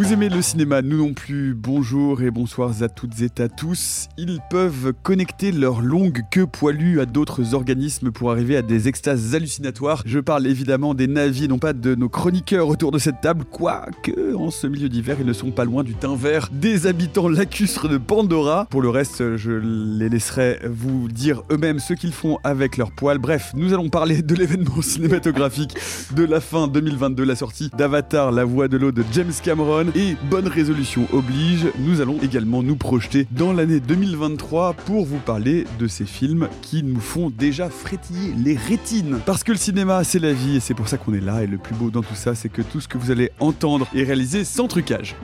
[0.00, 1.52] Vous aimez le cinéma, nous non plus.
[1.52, 4.08] Bonjour et bonsoir à toutes et à tous.
[4.16, 9.34] Ils peuvent connecter leur longue queue poilue à d'autres organismes pour arriver à des extases
[9.34, 10.02] hallucinatoires.
[10.06, 14.34] Je parle évidemment des navis, non pas de nos chroniqueurs autour de cette table, quoique
[14.34, 17.86] en ce milieu d'hiver, ils ne sont pas loin du teint vert des habitants lacustres
[17.86, 18.66] de Pandora.
[18.70, 23.18] Pour le reste, je les laisserai vous dire eux-mêmes ce qu'ils font avec leurs poils.
[23.18, 25.76] Bref, nous allons parler de l'événement cinématographique
[26.16, 29.89] de la fin 2022, la sortie d'Avatar, la voix de l'eau de James Cameron.
[29.96, 35.64] Et bonne résolution oblige, nous allons également nous projeter dans l'année 2023 pour vous parler
[35.80, 39.18] de ces films qui nous font déjà frétiller les rétines.
[39.26, 41.42] Parce que le cinéma, c'est la vie et c'est pour ça qu'on est là.
[41.42, 43.88] Et le plus beau dans tout ça, c'est que tout ce que vous allez entendre
[43.94, 45.16] est réalisé sans trucage.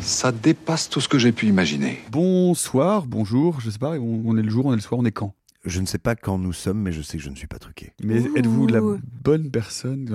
[0.00, 2.00] Ça dépasse tout ce que j'ai pu imaginer.
[2.10, 5.04] Bonsoir, bonjour, je sais pas, on on est le jour, on est le soir, on
[5.04, 5.32] est quand?
[5.64, 7.58] Je ne sais pas quand nous sommes, mais je sais que je ne suis pas
[7.58, 7.92] truqué.
[8.00, 8.80] Mais êtes-vous la
[9.24, 10.08] bonne personne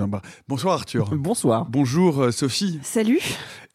[0.48, 1.10] Bonsoir Arthur.
[1.16, 1.66] Bonsoir.
[1.66, 2.80] Bonjour euh, Sophie.
[2.82, 3.20] Salut.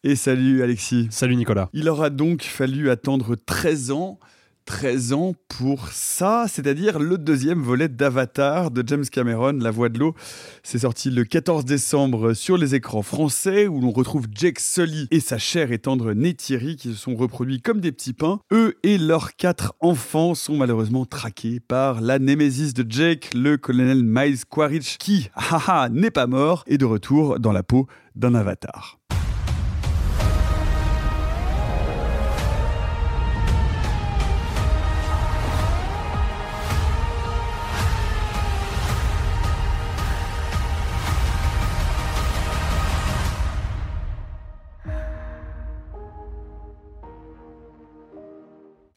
[0.02, 1.06] Et salut Alexis.
[1.10, 1.68] Salut Nicolas.
[1.72, 4.18] Il aura donc fallu attendre 13 ans.
[4.66, 9.98] 13 ans pour ça, c'est-à-dire le deuxième volet d'Avatar de James Cameron, La Voix de
[9.98, 10.14] l'eau.
[10.62, 15.20] C'est sorti le 14 décembre sur les écrans français où l'on retrouve Jake Sully et
[15.20, 18.40] sa chère et tendre Neytiri qui se sont reproduits comme des petits pains.
[18.52, 24.02] Eux et leurs quatre enfants sont malheureusement traqués par la némésis de Jake, le colonel
[24.04, 28.98] Miles Quaritch qui, haha, n'est pas mort et de retour dans la peau d'un avatar.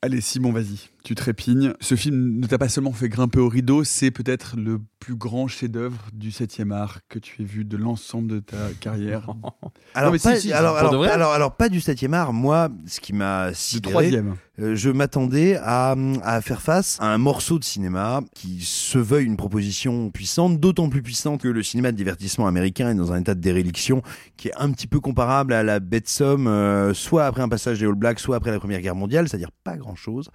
[0.03, 1.75] Allez Simon, vas-y, tu trépignes.
[1.79, 5.49] Ce film ne t'a pas seulement fait grimper au rideau, c'est peut-être le plus grand
[5.49, 9.27] chef-d'œuvre du 7e art que tu aies vu de l'ensemble de ta carrière.
[9.95, 12.31] Alors, pas, si, si, alors, pour de alors, vrai alors, alors, pas du 7e art.
[12.31, 14.35] Moi, ce qui m'a sidéré, troisième.
[14.59, 15.93] euh, je m'attendais à,
[16.23, 20.87] à faire face à un morceau de cinéma qui se veuille une proposition puissante, d'autant
[20.87, 24.01] plus puissante que le cinéma de divertissement américain est dans un état de déréliction
[24.37, 27.79] qui est un petit peu comparable à la bête somme, euh, soit après un passage
[27.79, 30.29] des All Blacks, soit après la Première Guerre mondiale, c'est-à-dire pas grand-chose.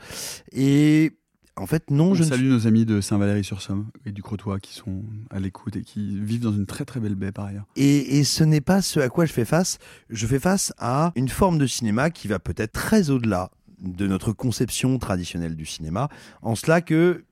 [0.52, 1.17] Et
[1.58, 4.74] en fait, non, On je ne salue nos amis de Saint-Valery-sur-Somme et du Crotoy qui
[4.74, 7.66] sont à l'écoute et qui vivent dans une très très belle baie par ailleurs.
[7.76, 9.78] Et, et ce n'est pas ce à quoi je fais face.
[10.10, 14.32] Je fais face à une forme de cinéma qui va peut-être très au-delà de notre
[14.32, 16.08] conception traditionnelle du cinéma,
[16.42, 17.24] en cela que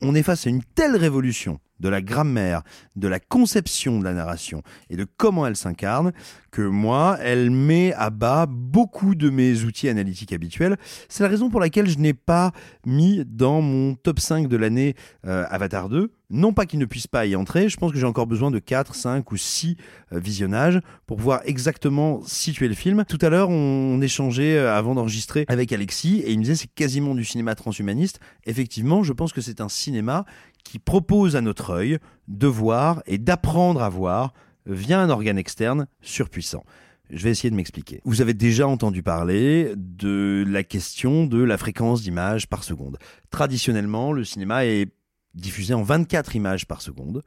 [0.00, 2.62] on est face à une telle révolution de la grammaire,
[2.96, 6.12] de la conception de la narration et de comment elle s'incarne,
[6.50, 10.76] que moi, elle met à bas beaucoup de mes outils analytiques habituels.
[11.08, 12.52] C'est la raison pour laquelle je n'ai pas
[12.86, 14.94] mis dans mon top 5 de l'année
[15.26, 16.12] euh, Avatar 2.
[16.30, 18.58] Non pas qu'il ne puisse pas y entrer, je pense que j'ai encore besoin de
[18.58, 19.76] 4, 5 ou 6
[20.12, 23.04] euh, visionnages pour pouvoir exactement situer le film.
[23.08, 26.54] Tout à l'heure, on, on échangeait euh, avant d'enregistrer avec Alexis et il me disait
[26.54, 28.20] c'est quasiment du cinéma transhumaniste.
[28.44, 30.26] Effectivement, je pense que c'est un cinéma
[30.64, 31.98] qui propose à notre œil
[32.28, 34.34] de voir et d'apprendre à voir
[34.66, 36.64] via un organe externe surpuissant.
[37.10, 38.02] Je vais essayer de m'expliquer.
[38.04, 42.98] Vous avez déjà entendu parler de la question de la fréquence d'images par seconde.
[43.30, 44.92] Traditionnellement, le cinéma est
[45.34, 47.22] diffusé en 24 images par seconde.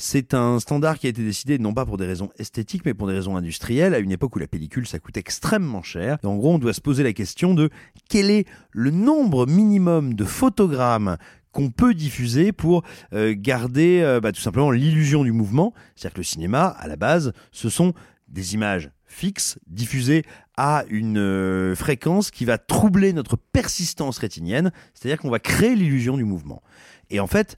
[0.00, 3.08] C'est un standard qui a été décidé non pas pour des raisons esthétiques, mais pour
[3.08, 6.18] des raisons industrielles, à une époque où la pellicule, ça coûte extrêmement cher.
[6.22, 7.68] En gros, on doit se poser la question de
[8.08, 11.16] quel est le nombre minimum de photogrammes
[11.58, 15.74] qu'on peut diffuser pour euh, garder euh, bah, tout simplement l'illusion du mouvement.
[15.96, 17.94] C'est-à-dire que le cinéma, à la base, ce sont
[18.28, 20.24] des images fixes diffusées
[20.56, 26.16] à une euh, fréquence qui va troubler notre persistance rétinienne, c'est-à-dire qu'on va créer l'illusion
[26.16, 26.62] du mouvement.
[27.10, 27.56] Et en fait,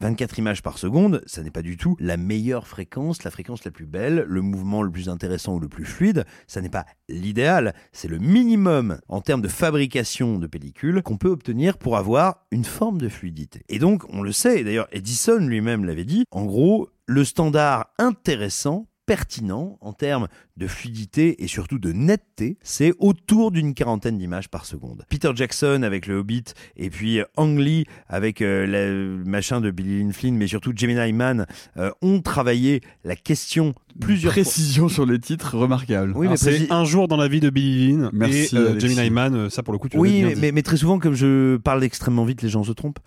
[0.00, 3.70] 24 images par seconde, ça n'est pas du tout la meilleure fréquence, la fréquence la
[3.70, 6.24] plus belle, le mouvement le plus intéressant ou le plus fluide.
[6.46, 11.30] Ça n'est pas l'idéal, c'est le minimum en termes de fabrication de pellicule qu'on peut
[11.30, 13.62] obtenir pour avoir une forme de fluidité.
[13.68, 18.88] Et donc, on le sait, d'ailleurs Edison lui-même l'avait dit, en gros, le standard intéressant
[19.06, 24.64] pertinent en termes de fluidité et surtout de netteté, c'est autour d'une quarantaine d'images par
[24.64, 25.04] seconde.
[25.08, 26.44] Peter Jackson avec le Hobbit
[26.76, 31.12] et puis Ang Lee avec euh, le machin de Billy Lynn Flynn, mais surtout Gemini
[31.12, 34.42] Man, euh, ont travaillé la question plusieurs fois.
[34.42, 36.12] Précision sur les titres, remarquable.
[36.14, 38.88] Oui, mais c'est un jour dans la vie de Billy Lynn Merci, et euh, Alexis.
[38.88, 41.14] Gemini Man, euh, ça pour le coup tu Oui, mais, mais, mais très souvent, comme
[41.14, 42.98] je parle extrêmement vite, les gens se trompent.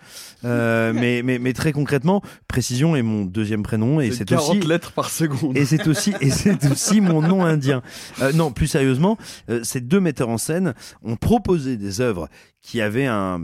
[0.46, 4.50] Euh, mais, mais, mais très concrètement, précision est mon deuxième prénom et C'est c'est 40
[4.50, 5.58] aussi lettres par seconde.
[5.58, 7.82] et c'est aussi et c'est aussi mon nom indien.
[8.22, 9.18] Euh, non, plus sérieusement,
[9.50, 12.30] euh, ces deux metteurs en scène ont proposé des œuvres
[12.62, 13.40] qui avaient un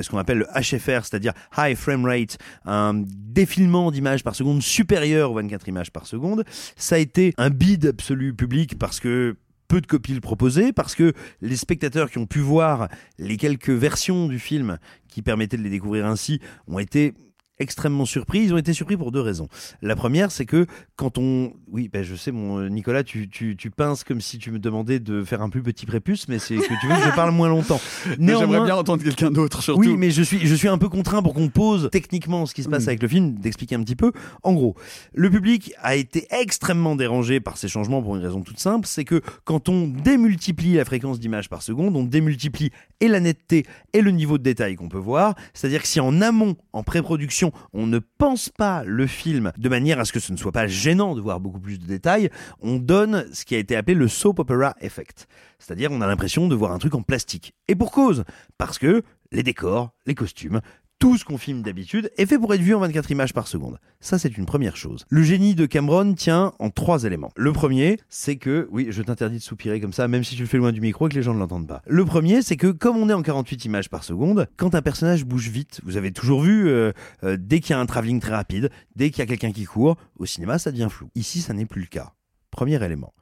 [0.00, 5.32] ce qu'on appelle le HFR, c'est-à-dire high frame rate, un défilement d'images par seconde supérieur
[5.32, 6.44] aux 24 images par seconde.
[6.76, 9.36] Ça a été un bide absolu public parce que
[9.70, 12.88] peu de copies le proposaient, parce que les spectateurs qui ont pu voir
[13.18, 17.14] les quelques versions du film qui permettaient de les découvrir ainsi ont été
[17.60, 18.40] extrêmement surpris.
[18.40, 19.48] Ils ont été surpris pour deux raisons.
[19.82, 20.66] La première, c'est que
[20.96, 21.52] quand on...
[21.70, 24.98] Oui, ben je sais, mon Nicolas, tu, tu, tu pinces comme si tu me demandais
[24.98, 27.48] de faire un plus petit prépuce, mais c'est que tu veux que je parle moins
[27.48, 27.80] longtemps.
[28.18, 28.64] Mais J'aimerais Néanmoins...
[28.64, 29.80] bien entendre quelqu'un d'autre, surtout.
[29.80, 32.62] Oui, mais je suis, je suis un peu contraint pour qu'on pose techniquement ce qui
[32.62, 32.88] se passe Mm.
[32.88, 34.10] avec le film, d'expliquer un petit peu.
[34.42, 34.74] En gros,
[35.14, 39.04] le public a été extrêmement dérangé par ces changements pour une raison toute simple, c'est
[39.04, 42.70] que quand on démultiplie la fréquence d'images par seconde, on démultiplie
[43.00, 45.34] et la netteté et le niveau de détail qu'on peut voir.
[45.54, 49.98] C'est-à-dire que si en amont, en pré-production, on ne pense pas le film de manière
[50.00, 52.30] à ce que ce ne soit pas gênant de voir beaucoup plus de détails,
[52.60, 55.26] on donne ce qui a été appelé le soap opera effect.
[55.58, 57.54] C'est-à-dire on a l'impression de voir un truc en plastique.
[57.68, 58.24] Et pour cause,
[58.58, 59.02] parce que
[59.32, 60.60] les décors, les costumes,
[61.00, 63.78] tout ce qu'on filme d'habitude est fait pour être vu en 24 images par seconde.
[64.00, 65.06] Ça, c'est une première chose.
[65.08, 67.32] Le génie de Cameron tient en trois éléments.
[67.36, 70.46] Le premier, c'est que, oui, je t'interdis de soupirer comme ça, même si tu le
[70.46, 71.80] fais loin du micro et que les gens ne l'entendent pas.
[71.86, 75.24] Le premier, c'est que comme on est en 48 images par seconde, quand un personnage
[75.24, 76.92] bouge vite, vous avez toujours vu, euh,
[77.24, 79.64] euh, dès qu'il y a un travelling très rapide, dès qu'il y a quelqu'un qui
[79.64, 81.08] court, au cinéma, ça devient flou.
[81.14, 82.12] Ici, ça n'est plus le cas.
[82.50, 83.14] Premier élément.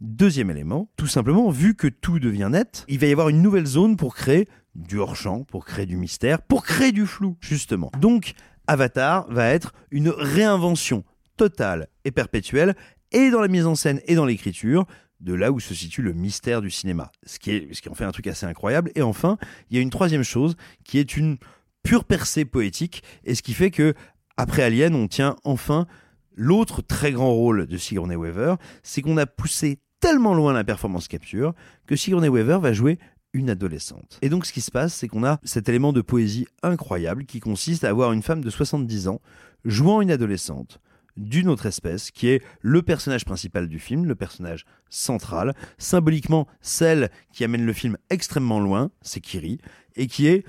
[0.00, 3.66] Deuxième élément, tout simplement, vu que tout devient net, il va y avoir une nouvelle
[3.66, 7.90] zone pour créer du hors-champ, pour créer du mystère, pour créer du flou, justement.
[8.00, 8.34] Donc,
[8.66, 11.04] Avatar va être une réinvention
[11.36, 12.76] totale et perpétuelle,
[13.12, 14.86] et dans la mise en scène et dans l'écriture,
[15.20, 17.10] de là où se situe le mystère du cinéma.
[17.24, 18.90] Ce qui, est, ce qui en fait un truc assez incroyable.
[18.94, 19.38] Et enfin,
[19.70, 21.38] il y a une troisième chose qui est une
[21.82, 23.94] pure percée poétique, et ce qui fait que,
[24.36, 25.86] après Alien, on tient enfin
[26.34, 31.08] l'autre très grand rôle de Sigourney Weaver, c'est qu'on a poussé tellement loin la performance
[31.08, 31.54] capture
[31.86, 32.98] que Sigourney Weaver va jouer
[33.36, 34.18] une adolescente.
[34.22, 37.38] Et donc ce qui se passe, c'est qu'on a cet élément de poésie incroyable qui
[37.38, 39.20] consiste à avoir une femme de 70 ans
[39.64, 40.80] jouant une adolescente
[41.16, 47.10] d'une autre espèce, qui est le personnage principal du film, le personnage central, symboliquement celle
[47.32, 49.58] qui amène le film extrêmement loin, c'est Kiri,
[49.96, 50.44] et qui est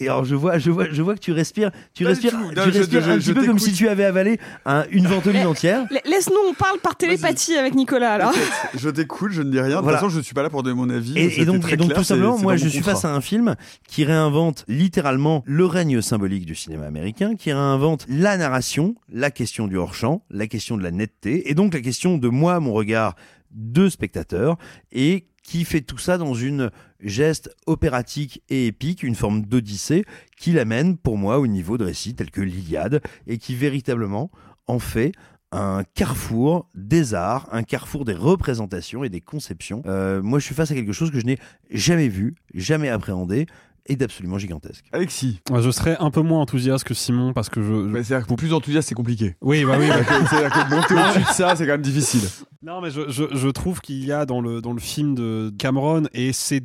[0.00, 2.48] et alors je vois, je vois, je vois que tu respires, tu Pas respires, tout.
[2.50, 5.06] tu Non, respires je- un je petit peu comme si tu avais avalé un- une
[5.08, 5.86] ventoline entière.
[5.90, 8.18] La- Laisse-nous, on parle par télépathie avec Nicolas.
[8.30, 8.78] Peut-être.
[8.78, 9.76] Je t'écoute, je ne dis rien.
[9.78, 9.98] De Voilà.
[9.98, 11.18] toute façon, je ne suis pas là pour donner mon avis.
[11.18, 13.54] Et, donc, très et donc clair, tout simplement, moi je suis face à un film
[13.86, 19.66] qui réinvente littéralement le règne symbolique du cinéma américain, qui réinvente la narration, la question
[19.66, 23.14] du hors-champ, la question de la netteté, et donc la question de moi, mon regard
[23.50, 24.56] de spectateur,
[24.92, 30.04] et qui fait tout ça dans une geste opératique et épique, une forme d'odyssée,
[30.36, 34.30] qui l'amène pour moi au niveau de récits tels que l'Iliade, et qui véritablement
[34.66, 35.12] en fait
[35.50, 39.80] un carrefour des arts, un carrefour des représentations et des conceptions.
[39.86, 41.38] Euh, moi, je suis face à quelque chose que je n'ai
[41.70, 43.46] jamais vu, jamais appréhendé
[43.88, 44.84] et d'absolument gigantesque.
[44.92, 47.66] Alexis, Ouais, Je serais un peu moins enthousiaste que Simon parce que je.
[47.88, 49.36] je- bah, c'est-à-dire que pour plus enthousiaste, c'est compliqué.
[49.40, 49.88] Oui, bah oui.
[49.88, 52.22] bah- C'est-à-dire que monter au-dessus de ça, c'est quand même difficile.
[52.62, 55.52] Non, mais je, je, je trouve qu'il y a dans le, dans le film de
[55.58, 56.62] Cameron, et c'est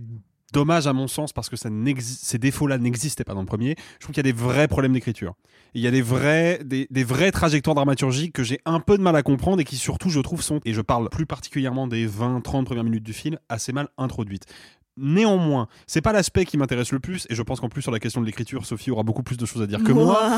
[0.51, 1.69] dommage à mon sens parce que ça
[2.00, 4.93] ces défauts-là n'existaient pas dans le premier, je trouve qu'il y a des vrais problèmes
[4.93, 5.33] d'écriture.
[5.74, 9.01] Il y a des vrais, des, des vraies trajectoires dramaturgiques que j'ai un peu de
[9.01, 12.07] mal à comprendre et qui surtout, je trouve, sont, et je parle plus particulièrement des
[12.07, 14.45] 20-30 premières minutes du film, assez mal introduites.
[14.95, 18.00] Néanmoins, c'est pas l'aspect qui m'intéresse le plus, et je pense qu'en plus sur la
[18.00, 20.38] question de l'écriture, Sophie aura beaucoup plus de choses à dire que moi.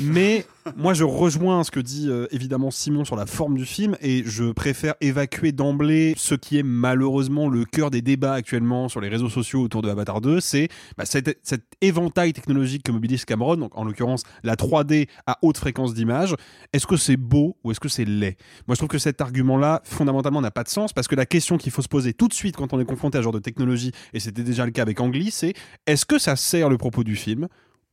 [0.00, 0.46] Mais
[0.76, 4.22] moi, je rejoins ce que dit euh, évidemment Simon sur la forme du film et
[4.26, 9.08] je préfère évacuer d'emblée ce qui est malheureusement le cœur des débats actuellement sur les
[9.08, 10.40] réseaux sociaux autour de Avatar 2.
[10.40, 10.68] C'est
[10.98, 15.56] bah, cet, cet éventail technologique que mobilise Cameron, donc en l'occurrence la 3D à haute
[15.56, 16.34] fréquence d'image.
[16.74, 18.36] Est-ce que c'est beau ou est-ce que c'est laid?
[18.66, 21.56] Moi, je trouve que cet argument-là, fondamentalement, n'a pas de sens parce que la question
[21.56, 23.38] qu'il faut se poser tout de suite quand on est confronté à ce genre de
[23.38, 25.54] technologie, et c'était déjà le cas avec Angli, c'est
[25.86, 27.48] est-ce que ça sert le propos du film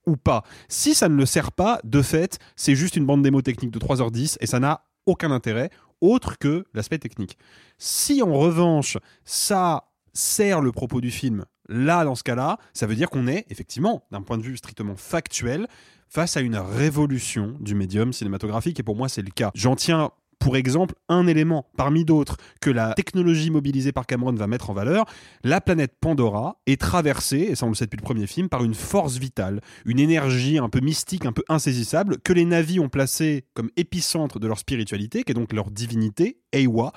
[0.06, 0.44] ou pas?
[0.68, 3.80] Si ça ne le sert pas, de fait, c'est juste une bande démo technique de
[3.80, 5.70] 3h10 et ça n'a aucun intérêt
[6.02, 7.38] autre que l'aspect technique.
[7.78, 12.96] Si en revanche, ça sert le propos du film, là, dans ce cas-là, ça veut
[12.96, 15.68] dire qu'on est, effectivement, d'un point de vue strictement factuel,
[16.10, 19.52] face à une révolution du médium cinématographique et pour moi, c'est le cas.
[19.56, 24.48] J'en tiens pour exemple un élément parmi d'autres que la technologie mobilisée par Cameron va
[24.48, 25.06] mettre en valeur,
[25.44, 28.64] la planète Pandora est traversée, et ça on le sait depuis le premier film, par
[28.64, 32.90] une force vitale, une énergie un peu mystique, un peu insaisissable, que les navis ont
[32.90, 36.92] placée comme épicentre de leur spiritualité, qui est donc leur divinité, Eiwa.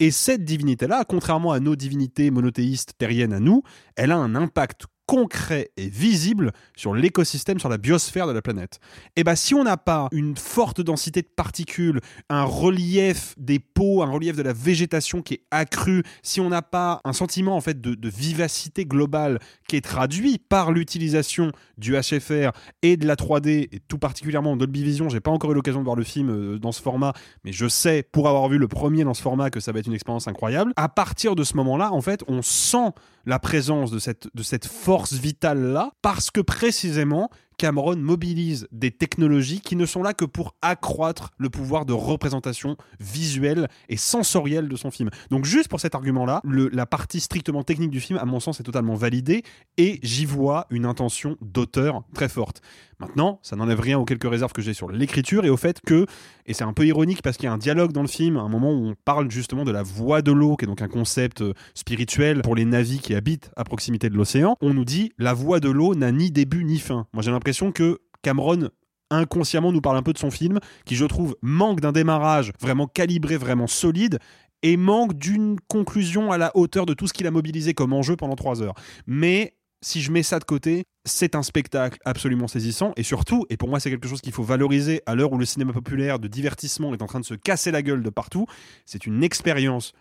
[0.00, 3.62] Et cette divinité-là, contrairement à nos divinités monothéistes terriennes à nous,
[3.96, 8.78] elle a un impact concret et visible sur l'écosystème, sur la biosphère de la planète.
[9.16, 14.02] Et bien, si on n'a pas une forte densité de particules, un relief des peaux,
[14.02, 17.62] un relief de la végétation qui est accru, si on n'a pas un sentiment en
[17.62, 22.50] fait de, de vivacité globale qui est traduit par l'utilisation du HFR
[22.82, 25.80] et de la 3D, et tout particulièrement en Dolby Vision, j'ai pas encore eu l'occasion
[25.80, 28.68] de voir le film euh, dans ce format, mais je sais, pour avoir vu le
[28.68, 30.74] premier dans ce format, que ça va être une expérience incroyable.
[30.76, 32.92] À partir de ce moment-là, en fait, on sent
[33.28, 39.84] la présence de cette, force vitale-là, parce que précisément, Cameron mobilise des technologies qui ne
[39.84, 45.10] sont là que pour accroître le pouvoir de représentation visuelle et sensorielle de son film.
[45.30, 48.62] Donc juste pour cet argument-là, la partie strictement technique du film, à mon sens, est
[48.62, 49.42] totalement validée
[49.76, 52.62] et j'y vois une intention d'auteur très forte.
[53.00, 56.06] Maintenant, ça n'enlève rien aux quelques réserves que j'ai sur l'écriture et au fait que,
[56.46, 58.40] et c'est un peu ironique parce qu'il y a un dialogue dans le film, à
[58.40, 60.88] un moment où on parle justement de la voie de l'eau, qui est donc un
[60.88, 65.12] concept euh, spirituel pour les navis qui habitent à proximité de l'océan, on nous dit
[65.16, 67.06] la voie de l'eau n'a ni début ni fin.
[67.12, 68.70] Moi j'ai l'impression que Cameron
[69.10, 72.86] inconsciemment nous parle un peu de son film, qui je trouve manque d'un démarrage vraiment
[72.86, 74.18] calibré, vraiment solide,
[74.62, 78.16] et manque d'une conclusion à la hauteur de tout ce qu'il a mobilisé comme enjeu
[78.16, 78.74] pendant trois heures.
[79.06, 83.56] Mais si je mets ça de côté, c'est un spectacle absolument saisissant et surtout, et
[83.56, 86.26] pour moi c'est quelque chose qu'il faut valoriser à l'heure où le cinéma populaire de
[86.26, 88.46] divertissement est en train de se casser la gueule de partout,
[88.84, 89.92] c'est une expérience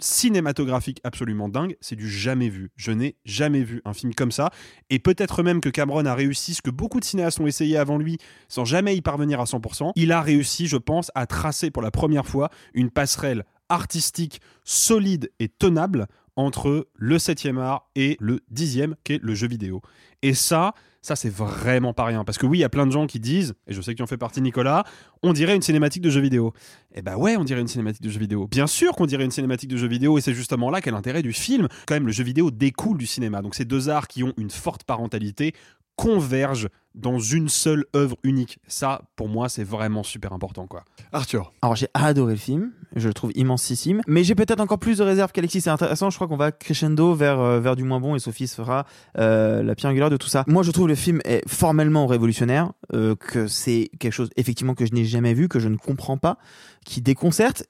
[0.00, 2.70] cinématographique absolument dingue, c'est du jamais vu.
[2.76, 4.50] Je n'ai jamais vu un film comme ça
[4.90, 7.98] et peut-être même que Cameron a réussi ce que beaucoup de cinéastes ont essayé avant
[7.98, 9.92] lui sans jamais y parvenir à 100%.
[9.96, 15.30] Il a réussi, je pense, à tracer pour la première fois une passerelle artistique solide
[15.38, 16.06] et tenable
[16.36, 19.82] entre le 7e art et le 10e qui est le jeu vidéo.
[20.22, 22.92] Et ça, ça c'est vraiment pas rien parce que oui, il y a plein de
[22.92, 24.84] gens qui disent et je sais que tu en fais partie Nicolas,
[25.22, 26.54] on dirait une cinématique de jeu vidéo.
[26.94, 28.46] Eh ben ouais, on dirait une cinématique de jeu vidéo.
[28.46, 31.22] Bien sûr qu'on dirait une cinématique de jeu vidéo et c'est justement là qu'est l'intérêt
[31.22, 31.68] du film.
[31.86, 33.42] Quand même le jeu vidéo découle du cinéma.
[33.42, 35.54] Donc ces deux arts qui ont une forte parentalité
[35.96, 38.58] convergent dans une seule œuvre unique.
[38.68, 40.84] Ça, pour moi, c'est vraiment super important, quoi.
[41.12, 41.52] Arthur.
[41.60, 45.02] Alors j'ai adoré le film, je le trouve immensissime, mais j'ai peut-être encore plus de
[45.02, 45.60] réserves qu'Alexis.
[45.60, 48.46] C'est intéressant, je crois qu'on va crescendo vers euh, vers du moins bon et Sophie
[48.46, 48.86] se fera
[49.18, 50.44] euh, la pierre angulaire de tout ça.
[50.46, 54.86] Moi, je trouve le film est formellement révolutionnaire, euh, que c'est quelque chose effectivement que
[54.86, 56.38] je n'ai jamais vu, que je ne comprends pas,
[56.84, 57.64] qui déconcerte.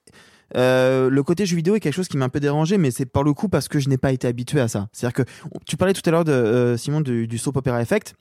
[0.56, 3.06] Euh, le côté jeu vidéo est quelque chose qui m'a un peu dérangé, mais c'est
[3.06, 4.88] par le coup parce que je n'ai pas été habitué à ça.
[4.92, 5.30] C'est-à-dire que
[5.66, 8.14] tu parlais tout à l'heure de euh, Simon du, soap opera effect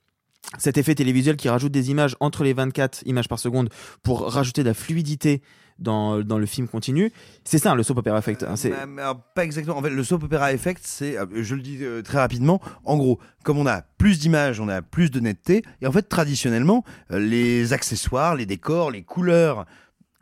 [0.57, 3.69] cet effet télévisuel qui rajoute des images entre les 24 images par seconde
[4.03, 5.41] pour rajouter de la fluidité
[5.79, 7.11] dans, dans le film continu.
[7.45, 8.43] C'est ça, le soap opera effect.
[8.43, 9.77] hein, c'est- alors, pas exactement.
[9.77, 12.97] En fait, le soap opera effect, c'est, euh, je le dis euh, très rapidement, en
[12.97, 16.83] gros, comme on a plus d'images, on a plus de netteté, et en fait, traditionnellement,
[17.11, 19.65] euh, les accessoires, les décors, les couleurs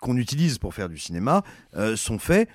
[0.01, 1.43] qu'on utilise pour faire du cinéma
[1.77, 2.50] euh, sont faits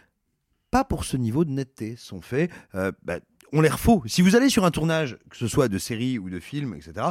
[0.71, 3.19] pas pour ce niveau de netteté, sont faits, euh, bah,
[3.53, 3.93] on les refait.
[4.07, 7.07] Si vous allez sur un tournage, que ce soit de série ou de film, etc.,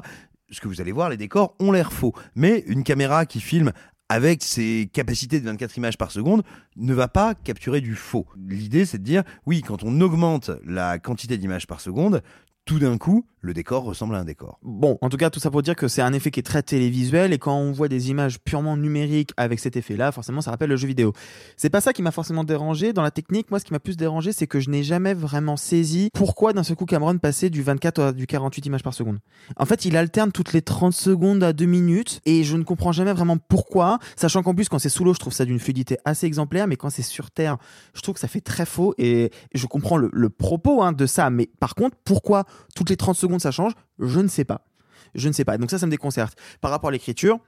[0.52, 2.14] ce que vous allez voir, les décors ont l'air faux.
[2.36, 3.72] Mais une caméra qui filme
[4.10, 6.44] avec ses capacités de 24 images par seconde
[6.76, 8.28] ne va pas capturer du faux.
[8.38, 12.22] L'idée, c'est de dire, oui, quand on augmente la quantité d'images par seconde,
[12.66, 14.58] tout d'un coup, le décor ressemble à un décor.
[14.64, 16.64] Bon, en tout cas, tout ça pour dire que c'est un effet qui est très
[16.64, 20.70] télévisuel et quand on voit des images purement numériques avec cet effet-là, forcément, ça rappelle
[20.70, 21.14] le jeu vidéo.
[21.56, 22.92] C'est pas ça qui m'a forcément dérangé.
[22.92, 25.58] Dans la technique, moi, ce qui m'a plus dérangé, c'est que je n'ai jamais vraiment
[25.58, 29.20] saisi pourquoi d'un seul coup Cameron passait du 24 à du 48 images par seconde.
[29.58, 32.92] En fait, il alterne toutes les 30 secondes à 2 minutes et je ne comprends
[32.92, 35.98] jamais vraiment pourquoi, sachant qu'en plus, quand c'est sous l'eau, je trouve ça d'une fluidité
[36.04, 37.58] assez exemplaire, mais quand c'est sur Terre,
[37.94, 41.30] je trouve que ça fait très faux et je comprends le, propos hein, de ça,
[41.30, 42.46] mais par contre, pourquoi
[42.76, 44.66] toutes les 30 secondes ça change Je ne sais pas.
[45.14, 45.58] Je ne sais pas.
[45.58, 46.38] Donc ça, ça me déconcerte.
[46.62, 47.40] Par rapport à l'écriture,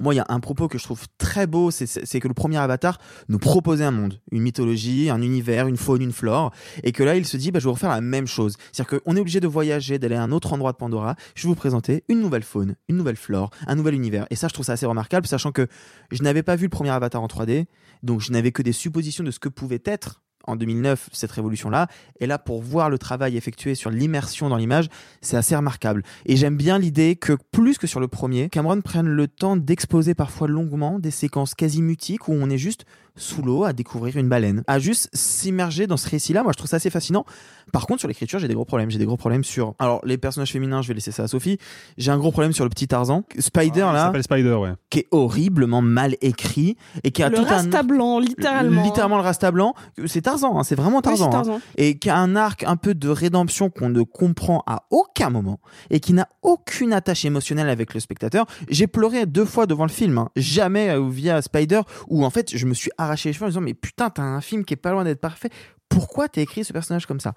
[0.00, 2.56] moi, il y a un propos que je trouve très beau, c'est- que le premier
[2.58, 2.98] Avatar
[3.28, 7.14] nous proposait un monde, une mythologie, un univers, une faune, une flore, et que là,
[7.16, 8.56] il se dit, bah, je vais refaire la même chose.
[8.72, 11.14] C'est-à-dire qu'on est obligé de voyager, d'aller à un autre endroit de Pandora.
[11.36, 14.26] Je vais vous présenter une nouvelle faune, une nouvelle flore, un nouvel univers.
[14.30, 15.68] Et ça, je trouve ça assez remarquable, sachant que
[16.10, 17.66] je n'avais pas vu le premier Avatar en 3D,
[18.02, 21.86] donc je n'avais que des suppositions de ce que pouvait être en 2009 cette révolution-là.
[22.20, 24.88] Et là, pour voir le travail effectué sur l'immersion dans l'image,
[25.20, 26.02] c'est assez remarquable.
[26.26, 30.14] Et j'aime bien l'idée que, plus que sur le premier, Cameron prenne le temps d'exposer
[30.14, 32.84] parfois longuement des séquences quasi mutiques où on est juste
[33.18, 36.42] sous l'eau à découvrir une baleine, à juste s'immerger dans ce récit-là.
[36.42, 37.24] Moi, je trouve ça assez fascinant.
[37.72, 38.90] Par contre, sur l'écriture, j'ai des gros problèmes.
[38.90, 39.74] J'ai des gros problèmes sur.
[39.78, 41.56] Alors, les personnages féminins, je vais laisser ça à Sophie.
[41.96, 43.24] J'ai un gros problème sur le petit Tarzan.
[43.38, 44.72] Spider, Ah, il là, s'appelle Spider, ouais.
[44.90, 47.82] qui est horriblement mal écrit et qui a Le tout rasta un.
[47.84, 48.84] blanc, littéralement.
[48.84, 49.74] Littéralement le rasta blanc.
[50.04, 51.30] C'est Tarzan, hein, c'est vraiment Oui, Tarzan.
[51.30, 51.42] c'est hein.
[51.42, 51.60] Tarzan.
[51.76, 55.60] Et qui a un arc un peu de rédemption qu'on ne comprend à aucun moment
[55.90, 58.46] et qui n'a aucune attache émotionnelle avec le spectateur.
[58.68, 60.30] J'ai pleuré deux fois devant le film, hein.
[60.36, 63.60] jamais euh, via Spider, où en fait je me suis arraché les cheveux en disant
[63.60, 65.50] mais putain t'as un film qui est pas loin d'être parfait.
[65.88, 67.34] Pourquoi t'as écrit ce personnage comme ça?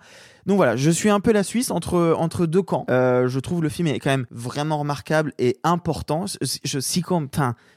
[0.48, 2.86] Donc voilà, je suis un peu la Suisse entre entre deux camps.
[2.89, 6.25] Euh, je trouve le film est quand même vraiment remarquable et important.
[6.63, 7.29] Je, si comme,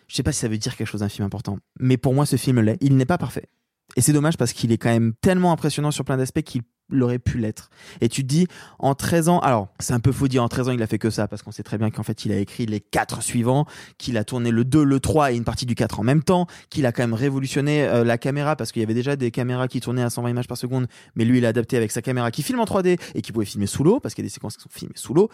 [0.09, 2.25] je sais pas si ça veut dire quelque chose d'un film important, mais pour moi
[2.25, 2.79] ce film l'est.
[2.81, 3.49] Il n'est pas parfait.
[3.97, 7.19] Et c'est dommage parce qu'il est quand même tellement impressionnant sur plein d'aspects qu'il l'aurait
[7.19, 7.71] pu l'être.
[8.01, 8.47] Et tu te dis,
[8.79, 10.99] en 13 ans, alors c'est un peu faux dire en 13 ans il a fait
[10.99, 13.67] que ça, parce qu'on sait très bien qu'en fait il a écrit les quatre suivants,
[13.99, 16.47] qu'il a tourné le 2, le 3 et une partie du 4 en même temps,
[16.71, 19.69] qu'il a quand même révolutionné euh, la caméra, parce qu'il y avait déjà des caméras
[19.69, 22.31] qui tournaient à 120 images par seconde, mais lui il a adapté avec sa caméra
[22.31, 24.35] qui filme en 3D et qui pouvait filmer sous l'eau, parce qu'il y a des
[24.35, 25.31] séquences qui sont filmées sous l'eau.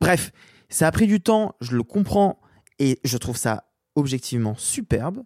[0.00, 0.32] Bref,
[0.68, 2.40] ça a pris du temps, je le comprends,
[2.78, 5.22] et je trouve ça objectivement superbe.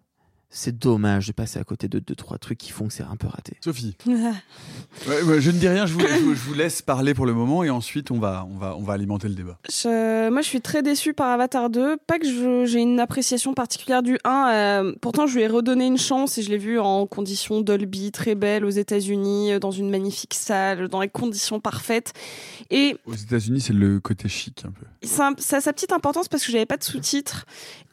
[0.55, 3.15] C'est dommage de passer à côté de deux trois trucs qui font que c'est un
[3.15, 3.57] peu raté.
[3.63, 3.95] Sophie.
[5.07, 7.25] Ouais, ouais, je ne dis rien, je vous, je vous- je vous laisse parler pour
[7.25, 9.57] le moment et ensuite on va, on va, on va alimenter le débat.
[9.67, 11.97] Je- moi, je suis très déçue par Avatar 2.
[12.05, 12.25] Pas que
[12.65, 14.49] j'ai une appréciation particulière du 1.
[14.53, 18.11] euh, pourtant, je lui ai redonné une chance et je l'ai vu en conditions Dolby,
[18.11, 22.13] très belle aux États-Unis, euh, dans une magnifique salle, dans les conditions parfaites.
[22.69, 24.85] Et Aux États-Unis, c'est le côté chic un peu.
[25.07, 27.45] ça, ça a sa petite importance parce que j'avais pas de sous-titres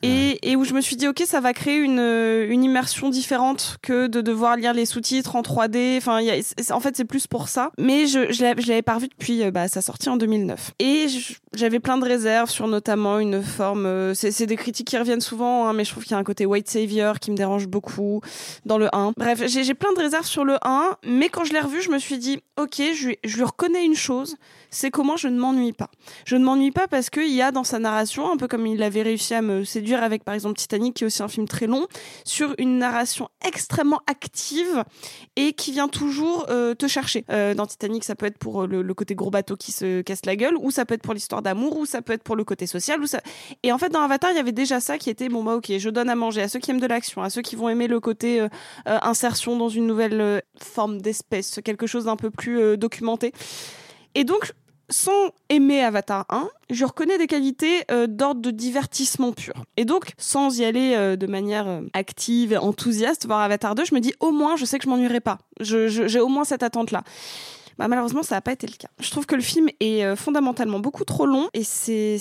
[0.02, 1.99] et, et où je me suis dit ok ça va créer une,
[2.50, 6.80] une immersion différente que de devoir lire les sous-titres en 3D enfin y a- en
[6.80, 7.71] fait c'est plus pour ça.
[7.78, 11.07] Mais je, je l'avais pas revu depuis euh, bah, sa sortie en 2009 et
[11.54, 15.66] j'avais plein de réserves sur notamment une forme euh, c'est des critiques qui reviennent souvent
[15.66, 18.21] hein, mais je trouve qu'il y a un côté white savior qui me dérange beaucoup
[18.66, 21.61] dans le 1 bref j'ai plein de réserves sur le 1 mais quand je l'ai
[21.61, 24.37] revu je me suis dit ok je, lui- reconnais une chose
[24.73, 25.90] c'est comment je ne m'ennuie pas.
[26.25, 28.80] Je ne m'ennuie pas parce qu'il y a dans sa narration, un peu comme il
[28.85, 31.66] avait réussi à me séduire avec par exemple Titanic, qui est aussi un film très
[31.66, 31.88] long,
[32.59, 34.85] une narration extrêmement active
[35.37, 37.25] et qui vient toujours euh, te chercher.
[37.30, 40.25] Euh, dans Titanic, ça peut être pour euh, le, côté gros bateau qui se casse
[40.26, 42.44] la gueule, ou ça peut être pour l'histoire d'amour, ou ça peut être pour le
[42.44, 43.00] côté social.
[43.00, 43.20] Ou ça...
[43.62, 45.73] Et en fait, dans Avatar, il y avait déjà ça qui était bon bah ok,
[45.78, 47.87] je donne à manger à ceux qui aiment de l'action, à ceux qui vont aimer
[47.87, 48.47] le côté
[48.87, 53.33] insertion dans une nouvelle forme d'espèce, quelque chose d'un peu plus documenté.
[54.14, 54.53] Et donc,
[54.90, 59.55] sans aimer Avatar 1, je reconnais des qualités euh, d'ordre de divertissement pur.
[59.76, 63.94] Et donc, sans y aller euh, de manière euh, active enthousiaste voir Avatar 2, je
[63.94, 65.38] me dis au moins, je sais que je m'ennuierai pas.
[65.61, 67.03] J'ai au moins cette attente-là.
[67.81, 68.88] Bah, malheureusement, ça n'a pas été le cas.
[69.01, 72.19] Je trouve que le film est euh, fondamentalement beaucoup trop long et c'est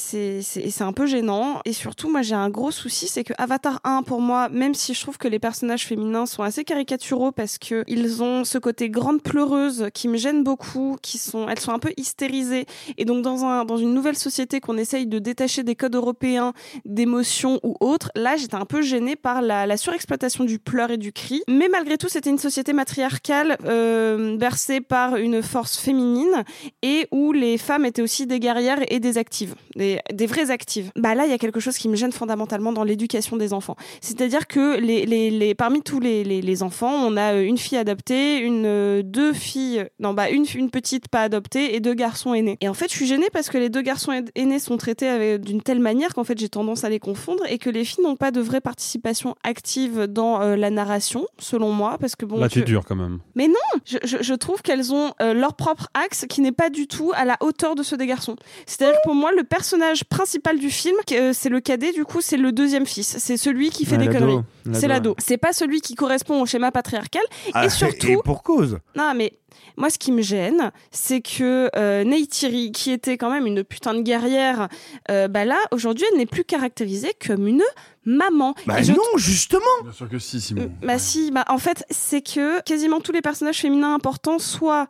[0.79, 1.59] un peu gênant.
[1.65, 4.93] Et surtout, moi, j'ai un gros souci, c'est que Avatar 1, pour moi, même si
[4.93, 8.89] je trouve que les personnages féminins sont assez caricaturaux parce que ils ont ce côté
[8.89, 12.65] grande pleureuse qui me gêne beaucoup, qui sont, elles sont un peu hystérisées.
[12.97, 16.53] Et donc, dans, un, dans une nouvelle société qu'on essaye de détacher des codes européens,
[16.85, 20.97] d'émotions ou autres, là, j'étais un peu gênée par la, la surexploitation du pleur et
[20.97, 21.43] du cri.
[21.49, 26.43] Mais malgré tout, c'était une société matriarcale euh, bercée par une force féminine
[26.81, 30.91] et où les femmes étaient aussi des guerrières et des actives, des, des vraies actives.
[30.95, 33.75] Bah là, il y a quelque chose qui me gêne fondamentalement dans l'éducation des enfants.
[34.01, 37.57] C'est-à-dire que les, les, les, parmi tous les, les, les enfants, on a euh, une
[37.57, 41.93] fille adoptée, une, euh, deux filles, non, bah une, une petite pas adoptée et deux
[41.95, 42.57] garçons aînés.
[42.61, 45.37] Et en fait, je suis gênée parce que les deux garçons aî- aînés sont traités
[45.39, 48.15] d'une telle manière qu'en fait, j'ai tendance à les confondre et que les filles n'ont
[48.15, 52.37] pas de vraie participation active dans euh, la narration, selon moi, parce que bon.
[52.39, 53.19] Là, tu je- es dur quand même.
[53.35, 56.69] mais non, je, je- je trouve qu'elles ont euh, leur propre axe qui n'est pas
[56.69, 58.35] du tout à la hauteur de ceux des garçons.
[58.65, 62.21] C'est-à-dire que pour moi, le personnage principal du film, euh, c'est le cadet, du coup,
[62.21, 63.17] c'est le deuxième fils.
[63.17, 64.39] C'est celui qui fait Ouais, des conneries.
[64.73, 65.11] C'est l'ado.
[65.11, 65.15] ouais.
[65.19, 67.21] C'est pas celui qui correspond au schéma patriarcal.
[67.53, 68.07] Ah, et surtout.
[68.07, 68.79] et pour cause.
[68.95, 69.33] Non, mais
[69.77, 73.93] moi, ce qui me gêne, c'est que euh, Neytiri, qui était quand même une putain
[73.93, 74.67] de guerrière,
[75.09, 77.63] euh, bah là, aujourd'hui, elle n'est plus caractérisée comme une
[78.05, 78.55] maman.
[78.65, 79.61] Bah Et je non, justement.
[79.83, 80.71] Bien sûr que si, Simon.
[80.81, 84.87] bah si, bah en fait, c'est que quasiment tous les personnages féminins importants soit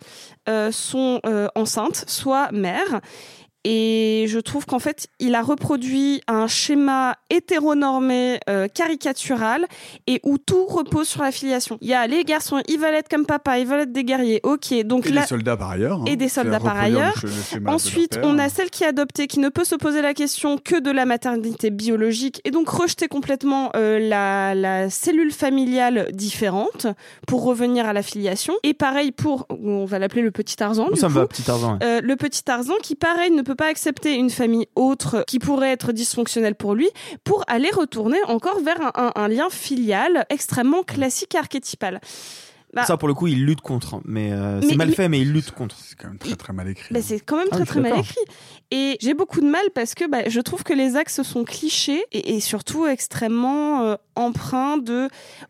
[0.47, 3.01] euh, sont euh, enceintes, soit mères.
[3.65, 9.65] Et je trouve qu'en fait, il a reproduit un schéma hétéronormé, euh, caricatural,
[10.07, 11.77] et où tout repose sur la filiation.
[11.81, 14.39] Il y a les garçons, ils veulent être comme papa, ils veulent être des guerriers,
[14.43, 14.73] ok.
[14.85, 15.99] Donc Et des soldats par ailleurs.
[16.01, 16.05] hein.
[16.07, 17.13] et des C'est à soldats par ailleurs.
[17.67, 20.79] Ensuite, on a celle qui est adoptée, qui ne peut se poser la question que
[20.79, 26.87] de la maternité biologique et donc rejeter complètement euh, la, la cellule familiale différente
[27.27, 28.53] pour revenir à la filiation.
[28.63, 30.87] Et pareil pour, on va l'appeler le petit Tarzan.
[30.89, 31.73] Oh, du ça me va, petit Tarzan.
[31.73, 31.79] ouais.
[31.83, 35.71] Euh, le petit Tarzan qui, pareil, ne peut pas accepter une famille autre qui pourrait
[35.71, 36.89] être dysfonctionnelle pour lui
[37.23, 41.99] pour aller retourner encore vers un, un- un lien filial extrêmement classique et archétypal.
[42.73, 43.99] Bah, Ça, pour le coup, il lutte contre.
[44.05, 45.75] Mais, euh, Mais- c'est mal mais- fait, mais il lutte contre.
[45.79, 46.93] C'est quand même très très mal écrit.
[46.93, 48.15] bah, c'est quand même Ah très très mal écrit.
[48.71, 52.03] Et j'ai beaucoup de mal parce que bah, je trouve que les axes sont clichés
[52.12, 55.08] et, et surtout extrêmement euh, empreints de.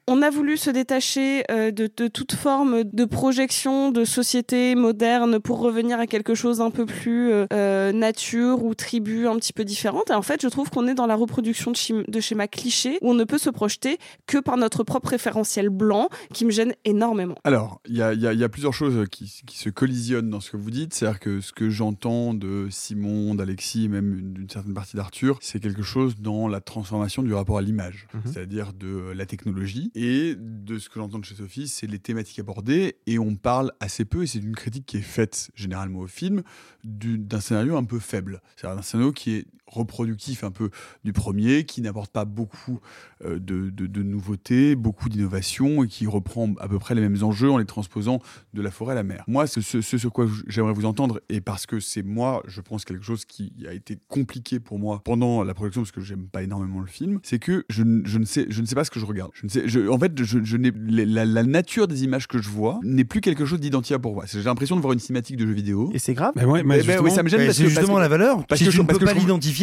[0.07, 5.39] On a voulu se détacher euh, de, de toute forme de projection de société moderne
[5.39, 9.65] pour revenir à quelque chose un peu plus euh, nature ou tribu un petit peu
[9.65, 10.09] différente.
[10.09, 12.97] Et en fait, je trouve qu'on est dans la reproduction de, schim- de schémas clichés
[13.01, 16.73] où on ne peut se projeter que par notre propre référentiel blanc qui me gêne
[16.85, 17.08] énormément.
[17.43, 20.57] Alors, il y a, y y plusieurs choses qui, qui se collisionnent dans ce que
[20.57, 20.93] vous dites.
[20.93, 25.59] C'est-à-dire que ce que j'entends de Simon, d'Alexis, même une- d'une certaine partie d'Arthur, c'est
[25.59, 28.21] quelque chose dans la transformation du rapport à l'image, Mhm.
[28.25, 29.91] c'est-à-dire de la technologie.
[29.95, 32.95] Et de ce que j'entends de chez Sophie, c'est les thématiques abordées.
[33.07, 36.43] Et on parle assez peu, et c'est une critique qui est faite généralement au film,
[36.83, 38.41] du- d'un scénario un peu faible.
[38.55, 40.69] C'est-à-dire un scénario qui est reproductif un peu
[41.03, 42.79] du premier, qui n'apporte pas beaucoup
[43.25, 47.23] euh, de, de- de nouveautés, beaucoup d'innovations et qui reprend à peu près les mêmes
[47.23, 48.19] enjeux en les transposant
[48.53, 49.23] de la forêt à la mer.
[49.27, 52.61] Moi, ce, ce- ce sur quoi j'aimerais vous entendre, et parce que c'est moi, je
[52.61, 56.27] pense, quelque chose qui a été compliqué pour moi pendant la production, parce que j'aime
[56.27, 58.83] pas énormément le film, c'est que je, ne- je ne sais, je ne sais pas
[58.83, 59.31] ce que je regarde.
[59.33, 62.41] Je ne sais, je- en fait, je, je n'ai, la, la nature des images que
[62.41, 64.25] je vois n'est plus quelque chose d'identifiable pour moi.
[64.27, 65.89] J'ai l'impression de voir une cinématique de jeu vidéo.
[65.93, 66.33] Et c'est grave.
[66.35, 67.95] Mais ouais, mais ben, justement- oui, ça me gêne Bah, parce c'est que- parce justement
[67.97, 68.45] que- la valeur.
[68.47, 69.19] parce si que je- ne peux pas je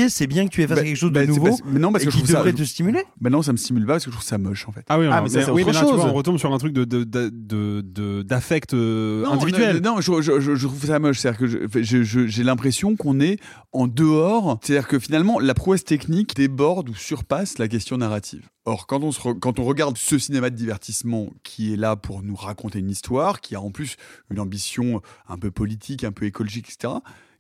[0.08, 1.62] c'est bien que tu es face Bah, à quelque chose bah, de c'est nouveau parce-
[1.66, 3.02] mais non, parce et que je qui ça- devrait te stimuler.
[3.20, 4.84] Mais non, ça me stimule pas parce que je trouve ça moche en fait.
[4.88, 6.10] Ah oui, Ah, mais ça, c'est oui, autre mais là, tu vois, chose.
[6.10, 9.80] on retombe sur un truc de de de de- de- d'affect euh, individuel.
[9.82, 11.18] Non, non, je, je- je- je trouve ça moche.
[11.18, 13.38] C'est-à-dire que je- je- je- j'ai l'impression qu'on est
[13.72, 14.58] en dehors.
[14.62, 18.48] C'est-à-dire que finalement, la prouesse technique déborde ou surpasse la question narrative.
[18.64, 21.94] Or, quand on, se re- quand on regarde ce cinéma de divertissement qui est là
[21.94, 23.96] pour nous raconter une histoire, qui a en plus
[24.30, 26.94] une ambition un peu politique, un peu écologique, etc.,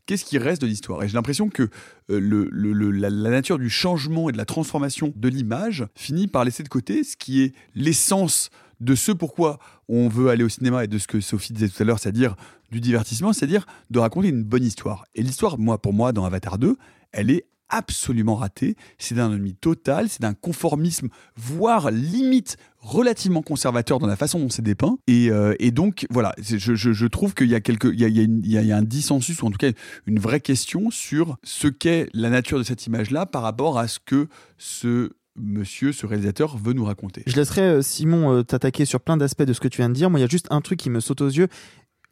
[0.06, 1.02] qu'est-ce qui reste de l'histoire?
[1.02, 1.68] Et j'ai l'impression que
[2.10, 6.62] euh, la, la nature du changement et de la transformation de l'image finit par laisser
[6.62, 10.88] de côté ce qui est l'essence de ce pourquoi on veut aller au cinéma et
[10.88, 12.36] de ce que Sophie disait tout à l'heure, c'est-à-dire
[12.70, 15.04] du divertissement, c'est-à-dire de raconter une bonne histoire.
[15.14, 16.76] Et l'histoire, moi, pour moi, dans Avatar 2,
[17.12, 18.76] elle est absolument ratée.
[18.98, 24.48] C'est d'un ennemi total, c'est d'un conformisme, voire limite relativement conservateur dans la façon dont
[24.48, 24.96] c'est dépeint.
[25.06, 29.46] Et, euh, donc, voilà, je, trouve qu'il y a, quelque, y a un dissensus, ou
[29.46, 29.70] en tout cas
[30.06, 33.98] une vraie question sur ce qu'est la nature de cette image-là par rapport à ce
[34.04, 37.22] que ce monsieur, ce réalisateur veut nous raconter.
[37.26, 39.94] Je laisserai euh, Simon euh, t'attaquer sur plein d'aspects de ce que tu viens de
[39.94, 40.10] dire.
[40.10, 41.48] Moi, il y a juste un truc qui me saute aux yeux.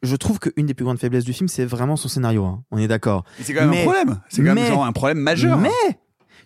[0.04, 2.44] Je trouve qu'une des plus grandes faiblesses du film, c'est vraiment son scénario.
[2.44, 2.62] hein.
[2.70, 3.24] On est d'accord.
[3.40, 4.20] C'est quand même Mais- un problème.
[4.28, 5.58] C'est quand même mais- genre un problème majeur.
[5.58, 5.70] Mais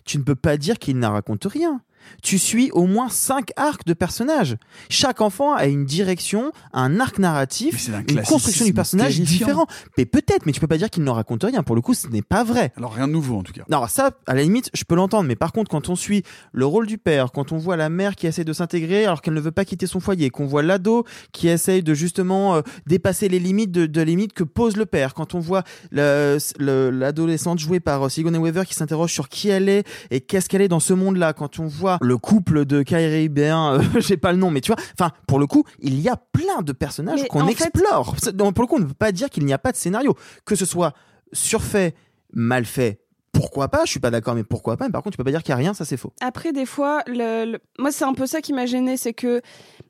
[0.05, 1.81] tu ne peux pas dire qu'il ne raconte rien.
[2.21, 4.57] Tu suis au moins cinq arcs de personnages.
[4.89, 9.37] Chaque enfant a une direction, un arc narratif, une construction du personnage terrifiant.
[9.47, 9.67] différent.
[9.97, 11.63] Mais peut-être, mais tu peux pas dire qu'il ne raconte rien.
[11.63, 12.71] Pour le coup, ce n'est pas vrai.
[12.77, 13.63] Alors rien de nouveau en tout cas.
[13.69, 16.65] Non, ça, à la limite, je peux l'entendre, mais par contre, quand on suit le
[16.65, 19.39] rôle du père, quand on voit la mère qui essaie de s'intégrer alors qu'elle ne
[19.41, 23.39] veut pas quitter son foyer, qu'on voit l'ado qui essaye de justement euh, dépasser les
[23.39, 27.79] limites de, de limites que pose le père, quand on voit le- le- l'adolescente jouée
[27.79, 30.79] par euh, Sigourney Weaver qui s'interroge sur qui elle est et qu'est-ce qu'elle est dans
[30.79, 34.51] ce monde-là, quand on voit le couple de Kyrie Béin, euh, j'ai pas le nom,
[34.51, 37.51] mais tu vois, enfin, pour le coup, il y a plein de personnages qu'on fait-
[37.51, 38.15] explore.
[38.33, 40.15] Donc, Pour le coup, on ne peut pas dire qu'il n'y a pas de scénario,
[40.45, 40.93] que ce soit
[41.33, 41.95] surfait,
[42.33, 42.99] mal fait.
[43.39, 45.31] Pourquoi pas Je suis pas d'accord, mais pourquoi pas Mais par contre, tu peux pas
[45.31, 46.11] dire qu'il y a rien, ça c'est faux.
[46.21, 49.41] Après, des fois, le, le- moi, c'est un peu ça qui m'a gêné, c'est que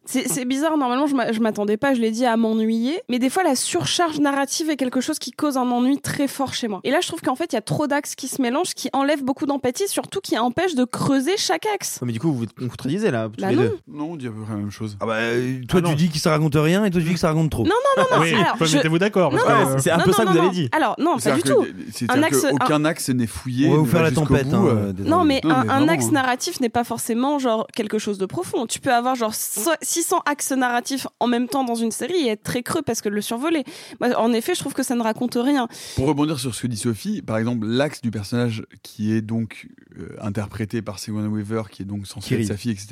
[0.05, 0.75] c'est bizarre.
[0.77, 3.01] Normalement, je m'a- je m'attendais pas, je l'ai dit, à m'ennuyer.
[3.09, 6.53] Mais des fois, la surcharge narrative est quelque chose qui cause un ennui très fort
[6.53, 6.79] chez moi.
[6.83, 8.89] Et là, je trouve qu'en fait, il y a trop d'axes qui se mélangent, qui
[8.93, 11.99] enlèvent beaucoup d'empathie, surtout qui empêchent de creuser chaque axe.
[12.01, 13.61] Ouais, Mais du coup, vous vous contredisez là, tous Bah les non.
[13.63, 13.77] deux.
[13.87, 14.97] Non, on dit à peu près la même chose.
[14.99, 17.13] Ah bah, euh, toi, Ah tu dis que ça raconte rien et toi, tu dis
[17.13, 17.63] que ça raconte trop.
[17.63, 18.21] Non, non, non, non.
[18.23, 19.31] Oui, alors, je- mettez-vous d'accord.
[19.79, 20.53] C'est un non, peu non, ça que non, vous avez non.
[20.53, 20.69] dit.
[20.71, 21.61] Alors, non, pas du tout.
[21.63, 23.67] que- C'est-à-dire Un axe- qu'aucun axe n'est fouillé.
[23.67, 24.47] On va vous ne faire la tempête.
[24.49, 24.93] bout, hein, euh.
[24.99, 26.11] Non, mais Non, un, mais un vraiment, axe hein.
[26.13, 28.65] narratif n'est pas forcément genre quelque chose de profond.
[28.67, 32.29] Tu peux avoir genre so- 600 axes narratifs en même temps dans une série et
[32.29, 33.63] être très creux parce que le survoler.
[33.99, 35.67] Moi, en effet, je trouve que ça ne raconte rien.
[35.95, 39.67] Pour rebondir sur ce que dit Sophie, par exemple, l'axe du personnage qui est donc
[39.99, 42.87] euh, interprété par Sigourney Weaver, qui est donc censé être sa fille, etc.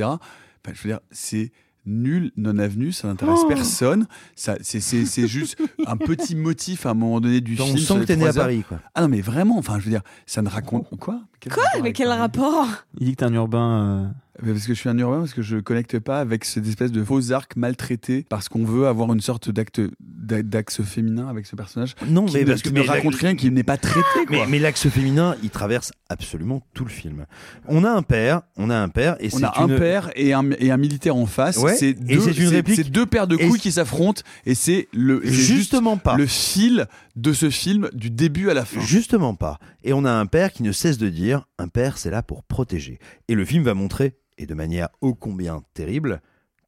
[0.63, 1.51] ben, je veux dire, c'est
[1.87, 3.47] nul, non avenu, ça n'intéresse Oh.
[3.47, 4.05] personne.
[4.35, 7.77] Ça, c'est, c'est, c'est juste un petit motif à un moment donné du On film.
[7.77, 8.33] sent sur que t'es né à.
[8.33, 8.79] Paris, quoi.
[8.93, 10.87] Ah non, mais vraiment, enfin, je veux dire, ça ne raconte.
[10.99, 11.21] Quoi?
[11.51, 11.63] Quoi?
[11.81, 12.67] Mais quel rapport?
[12.99, 14.13] Il dit que t'es un urbain.
[14.26, 16.91] Mais Parce que je suis un urbain, parce que je connecte pas avec cette espèce
[16.91, 21.55] de faux arc maltraité, parce qu'on veut avoir une sorte d'acte, d'axe féminin avec ce
[21.55, 21.95] personnage.
[22.07, 24.05] Non, qui mais ne, parce que ne mais raconte rien, qui n'est pas traité.
[24.29, 24.47] Mais, Quoi.
[24.47, 27.25] mais l'axe féminin, il traverse absolument tout le film.
[27.67, 30.49] On a un père, on a un père, et on a un père et un,
[30.59, 31.57] et un militaire en face.
[31.57, 35.57] Ouais, c'est deux, une réplique- deux paires de couilles qui s'affrontent, et c'est le juste
[35.57, 36.15] Justement pas.
[36.15, 36.85] le fil
[37.17, 38.79] de ce film du début à la fin.
[38.79, 39.57] Justement pas.
[39.83, 42.43] Et on a un père qui ne cesse de dire un père, c'est là pour
[42.43, 42.99] protéger.
[43.27, 46.21] Et le film va montrer, et de manière ô combien terrible,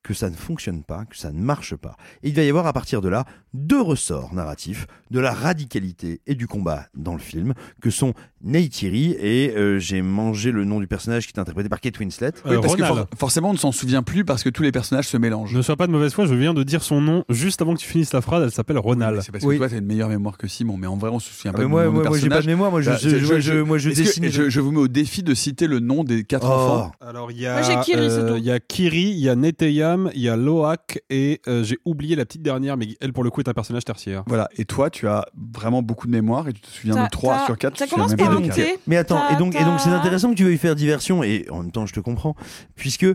[0.09, 1.95] que ça ne fonctionne pas, que ça ne marche pas.
[2.23, 6.19] Et il va y avoir à partir de là deux ressorts narratifs de la radicalité
[6.25, 10.79] et du combat dans le film, que sont Neytiri et euh, j'ai mangé le nom
[10.79, 12.31] du personnage qui est interprété par Kate Winslet.
[12.45, 13.07] Oui, parce que Ronald.
[13.11, 15.53] for- forcément, on ne s'en souvient plus parce que tous les personnages se mélangent.
[15.53, 17.79] Ne sois pas de mauvaise foi, je viens de dire son nom juste avant que
[17.79, 19.21] tu finisses la phrase, elle s'appelle Ronald.
[19.21, 19.55] C'est parce Oui.
[19.55, 21.57] que toi, t'as une meilleure mémoire que Simon, mais en vrai, on se souvient Ah,
[21.57, 22.97] pas mais du moi, nom moi, du moi, j'ai pas de mémoire, moi je, Bah,
[23.01, 24.29] je, je, je- moi je Est-ce que- dessine.
[24.31, 26.53] je, je vous mets au défi de citer le nom des quatre Oh.
[26.53, 26.91] enfants.
[27.01, 28.37] Alors il y a, Moi, j'ai Kiri, c'est euh, tout.
[28.37, 31.77] il y a Kiri, il y a Neteyam, il y a Loak et euh, j'ai
[31.85, 34.23] oublié la petite dernière, mais elle pour le coup est un personnage tertiaire.
[34.27, 37.37] Voilà, et toi, tu as vraiment beaucoup de mémoire et tu te souviens de 3
[37.39, 37.77] t'as- sur 4.
[37.77, 38.79] ça commence par un T.
[38.87, 41.61] Mais attends, et donc, et donc c'est intéressant que tu veuilles faire diversion, et en
[41.63, 42.35] même temps je te comprends,
[42.75, 43.05] puisque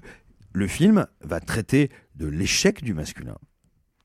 [0.53, 3.37] le film va traiter de l'échec du masculin.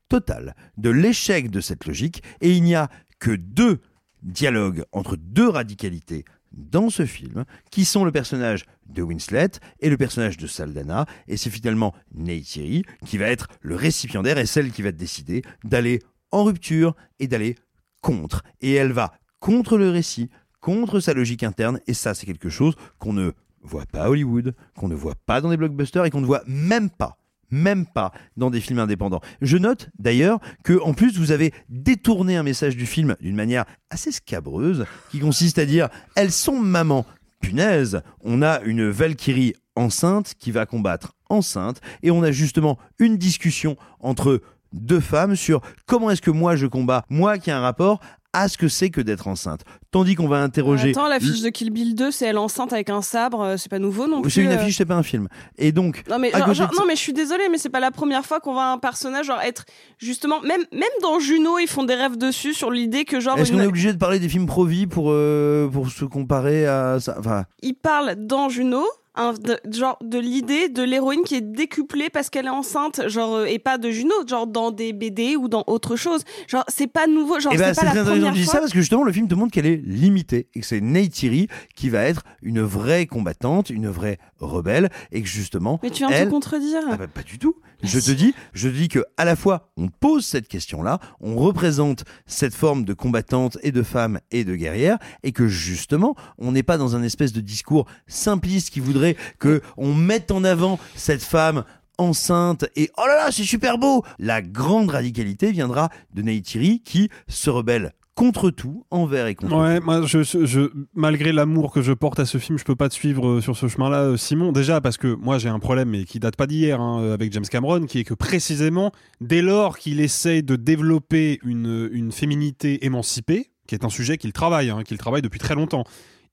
[0.08, 0.56] Total.
[0.76, 2.88] De l'échec de cette logique, et il n'y a
[3.20, 3.78] que deux
[4.22, 9.96] dialogues entre deux radicalités dans ce film, qui sont le personnage de Winslet et le
[9.96, 14.82] personnage de Saldana, et c'est finalement Neytiri qui va être le récipiendaire et celle qui
[14.82, 16.00] va décider d'aller
[16.32, 17.56] en rupture et d'aller
[18.02, 18.42] contre.
[18.60, 22.74] Et elle va contre le récit, contre sa logique interne, et ça c'est quelque chose
[22.98, 23.32] qu'on ne
[23.62, 26.42] voit pas à Hollywood, qu'on ne voit pas dans des blockbusters et qu'on ne voit
[26.46, 27.19] même pas
[27.50, 29.20] même pas dans des films indépendants.
[29.40, 33.64] Je note d'ailleurs que en plus vous avez détourné un message du film d'une manière
[33.90, 37.06] assez scabreuse qui consiste à dire elles sont maman.
[37.40, 43.16] Punaise, on a une Valkyrie enceinte qui va combattre enceinte et on a justement une
[43.16, 47.60] discussion entre deux femmes sur comment est-ce que moi je combats, moi qui ai un
[47.60, 48.00] rapport
[48.32, 49.62] à ce que c'est que d'être enceinte.
[49.90, 53.02] Tandis qu'on va interroger Attends, l'affiche de Kill Bill 2, c'est elle enceinte avec un
[53.02, 54.30] sabre, euh, c'est pas nouveau non plus.
[54.30, 54.54] c'est une euh.
[54.56, 55.26] affiche, c'est pas un film.
[55.58, 58.24] Et donc, Non mais, genre- genre- non je suis désolée mais c'est pas la première
[58.24, 59.64] fois qu'on voit un personnage genre être
[59.98, 63.50] justement même même dans Juno ils font des rêves dessus sur l'idée que genre Est-ce
[63.50, 67.00] une- qu'on est obligé de parler des films pro-vie pour, euh, pour se comparer à
[67.00, 67.16] ça?
[67.18, 68.84] Enfin, il parle dans Juno
[69.14, 73.34] un, de, genre de l'idée de l'héroïne qui est décuplée parce qu'elle est enceinte genre
[73.36, 76.22] euh, et pas de Juno genre dans des BD ou dans autre chose.
[76.46, 78.78] Genre c'est pas nouveau genre Eh ben, c'est pas la première fois ça parce que
[78.78, 82.22] justement le film te montre qu'elle est limitée et que c'est Neytiri qui va être
[82.42, 86.30] une vraie combattante, une vraie rebelle et que justement mais tu viens de elle te
[86.30, 86.82] contredire.
[86.90, 87.56] Ah bah, pas du tout.
[87.82, 91.36] Je te dis, je te dis que à la fois on pose cette question-là, on
[91.36, 96.52] représente cette forme de combattante et de femme et de guerrière, et que justement on
[96.52, 98.99] n'est pas dans un espèce de discours simpliste qui voudrait
[99.38, 101.64] que on mette en avant cette femme
[101.98, 104.02] enceinte et oh là là c'est super beau.
[104.18, 109.78] La grande radicalité viendra de Neytiri qui se rebelle contre tout, envers et contre Ouais,
[109.78, 109.84] tout.
[109.86, 112.90] moi, je, je- je- malgré l'amour que je porte à ce film, je peux pas
[112.90, 114.52] te suivre euh, sur ce chemin-là, euh, Simon.
[114.52, 117.32] Déjà parce que moi j'ai un problème, mais qui date pas d'hier, hein, euh, avec
[117.32, 122.84] James Cameron, qui est que précisément, dès lors qu'il essaye de développer une, une féminité
[122.84, 125.84] émancipée, qui est un sujet qu'il travaille, hein, qu'il travaille depuis très longtemps,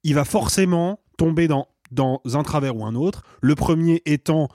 [0.04, 3.22] il va forcément tomber dans, dans un travers ou un autre.
[3.40, 4.48] Le premier étant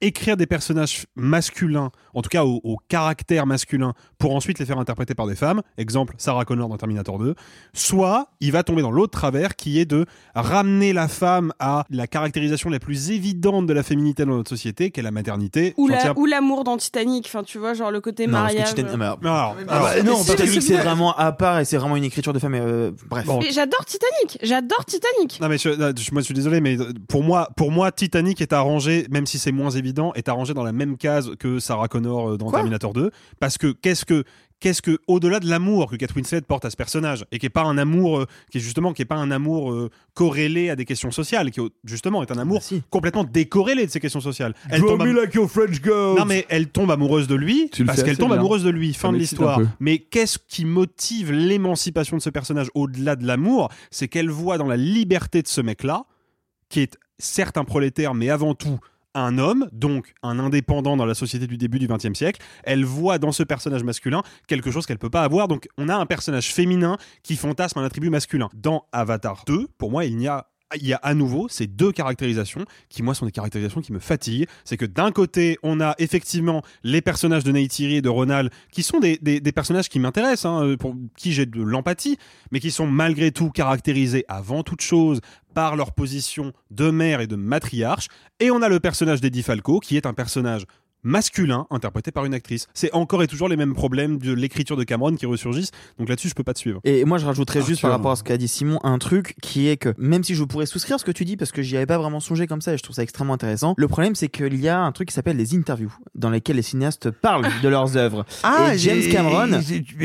[0.00, 4.78] écrire des personnages masculins, en tout cas au, au caractère masculin, pour ensuite les faire
[4.78, 7.34] interpréter par des femmes, exemple Sarah Connor dans Terminator 2,
[7.72, 12.06] soit il va tomber dans l'autre travers qui est de ramener la femme à la
[12.06, 15.74] caractérisation la plus évidente de la féminité dans notre société, qu'est la maternité.
[15.76, 19.18] ou la- l'amour dans Titanic enfin tu vois genre le côté Non, mariage mais alors-
[19.22, 22.32] Non, alors- Ah bah, non, Titanic, c'est vraiment à part et c'est vraiment une écriture
[22.32, 22.54] de femme.
[22.54, 23.24] et, euh, bref.
[23.26, 23.40] Bon.
[23.50, 26.76] J'adore Titanic j'adore Titanic Non mais je, je- moi je suis désolé mais
[27.08, 30.62] pour moi pour moi Titanic est arrangé même si c'est moins évident est arrangé dans
[30.64, 34.24] la même case que Sarah Connor euh, dans Quoi Terminator 2 parce que qu'est-ce que
[34.60, 37.50] qu'est-ce que au-delà de l'amour que Kate Winslet porte à ce personnage et qui est
[37.50, 40.74] pas un amour euh, qui est justement qui est pas un amour euh, corrélé à
[40.76, 44.54] des questions sociales qui justement est un amour Bah, complètement décorrélé de ces questions sociales
[44.68, 46.18] elle tombe, am- like your French girl.
[46.18, 48.38] non mais elle tombe amoureuse de lui Tu parce qu'elle tombe bien.
[48.38, 48.94] amoureuse de lui.
[48.94, 49.60] Fin Ça de l'histoire.
[49.78, 53.68] Mais qu'est-ce qui motive l'émancipation de ce personnage au-delà de l'amour?
[53.92, 56.04] C'est qu'elle voit dans la liberté de ce mec-là,
[56.68, 58.78] qui est certes un prolétaire, mais avant tout
[59.18, 62.40] un homme, donc un indépendant dans la société du début du XXe siècle.
[62.64, 65.48] Elle voit dans ce personnage masculin quelque chose qu'elle peut pas avoir.
[65.48, 68.48] Donc on a un personnage féminin qui fantasme un attribut masculin.
[68.54, 71.92] Dans Avatar 2, pour moi, il n'y a il y a à nouveau ces deux
[71.92, 74.46] caractérisations qui, moi, sont des caractérisations qui me fatiguent.
[74.64, 78.82] C'est que d'un côté, on a effectivement les personnages de Neytiri et de Ronald qui
[78.82, 79.18] sont des,
[79.54, 82.18] personnages qui m'intéressent, hein, pour qui j'ai de l'empathie,
[82.50, 85.20] mais qui sont malgré tout caractérisés avant toute chose
[85.54, 88.08] par leur position de mère et de matriarche.
[88.40, 90.64] Et on a le personnage d'Eddie Falco qui est un personnage
[91.02, 92.66] masculin interprété par une actrice.
[92.74, 95.70] C'est encore et toujours les mêmes problèmes de l'écriture de Cameron qui ressurgissent.
[95.98, 96.80] Donc là-dessus, je peux pas te suivre.
[96.84, 99.68] Et moi, je rajouterais juste par rapport à ce qu'a dit Simon un truc qui
[99.68, 101.76] est que même si je pourrais souscrire à ce que tu dis parce que j'y
[101.76, 104.28] avais pas vraiment songé comme ça et je trouve ça extrêmement intéressant, le problème c'est
[104.28, 107.68] qu'il y a un truc qui s'appelle les interviews dans lesquelles les cinéastes parlent de
[107.68, 108.24] leurs œuvres.
[108.42, 109.46] Ah, et James j'ai- Cameron.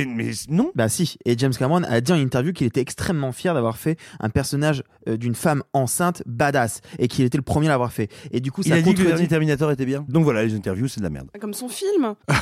[0.06, 0.72] mais, non.
[0.76, 3.98] Bah si, et James Cameron a dit en interview qu'il était extrêmement fier d'avoir fait
[4.20, 8.10] un personnage euh, d'une femme enceinte badass et qu'il était le premier à l'avoir fait.
[8.32, 10.06] Et du coup, Il ça a dit que le dernier Terminator était bien.
[10.10, 11.30] Donc voilà, les interviews, c'est de la merde.
[11.40, 12.16] Comme son film.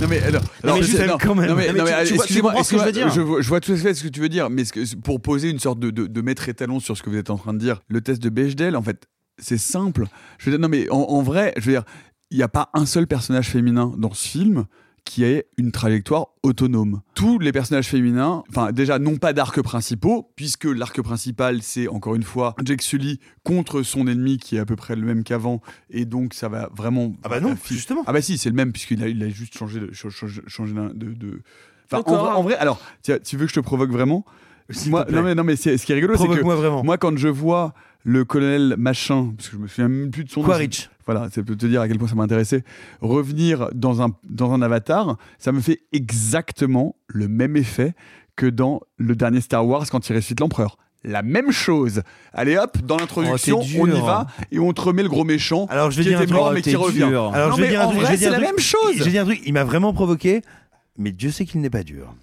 [0.00, 1.48] Non mais alors, alors, mais je- non, quand même.
[1.48, 2.84] non, mais, Non, mais non, mais, tu- tu vois- tu excusez-moi, comprends ce que je
[2.84, 3.08] veux dire.
[3.10, 5.20] je vois, je vois tout à fait ce que tu veux dire, mais que- pour
[5.20, 7.54] poser une sorte de, de, de maître étalon sur ce que vous êtes en train
[7.54, 9.06] de dire, le test de Bechdel, en fait,
[9.38, 10.06] c'est simple.
[10.38, 11.82] Je veux dire, non mais en, en vrai, je veux dire,
[12.30, 14.64] il n'y a pas un seul personnage féminin dans ce film
[15.04, 17.02] qui ait une trajectoire autonome.
[17.14, 22.14] Tous les personnages féminins, enfin déjà non pas d'arcs principaux, puisque l'arc principal c'est encore
[22.14, 25.60] une fois Jake Sully contre son ennemi qui est à peu près le même qu'avant,
[25.90, 27.14] et donc ça va vraiment...
[27.22, 28.02] Ah bah non, justement.
[28.06, 29.92] Ah bah si, c'est le même puisqu'il a, il a juste changé de...
[29.92, 30.74] changé.
[31.92, 34.24] Enfin, en, vrai, en vrai, alors, tiens, tu veux que je te provoque vraiment?
[34.86, 36.82] Moi, non mais non mais c'est- ce qui est rigolo, c'est que Provoque-moi vraiment.
[36.82, 40.30] moi quand je vois le colonel machin, parce que je me souviens même plus de
[40.30, 40.88] son nom, Quaritch.
[41.06, 42.64] Voilà, ça peut te dire à quel point ça m'a intéressé.
[43.00, 47.94] Revenir dans un, dans un avatar, ça me fait exactement le même effet
[48.36, 50.76] que dans le dernier Star Wars quand il ressuscite l'empereur.
[51.06, 52.02] La même chose.
[52.32, 55.66] Allez hop, dans l'introduction, Oh, on y va et on te remet le gros méchant
[55.68, 57.02] Alors je vais qui dire était mort Oh, mais t'es qui revient.
[57.02, 58.00] Alors Non, je vais mais dire en truc.
[58.00, 58.94] vrai, c'est la même chose.
[58.96, 59.42] Je vais dire un truc.
[59.44, 60.40] Il m'a vraiment provoqué,
[60.96, 62.14] mais Dieu sait qu'il n'est pas dur.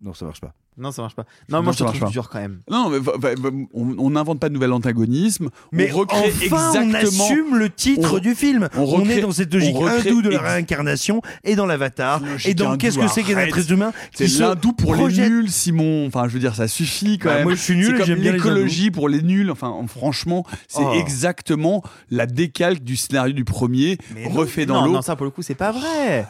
[0.00, 0.54] Non, ça marche pas.
[0.76, 1.24] Non, ça marche pas.
[1.48, 2.60] Non, Non, moi je te trouve dur quand même.
[2.68, 5.50] Non, mais va- va- va- on n'invente pas de nouvel antagonisme.
[5.70, 8.68] Mais on recrée enfin, on assume le titre on- du film.
[8.76, 12.20] on On, recrée- est dans cette logique hindoue de la réincarnation et dans l'avatar.
[12.44, 16.06] Et dans qu'est-ce que c'est qu'un être humain C'est l'hindou pour projette- les nuls, Simon.
[16.08, 17.44] Enfin, je veux dire, ça suffit quand Bah, même.
[17.44, 19.50] moi, je suis nul C'est comme j'aime bien les l'écologie pour les nuls.
[19.52, 20.92] Enfin, en- franchement, c'est Oh.
[20.94, 24.30] exactement la décalque du scénario du premier, Mais non.
[24.30, 24.92] refait dans non, l'eau.
[24.94, 26.26] non, ça pour le coup, c'est pas vrai.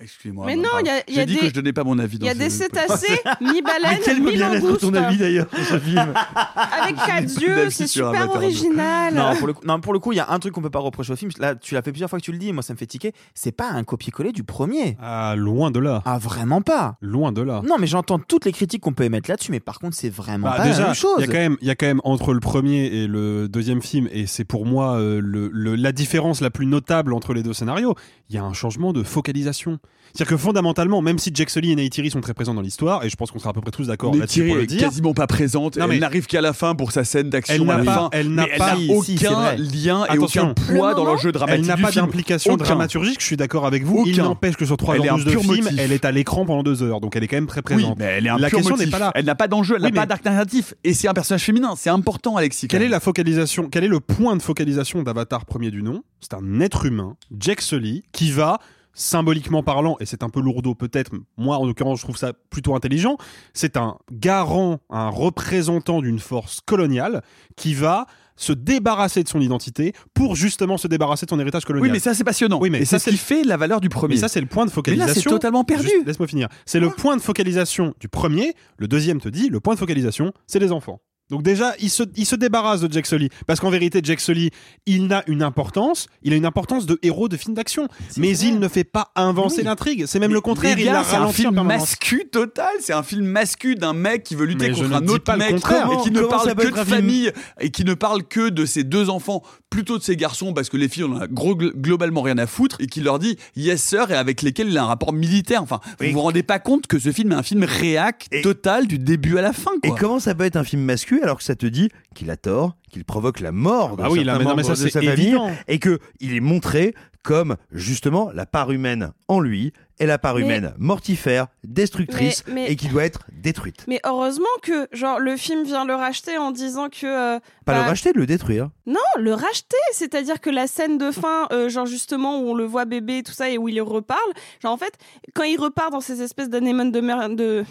[0.00, 0.46] Excusez-moi.
[0.46, 2.16] Mais non, il y a- y dit des- que je donnais pas mon avis.
[2.18, 3.40] Il y a des cétacés, être
[4.20, 4.80] mi-langoustes.
[4.80, 6.12] ton avis d'ailleurs sur ce film
[6.82, 9.14] Avec quatre yeux, c'est super original.
[9.14, 10.70] Non, pour le coup, non, pour le coup, il y a un truc qu'on peut
[10.70, 11.30] pas reprocher au film.
[11.38, 12.86] Là, tu l'as fait plusieurs fois que tu le dis, et moi ça me fait
[12.86, 13.12] tiquer.
[13.34, 14.96] C'est pas un copier-coller du premier.
[15.02, 16.02] Ah, loin de là.
[16.04, 16.96] Ah, vraiment pas.
[17.00, 17.62] Loin de là.
[17.66, 20.48] Non, mais j'entends toutes les critiques qu'on peut émettre là-dessus, mais par contre, c'est vraiment
[20.48, 21.16] Bah, pas la même chose.
[21.18, 23.48] il y a quand même, il y a quand même entre le premier et le
[23.48, 27.34] deuxième film, et c'est pour moi euh, le, le- la différence la plus notable entre
[27.34, 27.94] les deux scénarios.
[28.28, 29.78] Il y a un changement de focalisation.
[30.14, 33.10] C'est-à-dire que fondamentalement, même si Jack Sully et Neytiri sont très présents dans l'histoire, et
[33.10, 34.80] je pense qu'on sera à peu près tous d'accord Mais là-dessus pour le est dire,
[34.80, 35.76] quasiment pas présente.
[35.76, 38.08] Non, mais- Elle n'arrive qu'à la fin pour sa scène elle d'action à n'a pas,
[38.12, 40.42] elle n'a elle pas, si, aucun lien et Attention.
[40.44, 43.20] aucun poids Le dans moment, l'enjeu dramatique elle n'a pas d'implication dramaturgique.
[43.20, 44.04] Je suis d'accord avec vous.
[44.06, 45.78] Il n'empêche que sur 3 Elle est heures un 12 de film, motif.
[45.78, 47.98] elle est à l'écran pendant 2 heures, donc elle est quand même très Oui, présente.
[47.98, 49.12] mais elle est un La pur question n'est pas là.
[49.14, 50.72] Elle n'a pas d'enjeu, elle n'a pas d'arc narratif.
[50.82, 51.74] Et c'est un personnage féminin.
[51.76, 52.68] C'est important, Alexis.
[52.68, 56.02] Quelle est la focalisation Quel est le point de focalisation d'Avatar premier du nom?
[56.20, 58.60] C'est un être humain, Jack Sully, qui va
[58.96, 62.74] symboliquement parlant, et c'est un peu lourdeau peut-être, moi en l'occurrence je trouve ça plutôt
[62.74, 63.18] intelligent,
[63.52, 67.22] c'est un garant, un représentant d'une force coloniale
[67.56, 68.06] qui va
[68.36, 71.90] se débarrasser de son identité pour justement se débarrasser de son héritage colonial.
[71.90, 72.58] Oui, mais ça c'est passionnant.
[72.60, 74.14] Oui, mais et ça, c'est ce qui fait la valeur du premier.
[74.14, 75.14] Mais ça, c'est le point de Mais focalisation.
[75.14, 75.88] là, c'est totalement perdu.
[76.04, 76.48] Laisse-moi finir.
[76.66, 78.54] C'est le point de focalisation du premier.
[78.76, 81.00] Le deuxième te dit, le point de focalisation, c'est les enfants.
[81.30, 83.28] Donc déjà, il se, il se débarrasse de Jack Sully.
[83.46, 84.50] Parce qu'en vérité, Jack Sully,
[84.86, 87.88] il n'a une importance, il a une importance de héros de film d'action.
[88.16, 89.64] Mais il ne fait pas avancer Oui.
[89.64, 90.04] l'intrigue.
[90.06, 92.70] C'est même le contraire, il c'est un film mascu total.
[92.80, 95.88] C'est un film mascu d'un mec qui veut lutter Mais contre un autre mec contraire.
[95.92, 98.84] et qui ne Comment- parle que de famille et qui ne parle que de ses
[98.84, 102.22] deux enfants, plutôt de ses garçons parce que les filles on en a gros, globalement
[102.22, 104.86] rien à foutre et qui leur dit yes sir et avec lesquels il a un
[104.86, 105.62] rapport militaire.
[105.62, 106.08] Enfin, Oui.
[106.08, 109.38] vous vous rendez pas compte que ce film est un film réac total du début
[109.38, 109.72] à la fin.
[109.82, 112.36] Et comment ça peut être un film masculin alors que ça te dit qu'il a
[112.36, 114.84] tort, qu'il provoque la mort de Ah oui, là, certains mais non, mais membres ça,
[114.84, 115.50] de sa famille évident.
[115.68, 120.36] et que il est montré comme justement la part humaine en lui et la part
[120.36, 123.84] Mais- humaine mortifère, destructrice Mais- mais- et qui doit être détruite.
[123.88, 127.82] Mais heureusement que genre le film vient le racheter en disant que euh, Pas bah,
[127.82, 128.70] le racheter, le détruire.
[128.86, 129.76] non le racheter.
[129.92, 133.32] C'est-à-dire que la scène de fin, euh, genre justement où on le voit bébé, tout
[133.32, 134.94] ça, et où il reparle, genre en fait,
[135.34, 137.64] quand il repart dans ces espèces d'anémones de mer, de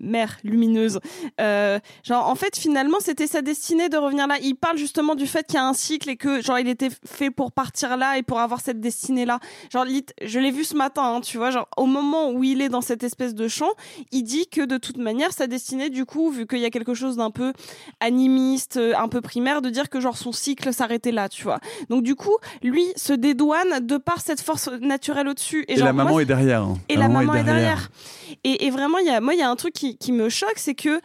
[0.00, 1.00] mer lumineuse,
[1.38, 4.38] euh, genre en fait, finalement, c'était sa destinée de revenir là.
[4.42, 6.88] Il parle justement du fait qu'il y a un cycle et que genre il était
[7.04, 9.38] fait pour partir là et pour avoir cette destinée là.
[9.70, 9.84] Genre,
[10.22, 12.80] je l'ai vu ce matin, hein, tu vois, genre au moment où il est dans
[12.80, 13.70] cette espèce de champ,
[14.12, 16.94] il dit que de toute manière, sa destinée, du coup, vu qu'il y a quelque
[16.94, 17.52] chose d'un peu
[18.00, 21.58] animiste, euh, un peu primaire, de dire que genre son cycle s'arrêtait là, tu vois.
[21.90, 25.64] Donc du coup, lui se dédouane de par cette force naturelle au-dessus.
[25.68, 26.62] Et, genre, la moi, maman est derrière.
[26.62, 26.78] hein.
[26.88, 27.90] et la maman est derrière.
[28.44, 30.28] Et, et vraiment, il y a, moi, il y a un truc qui, qui me
[30.28, 31.00] choque, c'est que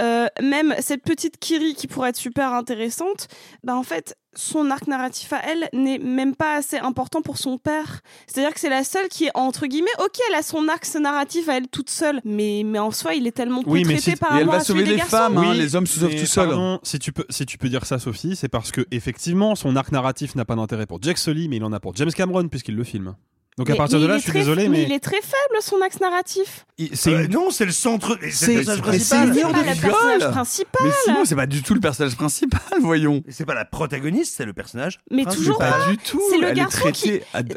[0.00, 3.28] euh, même cette petite Kiri qui pourrait être super intéressante,
[3.64, 7.58] bah en fait, son arc narratif à elle n'est même pas assez important pour son
[7.58, 8.00] père.
[8.26, 11.48] C'est-à-dire que c'est la seule qui est entre guillemets, ok, elle a son arc narratif
[11.48, 14.16] à elle toute seule, mais mais en soi, il est tellement Oui, mais traité si-
[14.16, 15.16] par Et elle va sauver des les garçons.
[15.16, 16.78] femmes, hein, Oui, les hommes se sauvent tout seuls.
[16.82, 19.90] si tu peux, si tu peux dire ça, Sophie, c'est parce que effectivement, son arc
[19.92, 22.76] narratif n'a pas d'intérêt pour Jack Sully, mais il en a pour James Cameron puisqu'il
[22.76, 23.16] le filme.
[23.60, 24.92] Donc à Mais- partir mais de il là, est je suis très- désolé, mais, il
[24.92, 26.64] est très faible son axe narratif.
[26.78, 28.18] il- c'est Euh, une- non, c'est le centre.
[28.32, 29.34] C'est le personnage mais principal.
[29.34, 30.82] c'est pas le personnage principal.
[30.86, 33.22] Mais sinon, c'est pas du tout le personnage principal, voyons.
[33.28, 34.98] Et C'est pas la protagoniste, c'est le personnage.
[35.10, 35.44] Mais principal.
[35.44, 36.22] toujours Pas du tout.
[36.30, 37.54] C'est le elle garçon est Euh,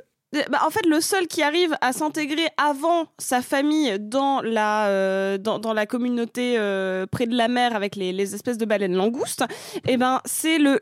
[0.50, 5.38] bah, en fait, le seul qui arrive à s'intégrer avant sa famille dans la, euh,
[5.38, 9.44] dans, la communauté euh, près de la mer avec les, les espèces de baleines langoustes,
[9.88, 10.80] eh ben, c'est le,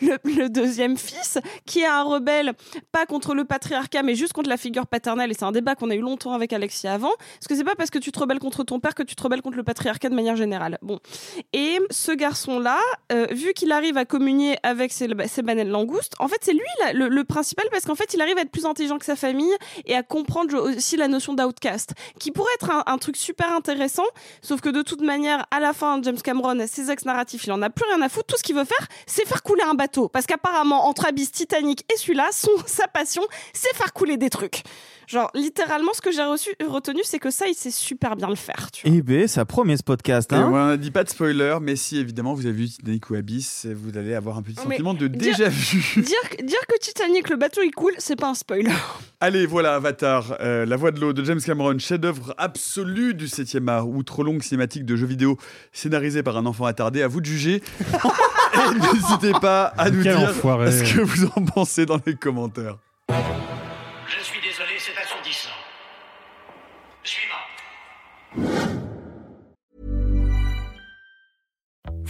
[0.00, 2.52] le, deuxième fils qui est un rebelle,
[2.92, 5.32] pas contre le patriarcat, mais juste contre la figure paternelle.
[5.32, 7.12] Et c'est un débat qu'on a eu longtemps avec Alexia avant.
[7.18, 9.22] Parce que c'est pas parce que tu te rebelles contre ton père que tu te
[9.22, 10.78] rebelles contre le patriarcat de manière générale.
[10.82, 11.00] Bon.
[11.52, 12.78] Et ce garçon-là,
[13.10, 16.60] euh, vu qu'il arrive à communier avec ses, ses baleines langoustes, en fait, c'est lui
[16.94, 19.94] le principal parce qu'en fait, il arrive à être plus intelligent que sa famille et
[19.94, 24.04] à comprendre aussi la notion d'outcast, qui pourrait être un, truc super intéressant,
[24.42, 27.62] sauf que de toute manière, à la fin, James Cameron, ses axes narratifs, il en
[27.62, 28.26] a plus rien à foutre.
[28.26, 30.08] Tout ce qu'il veut faire, c'est faire couler un bateau.
[30.08, 33.22] Parce qu'apparemment, entre Abyss, Titanic et celui-là, son, sa passion,
[33.52, 34.62] c'est faire couler des trucs.
[35.08, 38.34] Genre, littéralement, ce que j'ai reçu, retenu, c'est que ça, il sait super bien le
[38.36, 38.70] faire.
[38.72, 38.96] Tu vois.
[38.96, 40.32] Eh ben, ça promet ce podcast.
[40.32, 43.10] Et Hein on n'a dit pas de spoiler, mais si évidemment vous avez vu Titanic
[43.10, 45.82] ou Abyss, vous allez avoir un petit mais sentiment de dire- déjà vu.
[46.02, 48.70] dire, dire que Titanic, le bateau, il coule, c'est pas un spoiler.
[49.20, 53.68] Allez, voilà Avatar, euh, La Voix de l'eau de James Cameron, chef-d'œuvre absolu du 7e
[53.68, 55.36] art, ou trop longue cinématique de jeux vidéo
[55.72, 57.02] scénarisée par un enfant attardé.
[57.02, 57.62] À vous de juger.
[58.54, 60.70] Et n'hésitez pas à nous Quel dire enfoiré.
[60.70, 62.76] ce que vous en pensez dans les commentaires.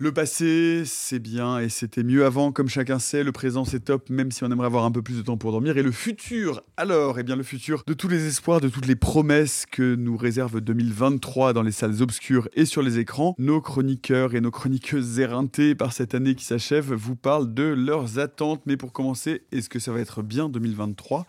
[0.00, 3.24] Le passé, c'est bien et c'était mieux avant, comme chacun sait.
[3.24, 5.50] Le présent, c'est top, même si on aimerait avoir un peu plus de temps pour
[5.50, 5.76] dormir.
[5.76, 8.94] Et le futur, alors, eh bien, le futur de tous les espoirs, de toutes les
[8.94, 13.34] promesses que nous réserve 2023 dans les salles obscures et sur les écrans.
[13.38, 18.20] Nos chroniqueurs et nos chroniqueuses éreintés par cette année qui s'achève vous parlent de leurs
[18.20, 18.62] attentes.
[18.66, 21.26] Mais pour commencer, est-ce que ça va être bien 2023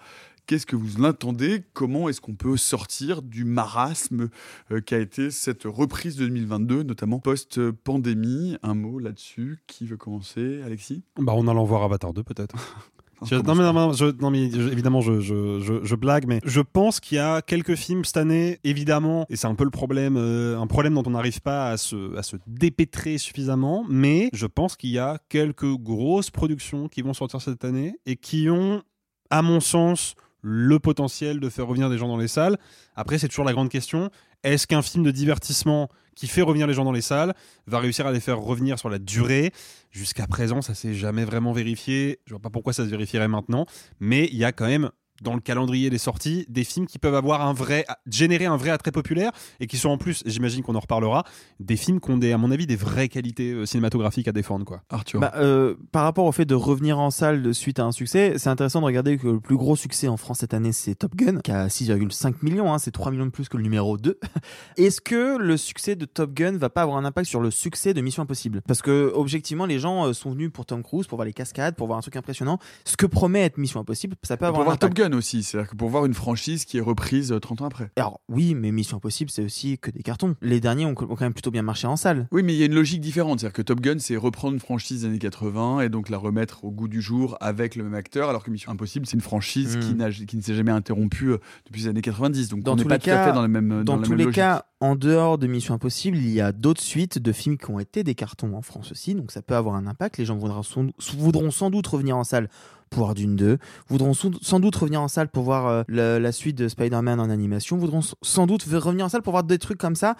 [0.49, 1.61] Qu'est-ce que vous l'entendez?
[1.73, 4.29] Comment est-ce qu'on peut sortir du marasme
[4.71, 8.57] euh, qu'a été cette reprise de 2022, notamment post-pandémie?
[8.63, 9.59] Un mot là-dessus.
[9.67, 10.63] Qui veut commencer?
[10.65, 11.03] Alexis?
[11.19, 12.55] Bah, en allant voir Avatar 2, peut-être.
[13.25, 16.39] Je- non, mais, non, je- non, mais je- évidemment, je, je, je, je blague, mais
[16.45, 19.69] je pense qu'il y a quelques films cette année, évidemment, et c'est un peu le
[19.71, 24.29] problème, euh, un problème dont on n'arrive pas à se, à se dépêtrer suffisamment, mais
[24.33, 28.49] je pense qu'il y a quelques grosses productions qui vont sortir cette année et qui
[28.49, 28.81] ont,
[29.29, 32.57] à mon sens, le potentiel de faire revenir des gens dans les salles.
[32.95, 34.09] Après, c'est toujours la grande question
[34.43, 37.33] Est-ce qu'un film de divertissement qui fait revenir les gens dans les salles
[37.67, 39.51] va réussir à les faire revenir sur la durée?
[39.91, 42.19] Jusqu'à présent, ça s'est jamais vraiment vérifié.
[42.25, 43.65] Je vois pas pourquoi ça se vérifierait maintenant,
[43.99, 47.15] mais il y a quand même dans le calendrier des sorties des films qui peuvent
[47.15, 50.75] avoir un vrai générer un vrai attrait populaire et qui sont en plus j'imagine qu'on
[50.75, 51.23] en reparlera
[51.59, 54.65] des films qui ont des à mon avis des vraies qualités euh, cinématographiques à défendre
[54.65, 57.85] quoi Arthur Bah, euh, par rapport au fait de revenir en salle de suite à
[57.85, 60.71] un succès, c'est intéressant de regarder que le plus gros succès en France cette année,
[60.71, 63.63] c'est Top Gun, qui a 6,5 millions, hein, c'est 3 millions de plus que le
[63.63, 64.19] numéro 2.
[64.77, 67.93] Est-ce que le succès de Top Gun va pas avoir un impact sur le succès
[67.93, 68.61] de Mission Impossible?
[68.67, 71.75] Parce que, objectivement, les gens euh, sont venus pour Tom Cruise, pour voir les cascades,
[71.75, 72.59] pour voir un truc impressionnant.
[72.85, 74.97] Ce que promet être Mission Impossible, ça peut avoir pour un voir impact.
[74.97, 77.65] Top Gun aussi, c'est-à-dire que pour voir une franchise qui est reprise euh, 30 ans
[77.65, 77.91] après.
[77.95, 80.35] Alors, oui, mais Mission Impossible, c'est aussi que des cartons.
[80.41, 82.27] Les derniers ont, quand même plutôt bien marché en salle.
[82.31, 83.39] Oui, mais il y a une logique différente.
[83.39, 86.63] C'est-à-dire que Top Gun, c'est reprendre une franchise des années 80 et donc la remettre
[86.65, 89.77] au goût du jour avec le même acteur, alors que Mission Impossible, c'est une franchise
[89.81, 92.49] qui, n'a- qui ne s'est jamais interrompue euh, depuis les années 90.
[92.49, 94.09] Donc Dans on n'est tous pas les tout à cas- fait dans, Dans la tous
[94.09, 94.35] même les logique.
[94.35, 97.79] cas, en dehors de Mission Impossible, il y a d'autres suites de films qui ont
[97.79, 100.17] été des cartons en France aussi, donc ça peut avoir un impact.
[100.17, 102.49] Les gens voudront sans doute revenir en salle
[102.89, 106.57] pour Dune 2, voudront sans doute revenir en salle pour voir euh, la, la suite
[106.57, 109.95] de Spider-Man en animation, voudront sans doute revenir en salle pour voir des trucs comme
[109.95, 110.15] ça.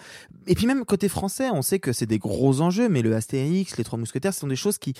[0.46, 3.76] Et puis même côté français, on sait que c'est des gros enjeux, mais le Astérix,
[3.76, 4.94] les Trois Mousquetaires, ce sont des choses qui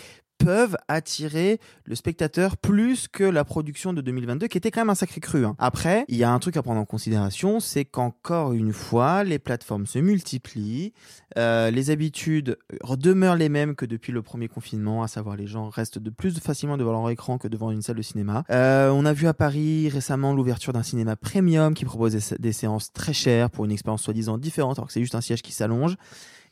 [0.45, 4.95] peuvent attirer le spectateur plus que la production de 2022 qui était quand même un
[4.95, 5.45] sacré cru.
[5.45, 5.55] hein.
[5.59, 9.39] Après, il y a un truc à prendre en considération, c'est qu'encore une fois, les
[9.39, 10.93] plateformes se multiplient,
[11.37, 15.47] euh, les habitudes euh, demeurent les mêmes que depuis le premier confinement, à savoir les
[15.47, 18.45] gens restent de plus facilement devant leur écran que devant une salle de cinéma.
[18.51, 22.53] Euh, on a vu à Paris récemment l'ouverture d'un cinéma premium qui propose des, des
[22.53, 25.53] séances très chères pour une expérience soi-disant différente, alors que c'est juste un siège qui
[25.53, 25.97] s'allonge.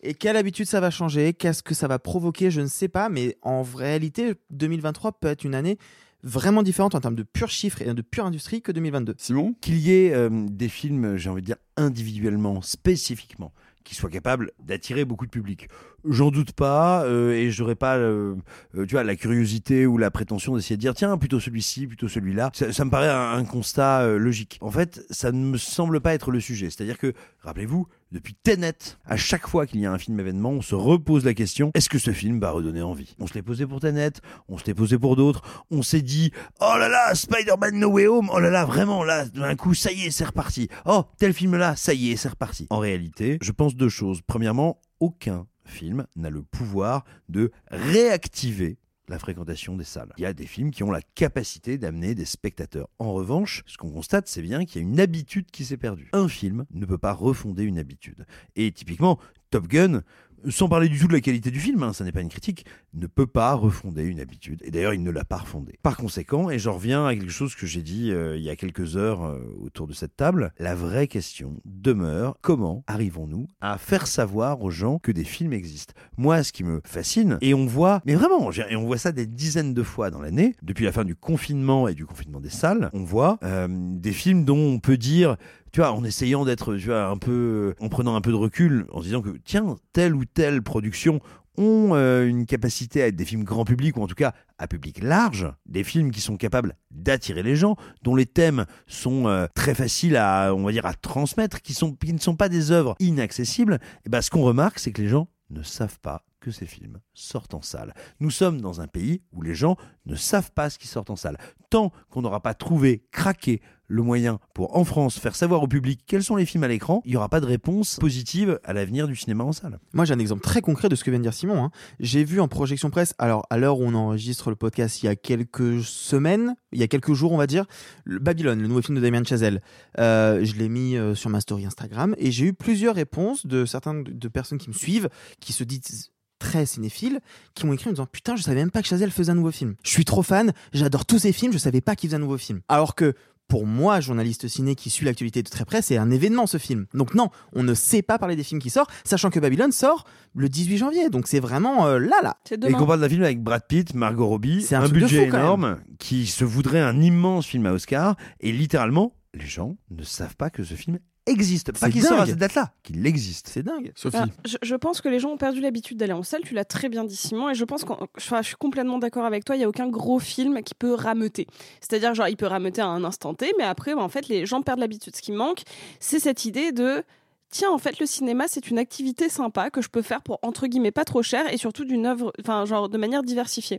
[0.00, 1.32] Et quelle habitude ça va changer?
[1.32, 2.50] Qu'est-ce que ça va provoquer?
[2.50, 5.78] Je ne sais pas, mais en réalité, 2023 peut être une année
[6.22, 9.14] vraiment différente en termes de purs chiffres et de pure industrie que 2022.
[9.18, 9.54] Simon?
[9.60, 13.52] Qu'il y ait euh, des films, j'ai envie de dire individuellement, spécifiquement,
[13.84, 15.68] qui soient capables d'attirer beaucoup de public.
[16.08, 18.34] J'en doute pas, euh, et j'aurais pas, euh,
[18.76, 22.08] euh, tu vois, la curiosité ou la prétention d'essayer de dire tiens plutôt celui-ci, plutôt
[22.08, 22.50] celui-là.
[22.52, 24.58] Ça, me paraît un, un constat euh, logique.
[24.60, 26.70] En fait, ça ne me semble pas être le sujet.
[26.70, 30.62] C'est-à-dire que, rappelez-vous, depuis Tenet, à chaque fois qu'il y a un film événement, on
[30.62, 33.14] se repose la question est-ce que ce film va redonner envie?
[33.18, 34.12] On se l'est posé pour Tenet,
[34.48, 38.06] on se l'est posé pour d'autres, on s'est dit oh là là, Spider-Man No Way
[38.06, 40.68] Home, oh là là, vraiment là, d'un coup, ça y est, c'est reparti.
[40.86, 42.66] Oh, tel film là, ça y est, c'est reparti.
[42.70, 44.20] En réalité, je pense deux choses.
[44.26, 50.12] Premièrement, aucun film n'a le pouvoir de réactiver la fréquentation des salles.
[50.18, 52.88] Il y a des films qui ont la capacité d'amener des spectateurs.
[52.98, 56.10] En revanche, ce qu'on constate, c'est bien qu'il y a une habitude qui s'est perdue.
[56.12, 58.26] Un film ne peut pas refonder une habitude.
[58.56, 59.18] Et typiquement,
[59.50, 60.02] Top Gun,
[60.48, 62.64] sans parler du tout de la qualité du film, hein, ça n'est pas une critique,
[62.94, 64.60] ne peut pas refonder une habitude.
[64.64, 65.78] Et d'ailleurs, il ne l'a pas refondée.
[65.82, 68.56] Par conséquent, et j'en reviens à quelque chose que j'ai dit euh, il y a
[68.56, 74.06] quelques heures euh, autour de cette table, la vraie question demeure comment arrivons-nous à faire
[74.06, 75.94] savoir aux gens que des films existent?
[76.16, 79.26] Moi, ce qui me fascine, et on voit, mais vraiment, et on voit ça des
[79.26, 82.90] dizaines de fois dans l'année, depuis la fin du confinement et du confinement des salles,
[82.92, 85.36] on voit euh, des films dont on peut dire
[85.72, 88.86] tu vois, en essayant d'être, tu vois, un peu, en prenant un peu de recul,
[88.92, 91.20] en se disant que, tiens, telle ou telle production
[91.58, 94.66] ont euh, une capacité à être des films grand public, ou en tout cas à
[94.68, 99.46] public large, des films qui sont capables d'attirer les gens, dont les thèmes sont euh,
[99.54, 101.76] très faciles à, on va dire, à transmettre, qui,
[102.12, 105.28] ne sont pas des œuvres inaccessibles, et ben, ce qu'on remarque, c'est que les gens
[105.50, 107.94] ne savent pas que ces films sortent en salle.
[108.20, 111.16] Nous sommes dans un pays où les gens ne savent pas ce qui sort en
[111.16, 111.38] salle.
[111.70, 116.00] Tant qu'on n'aura pas trouvé, craqué le moyen pour, en France, faire savoir au public
[116.06, 119.08] quels sont les films à l'écran, il n'y aura pas de réponse positive à l'avenir
[119.08, 119.78] du cinéma en salle.
[119.92, 121.64] Moi, j'ai un exemple très concret de ce que vient de dire Simon.
[121.64, 121.70] hein.
[121.98, 125.08] J'ai vu en projection presse, alors à l'heure où on enregistre le podcast, il y
[125.08, 127.64] a quelques semaines, il y a quelques jours, on va dire,
[128.04, 129.62] le Babylone, le nouveau film de Damien Chazelle.
[129.98, 133.64] Euh, je l'ai mis euh, sur ma story Instagram et j'ai eu plusieurs réponses de
[133.64, 135.08] certaines de personnes qui me suivent,
[135.40, 137.20] qui se disent très cinéphiles,
[137.54, 139.50] qui m'ont écrit en disant putain, je savais même pas que Chazelle faisait un nouveau
[139.50, 139.74] film.
[139.82, 142.38] Je suis trop fan, j'adore tous ses films, je savais pas qu'il faisait un nouveau
[142.38, 142.60] film.
[142.68, 143.14] Alors que
[143.48, 146.86] pour moi, journaliste ciné qui suit l'actualité de très près, c'est un événement ce film.
[146.94, 150.04] Donc non, on ne sait pas parler des films qui sortent, sachant que Babylone sort
[150.34, 151.10] le 18 janvier.
[151.10, 152.36] Donc c'est vraiment euh, là là.
[152.50, 155.78] Et qu'on parle d'un film avec Brad Pitt, Margot Robbie, C'est un budget fou, énorme,
[155.98, 160.50] qui se voudrait un immense film à Oscar, et littéralement, les gens ne savent pas
[160.50, 160.98] que ce film
[161.28, 161.72] existe.
[161.72, 163.48] Pas qu'il sort à cette date-là, qu'il existe.
[163.48, 163.92] C'est dingue.
[164.14, 166.42] Ah, je, je pense que les gens ont perdu l'habitude d'aller en salle.
[166.44, 167.50] Tu l'as très bien dit, Simon.
[167.50, 169.56] Et je pense que je suis complètement d'accord avec toi.
[169.56, 171.46] Il n'y a aucun gros film qui peut rameuter.
[171.80, 174.46] C'est-à-dire, genre, il peut rameuter à un instant T, mais après, bah, en fait, les
[174.46, 175.14] gens perdent l'habitude.
[175.14, 175.62] Ce qui manque,
[176.00, 177.02] c'est cette idée de.
[177.50, 180.66] Tiens, en fait, le cinéma, c'est une activité sympa que je peux faire pour, entre
[180.66, 183.78] guillemets, pas trop cher et surtout d'une œuvre, enfin, genre, de manière diversifiée.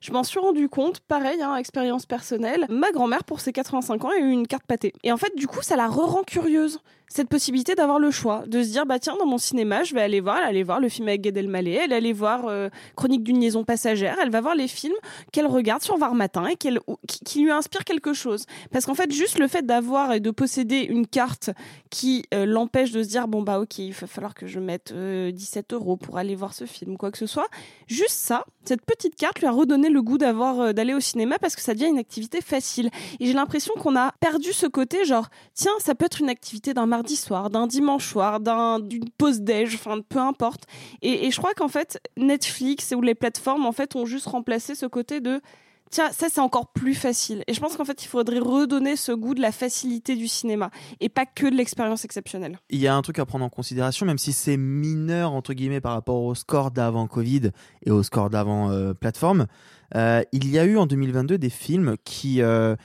[0.00, 2.66] Je m'en suis rendu compte, pareil, hein, expérience personnelle.
[2.68, 4.92] Ma grand-mère, pour ses 85 ans, a eu une carte pâtée.
[5.02, 8.62] Et en fait, du coup, ça la re-rend curieuse cette possibilité d'avoir le choix, de
[8.62, 10.88] se dire bah tiens dans mon cinéma je vais aller voir, elle aller voir le
[10.88, 14.54] film avec Gad Elmaleh, elle aller voir euh, Chronique d'une liaison passagère, elle va voir
[14.54, 14.94] les films
[15.32, 18.44] qu'elle regarde sur Var Matin et qu'elle qui, lui inspire quelque chose.
[18.70, 21.50] Parce qu'en fait juste le fait d'avoir et de posséder une carte
[21.90, 24.92] qui euh, l'empêche de se dire bon bah ok il va falloir que je mette
[24.92, 27.48] 17 euros pour aller voir ce film quoi que ce soit,
[27.86, 31.38] juste ça, cette petite carte lui a redonné le goût d'avoir euh, d'aller au cinéma
[31.38, 32.90] parce que ça devient une activité facile.
[33.20, 36.74] Et j'ai l'impression qu'on a perdu ce côté genre tiens ça peut être une activité
[36.74, 40.64] d'un mardi soir, d'un dimanche soir, d'un, d'une pause déj, enfin peu importe.
[41.02, 44.74] Et, et je crois qu'en fait Netflix ou les plateformes en fait ont juste remplacé
[44.74, 45.40] ce côté de
[45.90, 47.42] tiens ça c'est encore plus facile.
[47.46, 50.70] Et je pense qu'en fait il faudrait redonner ce goût de la facilité du cinéma
[51.00, 52.58] et pas que de l'expérience exceptionnelle.
[52.70, 55.80] Il y a un truc à prendre en considération, même si c'est mineur entre guillemets
[55.80, 57.50] par rapport au score d'avant Covid
[57.84, 59.46] et au score d'avant euh, plateforme.
[59.94, 62.76] Euh, il y a eu en 2022 des films qui euh,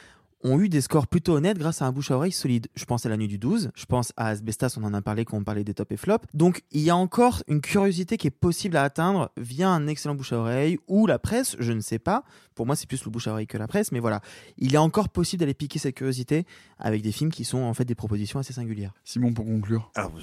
[0.44, 2.68] ont eu des scores plutôt honnêtes grâce à un bouche à oreille solide.
[2.76, 5.26] Je pense à La Nuit du 12, je pense à Asbestas, on en a parlé
[5.26, 6.20] quand on parlait des top et flop.
[6.34, 10.16] Donc il y a encore une curiosité qui est possible à atteindre via un excellent
[10.16, 12.24] bouche à oreille ou la presse, je ne sais pas.
[12.56, 14.22] Pour moi, c'est plus le bouche à oreille que la presse, mais voilà.
[14.58, 16.46] Il est encore possible d'aller piquer cette curiosité
[16.78, 18.94] avec des films qui sont en fait des propositions assez singulières.
[19.04, 19.92] Simon, pour conclure.
[19.96, 20.14] Alors,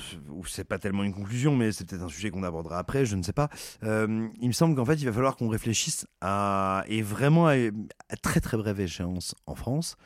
[0.46, 3.22] c'est pas tellement une conclusion, mais c'est peut-être un sujet qu'on abordera après, je ne
[3.22, 3.48] sais pas.
[3.82, 7.54] Euh, il me semble qu'en fait, il va falloir qu'on réfléchisse à, et vraiment à,
[7.54, 9.96] à très très brève échéance en France,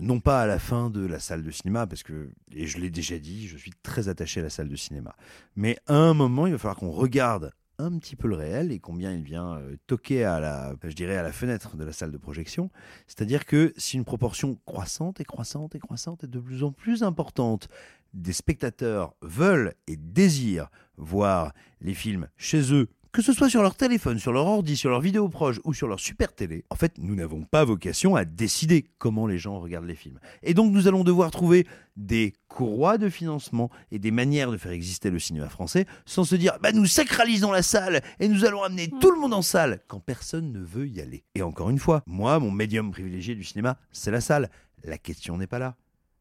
[0.00, 2.90] non pas à la fin de la salle de cinéma, parce que, et je l'ai
[2.90, 5.14] déjà dit, je suis très attaché à la salle de cinéma,
[5.56, 8.78] mais à un moment, il va falloir qu'on regarde un petit peu le réel et
[8.78, 12.12] combien il vient euh, toquer à la, je dirais, à la fenêtre de la salle
[12.12, 12.70] de projection.
[13.06, 17.02] C'est-à-dire que si une proportion croissante et croissante et croissante et de plus en plus
[17.02, 17.68] importante
[18.14, 23.74] des spectateurs veulent et désirent voir les films chez eux que ce soit sur leur
[23.74, 26.96] téléphone, sur leur ordi, sur leur vidéo proche ou sur leur super télé, en fait,
[26.96, 30.18] nous n'avons pas vocation à décider comment les gens regardent les films.
[30.42, 34.72] Et donc, nous allons devoir trouver des courroies de financement et des manières de faire
[34.72, 38.62] exister le cinéma français sans se dire, bah, nous sacralisons la salle et nous allons
[38.62, 41.22] amener tout le monde en salle quand personne ne veut y aller.
[41.34, 44.48] Et encore une fois, moi, mon médium privilégié du cinéma, c'est la salle.
[44.84, 45.76] La question n'est pas là.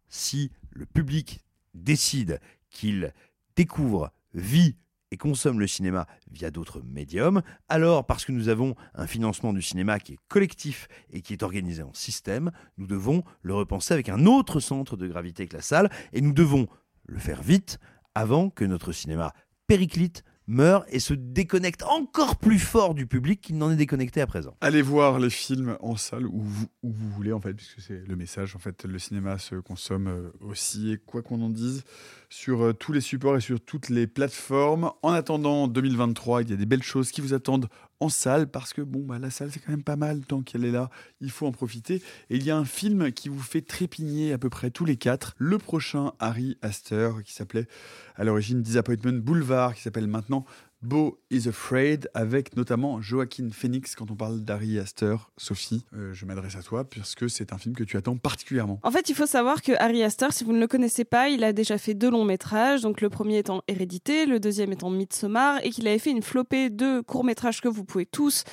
[0.10, 1.40] Si le public
[1.74, 3.14] décide qu'il
[3.56, 4.76] découvre, vit,
[5.12, 9.62] et consomme le cinéma via d'autres médiums, alors parce que nous avons un financement du
[9.62, 14.10] cinéma qui est collectif et qui est organisé en système, nous devons le repenser avec
[14.10, 16.68] un autre centre de gravité que la salle, et nous devons
[17.06, 17.80] le faire vite
[18.16, 19.34] avant que notre cinéma
[19.68, 24.28] périclite meurt et se déconnecte encore plus fort du public qu'il n'en est déconnecté à
[24.28, 24.56] présent.
[24.60, 28.06] Allez voir les films en salle où vous, où vous voulez en fait, puisque c'est
[28.06, 28.56] le message.
[28.56, 31.84] En fait, le cinéma se consomme euh, aussi, et quoi qu'on en dise,
[32.32, 34.92] sur euh, tous les supports et sur toutes les plateformes.
[35.04, 37.68] En attendant 2023, il y a des belles choses qui vous attendent
[38.00, 40.22] en salle parce que bon bah la salle c'est quand même pas mal.
[40.26, 41.96] Tant qu'elle est là il faut en profiter.
[42.30, 44.96] Et il y a un film qui vous fait trépigner à peu près tous les
[44.96, 45.36] quatre.
[45.38, 47.68] Le prochain Harry Astor qui s'appelait
[48.16, 50.46] à l'origine Disappointment Boulevard qui s'appelle maintenant
[50.82, 53.96] Beau is Afraid, avec notamment Joaquin Phoenix.
[53.96, 57.76] Quand on parle d'Harry Astor, Sophie, euh, je m'adresse à toi puisque c'est un film
[57.76, 58.80] que tu attends particulièrement.
[58.82, 61.44] En fait, il faut savoir que Harry Astor, si vous ne le connaissez pas, il
[61.44, 62.82] a déjà fait deux longs métrages.
[62.82, 66.72] Donc le premier étant Hérédité, le deuxième étant Midsommar, et qu'il avait fait une flopée
[66.72, 68.44] de courts métrages que vous pouvez tous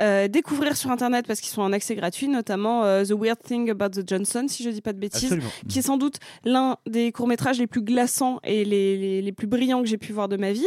[0.00, 3.70] euh, découvrir sur internet parce qu'ils sont en accès gratuit, notamment euh, The Weird Thing
[3.70, 5.50] About the Johnson, si je dis pas de bêtises, Absolument.
[5.68, 9.32] qui est sans doute l'un des courts métrages les plus glaçants et les, les, les
[9.32, 10.66] plus brillants que j'ai pu voir de ma vie.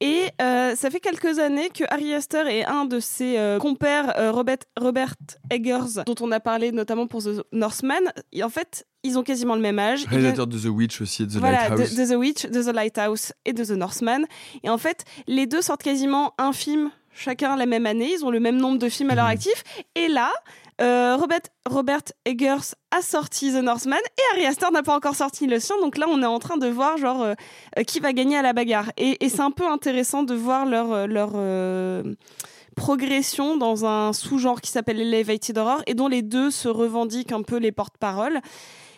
[0.00, 4.18] Et euh, ça fait quelques années que Harry Astor et un de ses euh, compères,
[4.18, 5.14] euh, Robert, Robert
[5.50, 9.54] Eggers, dont on a parlé notamment pour The Northman, et en fait, ils ont quasiment
[9.54, 10.04] le même âge.
[10.06, 11.94] Réalisateur de The Witch aussi, de The voilà, Lighthouse.
[11.94, 14.24] De, de The Witch, de The Lighthouse et de The Northman.
[14.62, 18.12] Et en fait, les deux sortent quasiment un film chacun la même année.
[18.12, 19.64] Ils ont le même nombre de films à leur actif.
[19.94, 20.32] Et là,
[20.82, 25.46] euh, Robert, Robert Eggers a sorti The Northman et Harry Astor n'a pas encore sorti
[25.46, 25.76] le sien.
[25.80, 27.34] Donc là, on est en train de voir genre euh,
[27.78, 28.90] euh, qui va gagner à la bagarre.
[28.96, 31.32] Et, c'est un peu intéressant de voir leur leur
[32.74, 37.42] progression dans un sous-genre qui s'appelle Elevated Horror et dont les deux se revendiquent un
[37.42, 38.40] peu les porte-paroles.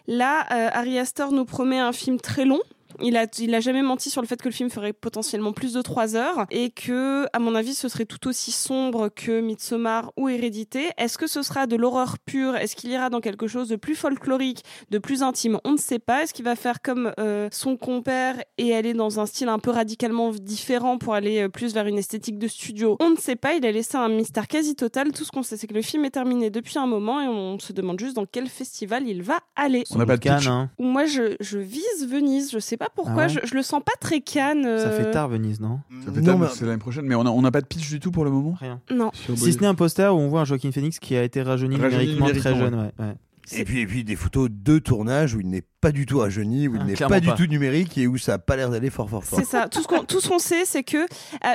[0.07, 2.61] Là, Harry Astor nous promet un film très long.
[3.03, 5.73] Il a, il a jamais menti sur le fait que le film ferait potentiellement plus
[5.73, 10.13] de 3 heures et que, à mon avis, ce serait tout aussi sombre que Midsommar
[10.17, 10.91] ou Hérédité.
[10.99, 12.57] Est-ce que ce sera de l'horreur pure?
[12.57, 15.59] Est-ce qu'il ira dans quelque chose de plus folklorique, de plus intime?
[15.65, 16.23] On ne sait pas.
[16.23, 19.71] Est-ce qu'il va faire comme euh, son compère et aller dans un style un peu
[19.71, 22.97] radicalement différent pour aller euh, plus vers une esthétique de studio?
[23.01, 23.55] On ne sait pas.
[23.55, 25.13] Il a laissé un mystère quasi total.
[25.13, 27.59] Tout ce qu'on sait, c'est que le film est terminé depuis un moment et on
[27.59, 29.85] se demande juste dans quel festival il va aller.
[29.91, 30.25] On n'a pas de.
[30.25, 30.71] Cannes, hein.
[30.79, 32.51] Moi, je, je vise Venise.
[32.51, 34.63] Je sais pas pas pourquoi, Ah ouais je, je le sens pas très Cannes.
[34.63, 37.25] Ça euh, fait tard Venise, non Ça fait tard, mais- c'est l'année prochaine, mais on
[37.25, 38.55] n'a on n'a pas de pitch du tout pour le moment.
[38.61, 38.81] Rien.
[38.91, 39.11] Non.
[39.15, 41.43] Sur Si ce n'est un poster où on voit un Joaquin Phoenix qui a été
[41.43, 42.75] rajeuni, Rajeuni numériquement, très jeune.
[42.75, 43.15] Ouais, ouais.
[43.53, 46.67] Et puis, et puis des photos de tournage où il n'est pas du tout rajeuni,
[46.69, 47.35] où il Ah, n'est pas du pas.
[47.35, 49.39] tout numérique et où ça a pas l'air d'aller fort fort fort.
[49.39, 49.69] C'est ça.
[49.69, 51.07] Tout ce qu'on tout ce qu'on sait, c'est que euh,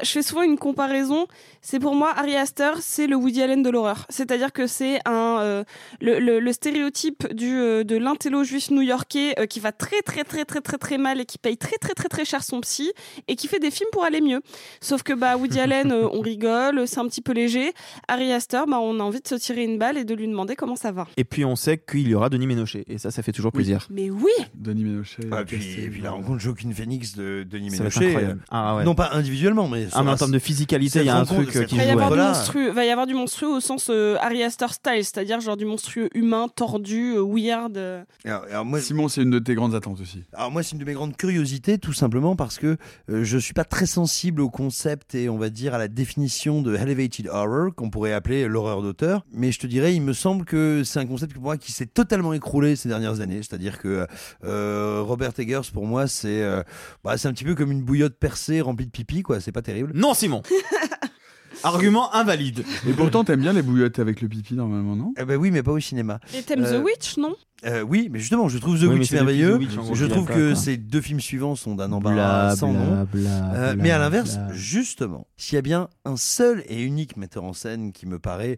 [0.03, 1.25] je fais souvent une comparaison.
[1.61, 4.05] C'est pour moi Harry Astor, c'est le Woody Allen de l'horreur.
[4.09, 5.63] C'est-à-dire que c'est un euh,
[5.99, 10.23] le, le- le stéréotype du euh, de l'intello juif new-yorkais euh, qui va très très
[10.23, 12.91] très très très très mal et qui paye très très très très cher son psy
[13.27, 14.41] et qui fait des films pour aller mieux.
[14.80, 17.73] Sauf que bah Woody Allen, euh, on rigole, c'est un petit peu léger.
[18.07, 20.55] Harry Astor, bah on a envie de se tirer une balle et de lui demander
[20.55, 21.07] comment ça va.
[21.17, 22.84] Et puis on sait qu'il y aura Denis Ménochet.
[22.88, 23.88] Et ça, ça fait toujours plaisir.
[23.89, 24.18] Mais oui.
[24.55, 25.28] Denis Ménochet.
[25.32, 28.07] Ah, puis, Cassel, et puis la euh, rencontre Joaquin Phoenix de Denis Ménochet.
[28.07, 28.39] incroyable.
[28.41, 28.84] euh, Ah ouais.
[28.84, 31.55] Non pas individuellement, mais Ah, mais en termes de physicalité, il y a un truc
[31.55, 31.91] euh, qui va y joue.
[31.99, 35.39] avoir du monstrueux, va y avoir du monstrueux au sens euh, Harry Astor style, c'est-à-dire
[35.39, 37.78] genre du monstrueux humain, tordu, euh, weird.
[37.78, 38.03] euh.
[38.26, 40.24] Alors, alors moi, Simon, c'est une de tes grandes attentes aussi.
[40.34, 42.78] Alors moi, c'est une de mes grandes curiosités, tout simplement parce que
[43.09, 46.61] euh, je suis pas très sensible au concept et on va dire à la définition
[46.61, 49.26] de elevated horror qu'on pourrait appeler l'horreur d'auteur.
[49.34, 51.86] Mais je te dirais, il me semble que c'est un concept pour moi qui s'est
[51.86, 53.38] totalement écroulé ces dernières années.
[53.38, 54.05] C'est-à-dire que
[54.43, 56.64] euh, Robert Eggers, pour moi, c'est euh,
[57.03, 59.39] bah, c'est un petit peu comme une bouillotte percée remplie de pipi, quoi.
[59.39, 59.91] C'est pas terrible.
[59.95, 60.41] Non, Simon
[61.64, 62.64] Argument invalide.
[62.88, 65.14] Et pourtant, t'aimes bien les bouillottes avec le pipi normalement, non?
[65.20, 66.20] Eh ben oui, mais pas au cinéma.
[66.34, 67.36] Et t'aimes Euh, The Witch, non?
[67.66, 69.55] Euh, oui, mais justement, je trouve The Oui, Witch merveilleux.
[69.57, 72.72] The Witch, en gros, je trouve que ces deux films suivants sont d'un embarras sans
[72.72, 73.05] nom.
[73.16, 77.51] Euh, mais à l'inverse, justement, s'il y a bien un seul et unique metteur en
[77.53, 78.57] scène qui me paraît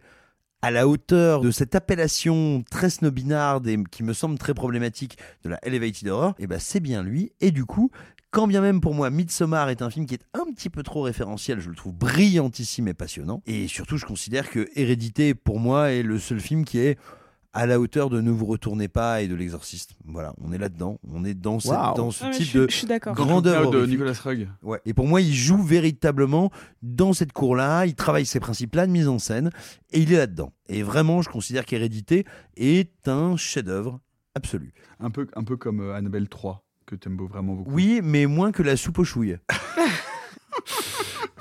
[0.62, 5.49] à la hauteur de cette appellation très snobinarde et qui me semble très problématique de
[5.49, 7.32] la elevated horror, et ben c'est bien lui.
[7.41, 7.91] Et du coup,
[8.32, 11.01] quand bien même pour moi Midsommar est un film qui est un petit peu trop
[11.01, 13.41] référentiel, je le trouve brillantissime et passionnant.
[13.45, 16.97] Et surtout, je considère que Hérédité pour moi est le seul film qui est
[17.54, 19.91] à la hauteur de Ne vous retournez pas et de L'Exorciste.
[20.06, 21.95] Voilà, on est là-dedans, on est dans, cette- Waouh.
[21.95, 23.14] dans ce Ah, type je de je suis d'accord.
[23.14, 23.86] grandeur de.
[23.86, 24.47] Nicolas Rugg.
[24.64, 24.80] Ouais.
[24.86, 27.86] Et pour moi, il joue véritablement dans cette cour-là.
[27.86, 29.49] Il travaille ses principes-là de mise en scène
[29.91, 30.54] et il est là-dedans.
[30.70, 32.26] Et vraiment, je considère qu'Hérédité
[32.56, 33.99] est un chef-d'œuvre
[34.36, 34.74] absolu.
[35.02, 37.72] Un peu, un peu comme euh, Annabelle 3, que t'aimes beau- vraiment beaucoup.
[37.72, 39.38] Oui, mais moins que la soupe aux chouilles.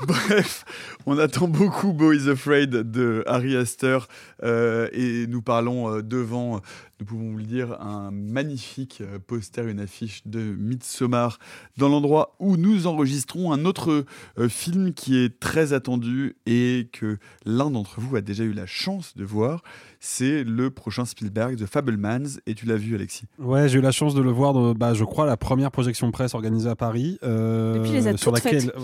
[0.07, 0.65] Bref,
[1.07, 4.09] on attend beaucoup Bo is Afraid de Harry Astor
[4.43, 6.61] euh, et nous parlons euh, devant,
[7.01, 11.39] nous pouvons vous le dire, un magnifique euh, poster, une affiche de Midsommar
[11.77, 14.05] dans l'endroit où nous enregistrons un autre
[14.39, 18.67] euh, film qui est très attendu et que l'un d'entre vous a déjà eu la
[18.67, 19.63] chance de voir.
[20.01, 23.27] C'est le prochain Spielberg, The Fablemans, et tu l'as vu Alexis?
[23.39, 26.07] Ouais, j'ai eu la chance de le voir dans, bah, je crois, la première projection
[26.07, 27.19] de presse organisée à Paris.
[27.23, 28.73] euh, Depuis, les a sur laquelle,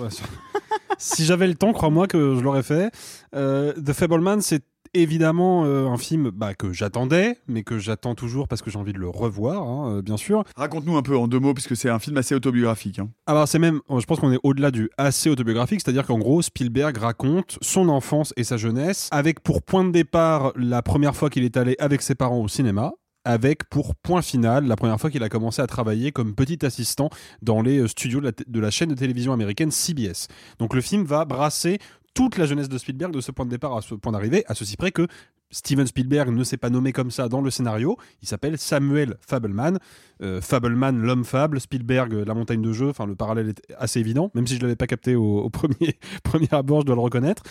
[0.99, 2.91] si j'avais le temps, crois-moi que je l'aurais fait.
[3.35, 4.63] Euh, The Fableman, c'est
[4.95, 8.93] évidemment euh, un film bah, que j'attendais, mais que j'attends toujours parce que j'ai envie
[8.93, 10.45] de le revoir, hein, euh, bien sûr.
[10.57, 12.99] Raconte-nous un peu en deux mots, puisque c'est un film assez autobiographique.
[12.99, 13.11] hein.
[13.27, 16.97] Alors c'est même, je pense qu'on est au-delà du assez autobiographique, c'est-à-dire qu'en gros, Spielberg
[16.97, 21.45] raconte son enfance et sa jeunesse, avec pour point de départ la première fois qu'il
[21.45, 22.93] est allé avec ses parents au cinéma,
[23.27, 27.11] avec pour point final la première fois qu'il a commencé à travailler comme petit assistant
[27.43, 30.29] dans les euh, studios de la, chaîne de télévision américaine CBS.
[30.59, 31.79] Donc le film va brasser
[32.15, 34.55] toute la jeunesse de Spielberg de ce point de départ à ce point d'arrivée, à
[34.55, 35.07] ceci près que
[35.51, 37.97] Steven Spielberg ne s'est pas nommé comme ça dans le scénario.
[38.23, 39.79] Il s'appelle Samuel Fableman.
[40.23, 41.61] Euh, Fableman, l'homme fable.
[41.61, 42.89] Spielberg, euh, la montagne de jeu.
[42.89, 45.99] Enfin, le parallèle est assez évident, même si je ne l'avais pas capté au, premier,
[46.25, 47.43] premier abord, je dois le reconnaître.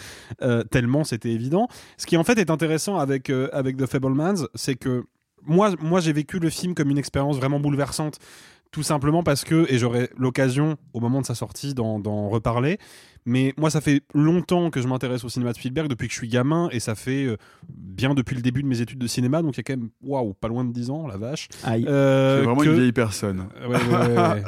[0.41, 1.67] Euh, tellement c'était évident.
[1.97, 5.05] Ce qui en fait est intéressant avec, avec The Fablemans, c'est que
[5.45, 8.19] moi, moi j'ai vécu le film comme une expérience vraiment bouleversante.
[8.71, 12.77] Tout simplement parce que, et j'aurai l'occasion au moment de sa sortie d'en reparler,
[13.25, 16.17] mais moi ça fait longtemps que je m'intéresse au cinéma de Spielberg depuis que je
[16.19, 17.37] suis gamin, et ça fait euh,
[17.69, 19.89] bien depuis le début de mes études de cinéma, donc il y a quand même,
[20.03, 21.47] waouh, pas loin de 10 ans, la vache.
[21.65, 23.45] Euh, c'est vraiment que- une vieille personne.
[23.65, 24.43] Ouais, ouais, ouais.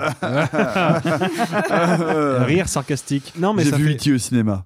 [2.45, 3.33] Rire sarcastique.
[3.37, 3.93] Non, mais J'ai vu fait...
[3.95, 4.11] E.T.
[4.13, 4.65] au cinéma.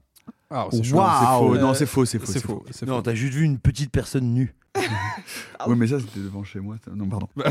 [0.49, 1.01] Ah, c'est Non, chaud.
[1.19, 1.55] c'est faux.
[1.55, 2.39] Euh, Non, c'est faux, c'est faux.
[2.39, 2.65] Faux.
[2.71, 3.01] c'est Non, faux.
[3.03, 4.53] t'as juste vu une petite personne nue.
[5.67, 6.77] Oui, mais ça, c'était devant chez moi.
[6.93, 7.27] Non, pardon.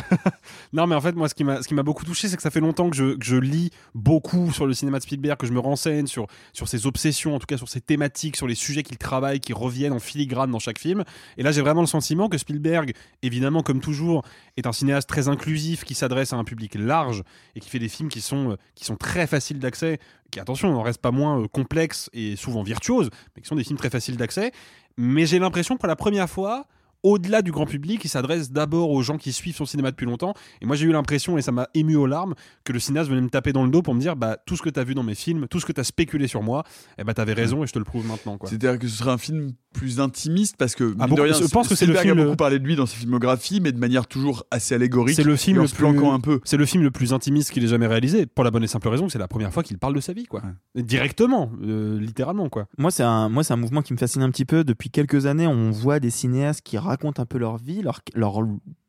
[0.73, 2.91] Non, mais en fait, moi, ce qui m'a, beaucoup touché, c'est que ça fait longtemps
[2.91, 6.07] que je, que je lis beaucoup sur le cinéma de Spielberg, que je me renseigne
[6.07, 9.41] sur, sur ses obsessions, en tout cas sur ses thématiques, sur les sujets qu'il travaille,
[9.41, 11.05] qui reviennent en filigrane dans chaque film.
[11.37, 14.25] Et là, j'ai vraiment le sentiment que Spielberg, évidemment, comme toujours,
[14.57, 17.23] est un cinéaste très inclusif, qui s'adresse à un public large
[17.55, 19.99] et qui fait des films qui sont, euh, qui sont très faciles d'accès,
[20.31, 23.65] qui, attention, n'en restent pas moins euh, complexes et souvent virtuoses, mais qui sont des
[23.65, 24.53] films très faciles d'accès.
[24.97, 26.67] Mais j'ai l'impression que pour la première fois,
[27.03, 30.35] au-delà du grand public, il s'adresse d'abord aux gens qui suivent son cinéma depuis longtemps.
[30.61, 32.35] Et moi, j'ai eu l'impression, et ça m'a ému aux larmes,
[32.65, 34.63] que le cinéaste venait me taper dans le dos pour me dire bah, tout ce
[34.63, 36.65] que tu as vu dans mes films, tout ce que tu as spéculé sur moi,
[36.99, 38.39] eh bah, tu avais raison et je te le prouve maintenant.
[38.45, 41.69] C'est-à-dire que ce serait un film plus intimiste parce que Ah, beaucoup- rien, je pense
[41.69, 44.07] que c'est le film a beaucoup parlé de lui dans sa filmographie, mais de manière
[44.07, 45.15] toujours assez allégorique.
[45.17, 46.41] C'est le film en le plus planquant un peu.
[46.45, 48.89] C'est le film le plus intimiste qu'il ait jamais réalisé, pour la bonne et simple
[48.89, 50.43] raison que c'est la première fois qu'il parle de sa vie, quoi.
[50.75, 52.67] Directement, euh, littéralement, quoi.
[52.79, 54.65] Moi, c'est un, moi, c'est un mouvement qui me fascine un petit peu.
[54.65, 56.90] Depuis quelques années, on voit des cinéastes qui racontent
[57.21, 58.43] un peu leur vie, leur, leur,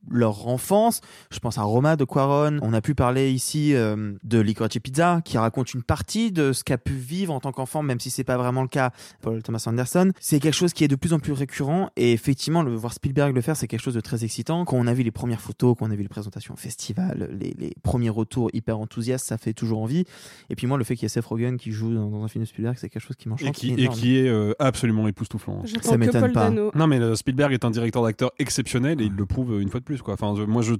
[0.10, 1.02] leur enfance.
[1.32, 2.60] Je pense à Roma de Quaron.
[2.62, 6.64] On a pu parler ici euh, de Licorice Pizza, qui raconte une partie de ce
[6.64, 8.92] qu'a pu vivre en tant qu'enfant, même si c'est pas vraiment le cas.
[9.22, 10.12] Paul Thomas Anderson.
[10.20, 11.90] C'est quelque chose qui est de plus en plus récurrent.
[11.96, 14.66] Et effectivement, le voir Spielberg le faire, c'est quelque chose de très excitant.
[14.66, 17.30] Quand on a vu les premières photos, quand on a vu les présentations au festival,
[17.40, 20.06] les, les premiers retours hyper enthousiastes, ça fait toujours envie.
[20.50, 22.28] Et puis moi, le fait qu'il y ait Seth Rogen qui joue dans, dans un
[22.28, 23.50] film de Spielberg, c'est quelque chose qui m'enchante.
[23.50, 25.62] Et qui, et qui est euh, absolument époustouflant.
[25.66, 26.44] J'attends Ça que m'étonne Paul pas.
[26.46, 26.72] Dano.
[26.76, 29.80] Non, mais euh, Spielberg est un directeur d'acteur exceptionnel et il le prouve une fois
[29.80, 29.91] de plus.
[30.02, 30.14] Quoi.
[30.14, 30.76] Enfin, je- moi, je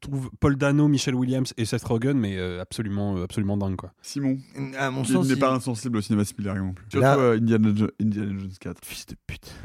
[0.00, 3.76] trouve Paul Dano, Michel Williams et Seth Rogen, mais euh, absolument, euh, absolument dingue.
[3.76, 3.92] Quoi.
[4.02, 4.38] Simon,
[4.78, 6.84] À mon sens, n'est il- pas insensible au cinéma Spielberg non plus.
[6.90, 8.78] Surtout Là- euh, Indiana, Jo- Indiana Jones 4.
[8.84, 9.52] Fils de pute.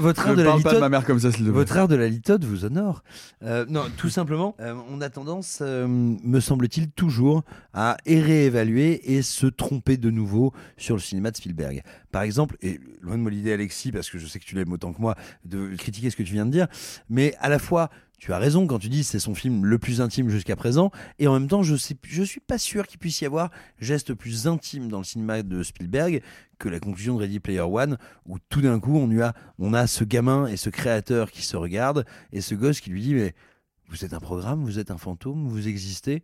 [0.00, 1.28] Votre art Ne de la parle pas de litote, ma mère comme ça.
[1.30, 3.02] Votre art de la litote vous honore.
[3.42, 9.22] Euh, non, tout simplement, euh, on a tendance, euh, me semble-t-il, toujours à réévaluer et
[9.22, 11.82] se tromper de nouveau sur le cinéma de Spielberg.
[12.12, 14.72] Par exemple, et loin de moi l'idée, Alexis, parce que je sais que tu l'aimes
[14.72, 15.14] autant que moi,
[15.44, 16.66] de critiquer ce que tu viens de dire,
[17.08, 17.90] mais à la fois.
[18.24, 21.28] Tu as raison quand tu dis c'est son film le plus intime jusqu'à présent, et
[21.28, 23.50] en même temps, je sais, je suis pas sûr qu'il puisse y avoir
[23.80, 26.22] geste plus intime dans le cinéma de Spielberg
[26.58, 29.86] que la conclusion de Ready Player One, où tout d'un coup on, a, on a
[29.86, 33.34] ce gamin et ce créateur qui se regardent, et ce gosse qui lui dit mais
[33.88, 36.22] vous êtes un programme, vous êtes un fantôme, vous existez,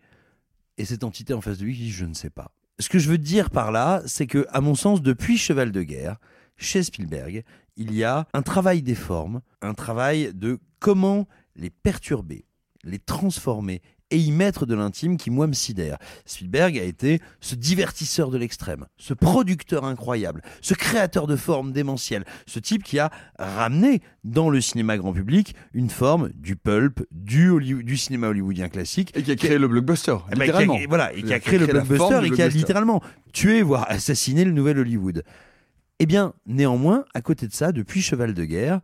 [0.78, 2.50] et cette entité en face de lui qui dit je ne sais pas.
[2.78, 5.82] Ce que je veux dire par là, c'est que à mon sens, depuis Cheval de
[5.82, 6.16] guerre,
[6.56, 7.44] chez Spielberg,
[7.76, 11.28] il y a un travail des formes, un travail de comment
[11.60, 12.44] les perturber,
[12.82, 13.80] les transformer
[14.12, 15.96] et y mettre de l'intime qui, moi, me sidère.
[16.24, 22.24] Spielberg a été ce divertisseur de l'extrême, ce producteur incroyable, ce créateur de formes démentielles,
[22.44, 27.50] ce type qui a ramené dans le cinéma grand public une forme du pulp, du,
[27.50, 29.12] Hollywood- du cinéma hollywoodien classique.
[29.16, 30.78] Et qui a créé le blockbuster, Eh ben, qui a- littéralement.
[30.88, 33.00] voilà, et qui a créé le blockbuster et qui a littéralement
[33.32, 35.22] tué, voire assassiné le nouvel Hollywood.
[36.00, 38.80] Eh bien, néanmoins, à côté de ça, depuis Cheval de guerre,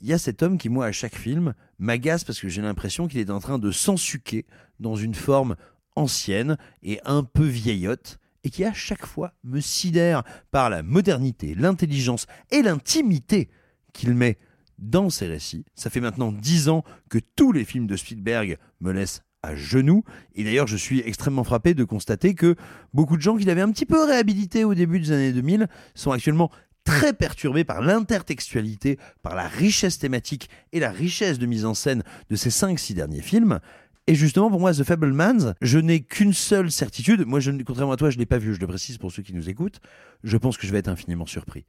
[0.00, 3.08] il y a cet homme qui, moi, à chaque film, m'agace parce que j'ai l'impression
[3.08, 4.46] qu'il est en train de s'ensuquer
[4.80, 5.56] dans une forme
[5.96, 11.54] ancienne et un peu vieillotte, et qui, à chaque fois, me sidère par la modernité,
[11.54, 13.48] l'intelligence et l'intimité
[13.92, 14.38] qu'il met
[14.78, 15.64] dans ses récits.
[15.74, 20.04] Ça fait maintenant dix ans que tous les films de Spielberg me laissent à genoux.
[20.34, 22.54] Et d'ailleurs, je suis extrêmement frappé de constater que
[22.92, 26.12] beaucoup de gens qui l'avaient un petit peu réhabilité au début des années 2000 sont
[26.12, 26.50] actuellement
[26.88, 32.02] très perturbés par l'intertextualité, par la richesse thématique et la richesse de mise en scène
[32.30, 33.60] de ces 5-6 derniers films.
[34.06, 37.26] Et justement, pour moi, The Fablemans, je n'ai qu'une seule certitude.
[37.26, 39.22] Moi, je, contrairement à toi, je ne l'ai pas vu, je le précise pour ceux
[39.22, 39.80] qui nous écoutent.
[40.24, 41.66] Je pense que je vais être infiniment surpris.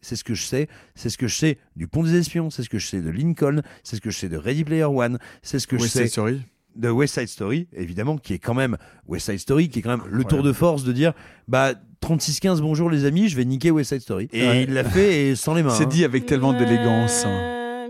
[0.00, 0.68] C'est ce que je sais.
[0.96, 2.50] C'est ce que je sais du Pont des Espions.
[2.50, 3.62] C'est ce que je sais de Lincoln.
[3.84, 5.18] C'est ce que je sais de Ready Player One.
[5.42, 6.42] C'est ce que West je sais Story.
[6.76, 9.96] De West Side Story, évidemment, qui est quand même West Side Story, qui est quand
[9.96, 11.12] même le tour de force de dire
[11.48, 14.28] bah 36-15, bonjour les amis, je vais niquer West Side Story.
[14.32, 14.62] Et Ouais.
[14.64, 15.70] il l'a fait et sans les mains.
[15.70, 15.88] C'est hein.
[15.88, 17.26] dit avec tellement d'élégance.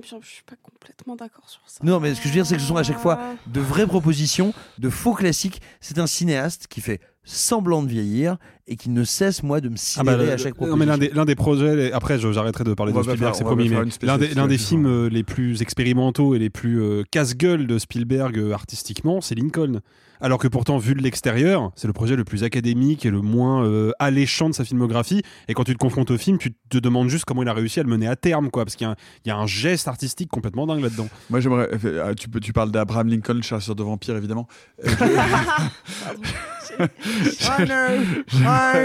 [0.02, 1.80] Je suis pas complètement d'accord sur ça.
[1.82, 3.60] Non, mais ce que je veux dire, c'est que ce sont à chaque fois de
[3.60, 5.60] vraies propositions, de faux classiques.
[5.80, 7.00] C'est un cinéaste qui fait
[7.30, 10.36] semblant de vieillir et qui ne cesse, moi, de me Ah sidérer bah, le- à
[10.36, 10.86] chaque non, mais proposition.
[10.86, 13.68] l'un des, l'un des projets, après je- j'arrêterai de parler On de Spielberg, c'est promis,
[13.68, 17.02] mais l'un des, l'un des dessus, films euh, les plus expérimentaux et les plus euh,
[17.10, 19.80] casse-gueule de Spielberg euh, artistiquement, c'est Lincoln.
[20.20, 23.64] Alors que pourtant, vu de l'extérieur, c'est le projet le plus académique et le moins
[23.64, 25.22] euh, alléchant de sa filmographie.
[25.46, 27.78] Et quand tu te confrontes au film, tu te demandes juste comment il a réussi
[27.78, 29.46] à le mener à terme, quoi, parce qu'il y a un, il y a un
[29.46, 31.08] geste artistique complètement dingue là-dedans.
[31.30, 31.68] Moi, j'aimerais.
[32.18, 34.48] Tu, peux- tu parles d'Abraham Lincoln, chasseur de vampires, évidemment.
[36.78, 36.88] I'm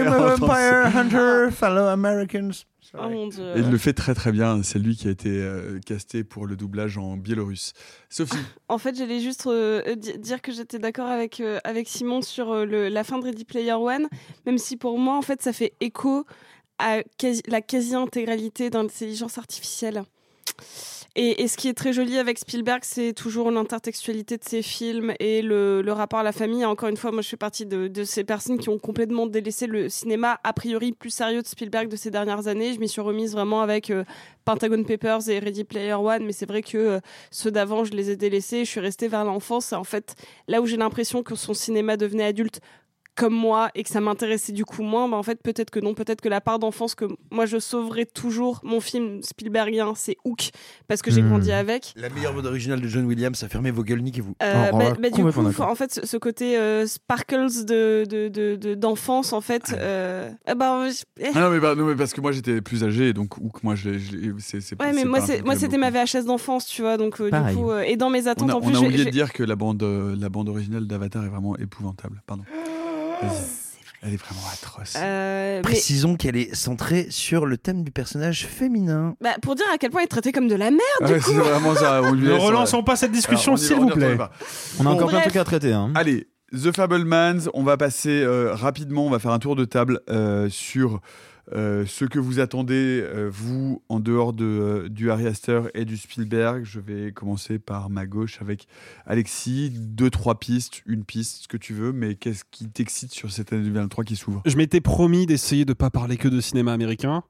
[0.07, 2.65] a vampire hunter, fellow Americans.
[2.95, 3.53] Oh mon dieu.
[3.55, 4.61] Et il le fait très très bien.
[4.61, 7.73] C'est lui qui a été euh, casté pour le doublage en biélorusse.
[8.09, 8.37] Sophie,
[8.69, 12.51] En fait, j'allais juste euh, di- dire que j'étais d'accord avec, euh, avec Simon sur
[12.51, 14.07] euh, le- la fin de Ready Player One,
[14.45, 16.27] même si pour moi, en fait, ça fait écho
[16.77, 20.03] à quasi- la quasi-intégralité d'intelligence artificielle.
[21.15, 25.43] Et, ce qui est très joli avec Spielberg, c'est toujours l'intertextualité de ses films et
[25.43, 26.65] le, rapport à la famille.
[26.65, 29.89] Encore une fois, moi, je fais partie de, ces personnes qui ont complètement délaissé le
[29.89, 32.73] cinéma a priori plus sérieux de Spielberg de ces dernières années.
[32.73, 34.03] Je m'y suis remise vraiment avec euh,
[34.43, 36.99] Pentagon Papers et Ready Player One, mais c'est vrai que euh,
[37.29, 38.65] ceux d'avant, je les ai délaissés.
[38.65, 39.71] Je suis restée vers l'enfance.
[39.71, 40.15] En fait,
[40.47, 42.59] là où j'ai l'impression que son cinéma devenait adulte
[43.15, 45.93] comme moi et que ça m'intéressait du coup moins, bah en fait peut-être que non,
[45.93, 50.49] peut-être que la part d'enfance que moi je sauverai toujours mon film Spielbergien, c'est Hook
[50.87, 51.29] parce que j'ai Hmm.
[51.29, 51.93] grandi avec.
[51.95, 54.35] La meilleure bande originale de John Williams, ça fermez vos gueules, niquez-vous.
[54.41, 58.55] Euh, Oh, bah- bah, du coup, en fait, ce, côté euh, sparkles de de- de-
[58.55, 61.29] de- d'enfance, en fait, euh, ah bah, je- eh.
[61.35, 63.59] Ah non, mais, bah, non, mais parce que moi j'étais plus âgé, donc ou que
[63.63, 67.19] moi je l'ai- je c'est Ouais, mais moi, c'était ma VHS d'enfance, tu vois, donc
[67.21, 68.85] euh, du coup, euh, et dans mes On attentes, a, en on plus, a j'ai-
[68.87, 72.21] oublié de dire que la bande, euh, la bande originale d'Avatar est vraiment épouvantable.
[72.25, 72.43] Pardon.
[74.05, 74.95] Elle est vraiment atroce.
[74.97, 79.15] Euh, mais- Précisons qu'elle est centrée sur le thème du personnage féminin.
[79.21, 81.13] bah, pour dire à quel point il est traité comme de la merde, Ah du
[81.13, 81.31] ouais, coup.
[81.31, 82.01] c'est vraiment ça.
[82.03, 82.83] on lui Ne relançons ouais.
[82.83, 84.17] pas cette discussion, s'il vous plaît.
[84.79, 85.71] On a encore plein de trucs à traiter.
[85.71, 85.91] Hein.
[85.95, 90.01] Allez, The Fablemans, on va passer euh, rapidement, on va faire un tour de table
[90.09, 90.99] euh, sur
[91.51, 95.83] euh, ce que vous attendez, euh, vous, en dehors de, euh, du Harry Astor et
[95.83, 96.63] du Spielberg.
[96.63, 98.67] Je vais commencer par ma gauche avec
[99.05, 99.71] Alexis.
[99.75, 103.51] Deux, trois pistes, une piste, ce que tu veux, mais qu'est-ce qui t'excite sur cette
[103.51, 104.41] année 2023 qui s'ouvre?
[104.45, 107.23] Je m'étais promis d'essayer de pas parler que de cinéma américain.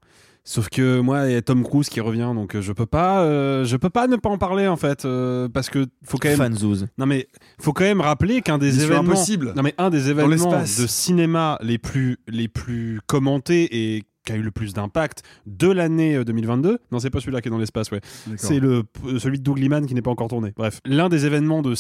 [0.46, 3.24] Sauf que moi, il y a Tom Cruise qui revient, donc euh, je peux pas,
[3.24, 6.28] euh, je peux pas ne pas en parler en fait, euh, parce que faut quand
[6.28, 6.38] même.
[6.38, 6.88] Fanzouz.
[6.98, 7.30] Non mais
[7.62, 9.12] faut quand même rappeler qu'un des Mission événements.
[9.12, 9.54] Impossible.
[9.56, 10.82] Non mais un des événements l'espace.
[10.82, 15.69] de cinéma les plus les plus commentés et qui a eu le plus d'impact de
[15.69, 16.80] l'année euh, 2022.
[16.91, 18.01] Non, c'est pas celui-là qui est dans l'espace, ouais.
[18.38, 20.53] C'est le euh, celui de Doug Liman qui n'est pas encore tourné.
[20.55, 21.74] Bref, l'un des événements de,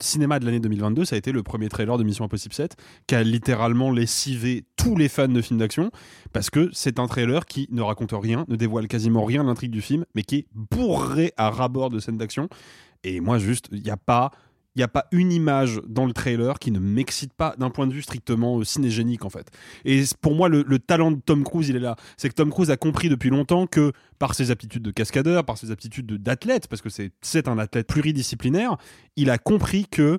[0.00, 2.76] cinéma de l'année 2022, ça a été le premier trailer de Mission Impossible 7,
[3.06, 5.90] qui a littéralement lessivé tous les fans de films d'action,
[6.32, 9.70] parce que c'est un trailer qui ne raconte rien, ne dévoile quasiment rien de l'intrigue
[9.70, 12.48] du film, mais qui est bourré à rabord de scènes d'action.
[13.04, 14.30] Et moi, juste, il n'y a pas.
[14.76, 17.86] Il n'y a pas une image dans le trailer qui ne m'excite pas d'un point
[17.86, 19.50] de vue strictement euh, cinégénique en fait.
[19.86, 21.96] Et pour moi, le, le talent de Tom Cruise, il est là.
[22.18, 25.56] C'est que Tom Cruise a compris depuis longtemps que par ses aptitudes de cascadeur, par
[25.56, 28.76] ses aptitudes de- d'athlète, parce que c'est un athlète pluridisciplinaire,
[29.16, 30.18] il a compris que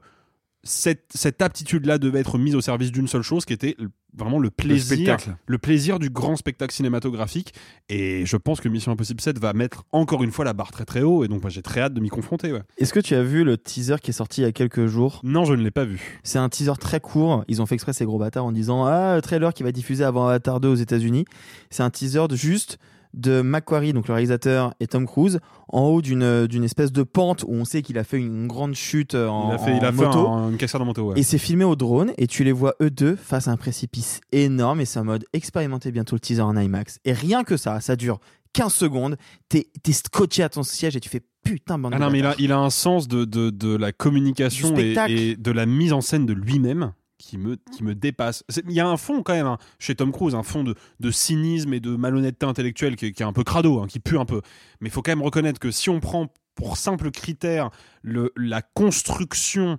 [0.67, 3.75] cette, cette aptitude-là devait être mise au service d'une seule chose, qui était
[4.15, 7.53] vraiment le plaisir, le plaisir du grand spectacle cinématographique.
[7.89, 10.85] Et je pense que Mission Impossible 7 va mettre encore une fois la barre très
[10.85, 11.23] très haut.
[11.23, 12.51] Et donc, moi, j'ai très hâte de m'y confronter.
[12.51, 12.63] ouais.
[12.77, 15.21] Est-ce que tu as vu le teaser qui est sorti il y a quelques jours?
[15.23, 16.19] Non, je ne l'ai pas vu.
[16.23, 17.43] C'est un teaser très court.
[17.47, 20.27] Ils ont fait exprès ces gros bâtards en disant Ah, trailer qui va diffuser avant
[20.27, 21.25] Avatar 2 aux États-Unis.
[21.69, 22.79] C'est un teaser de juste
[23.13, 25.39] de Macquarie, donc le réalisateur, et Tom Cruise,
[25.69, 28.73] en haut d'une d'une espèce de pente où on sait qu'il a fait une grande
[28.75, 30.27] chute en, Il a fait, il a en fait moto.
[30.27, 31.03] un- une cassure de moto.
[31.11, 31.19] ouais.
[31.19, 34.21] Et c'est filmé au drone et tu les vois eux deux face à un précipice
[34.31, 36.99] énorme et c'est en mode expérimenter bientôt le teaser en IMAX.
[37.05, 38.19] Et rien que ça, ça dure
[38.53, 39.17] 15 secondes,
[39.49, 42.19] t'es es scotché à ton siège et tu fais putain bande Ah de non, mais
[42.19, 45.93] il a, il a un sens de, de, de la communication et de la mise
[45.93, 48.43] en scène de lui-même qui me, qui me dépasse.
[48.65, 51.11] Il y a un fond quand même hein, chez Tom Cruise, un fond de, de
[51.11, 54.41] cynisme et de malhonnêteté intellectuelle qui, est- un peu crado, hein, qui pue un peu.
[54.81, 57.69] Mais il faut quand même reconnaître que si on prend pour simple critère
[58.03, 59.77] la construction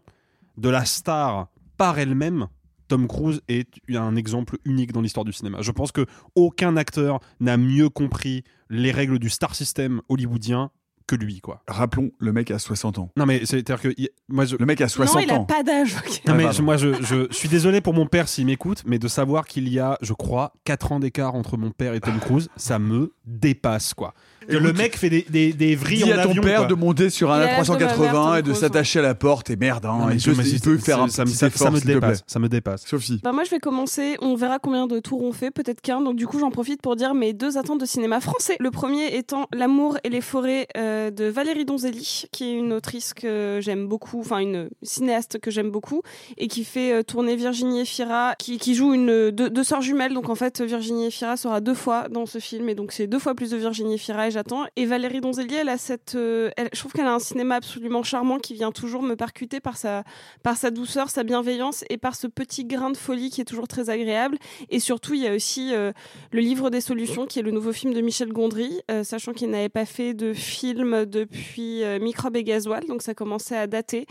[0.57, 2.49] de la star par elle-même,
[2.89, 5.59] Tom Cruise est un exemple unique dans l'histoire du cinéma.
[5.61, 10.71] Je pense que aucun acteur n'a mieux compris les règles du star system hollywoodien
[11.09, 11.63] que lui, quoi.
[11.67, 13.11] Rappelons, le mec a 60 ans.
[13.17, 13.89] Non mais c'est-à-dire que
[14.29, 15.45] moi je Le mec a 60 non, il a ans.
[15.45, 15.95] pas d'âge.
[15.95, 16.57] non, Ah, mais pardon.
[16.59, 19.69] je- moi je, je suis désolé pour mon père s'il m'écoute, mais de savoir qu'il
[19.69, 23.13] y a, je crois, 4 ans d'écart entre mon père et Tom Cruise, ça me
[23.25, 24.15] dépasse quoi.
[24.49, 26.67] Que le mec fait des, des, des vrilles Dis en à ton avion, père quoi.
[26.67, 28.99] de monter sur un Il a l'âge de ma mère, A380 Tom et de s'attacher
[28.99, 30.79] à la porte et merde, hein, Non, mais il, je- peut, mais il c'est- peut
[30.79, 31.95] faire un ça, petit ça, effort, ça me s'il te plaît.
[32.01, 32.87] dépasse, ça me dépasse.
[32.87, 33.21] Sophie.
[33.23, 36.17] Bah moi je vais commencer, on verra combien de tours on fait, peut-être qu'un, donc
[36.17, 38.57] du coup j'en profite pour dire mes deux attentes de cinéma français.
[38.61, 43.15] Le premier étant L'amour et les forêts euh, de Valérie Donzelli, qui est une autrice
[43.15, 46.03] que j'aime beaucoup, enfin une cinéaste que j'aime beaucoup,
[46.37, 50.15] et qui fait euh, tourner Virginie Efira, qui, qui joue une, deux, deux sœurs jumelles,
[50.15, 53.19] donc en fait Virginie Efira sera deux fois dans ce film, et donc c'est deux
[53.19, 54.31] fois plus de Virginie Efira, et
[54.77, 56.15] Et Valérie Donzelli, elle a cette...
[56.15, 59.77] euh, je trouve qu'elle a un cinéma absolument charmant qui vient toujours me percuter par
[59.77, 60.05] sa,
[60.43, 63.69] par sa douceur, sa bienveillance et par ce petit grain de folie qui est toujours
[63.69, 64.39] très agréable.
[64.71, 65.93] Et surtout, il y a aussi euh,
[66.31, 69.51] le livre des solutions, qui est le nouveau film de Michel Gondry, euh, sachant qu'il
[69.51, 74.07] n'avait pas fait de film depuis euh, Microbe et Gasoil, donc ça commençait à dater.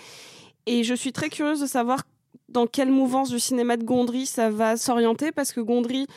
[0.65, 2.03] Et je suis très curieuse de savoir
[2.49, 6.07] dans quelle mouvance du cinéma de Gondry ça va s'orienter, parce que Gondry,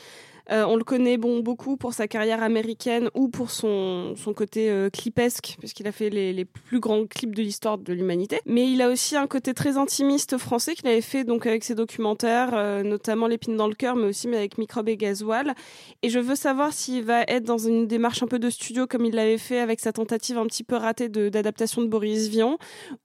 [0.51, 4.71] euh, on le connaît bon beaucoup pour sa carrière américaine ou pour son, son côté
[4.71, 8.41] euh, clipesque, puisqu'il a fait les, les plus grands clips de l'histoire de l'humanité.
[8.47, 11.75] Mais il a aussi un côté très intimiste français qu'il avait fait donc avec ses
[11.75, 15.55] documentaires, euh, notamment L'épine dans le cœur, mais aussi avec Microbe et Gasoil.
[16.03, 19.05] Et je veux savoir s'il va être dans une démarche un peu de studio comme
[19.05, 22.57] il l'avait fait avec sa tentative un petit peu ratée de- d'adaptation de, Boris Vian,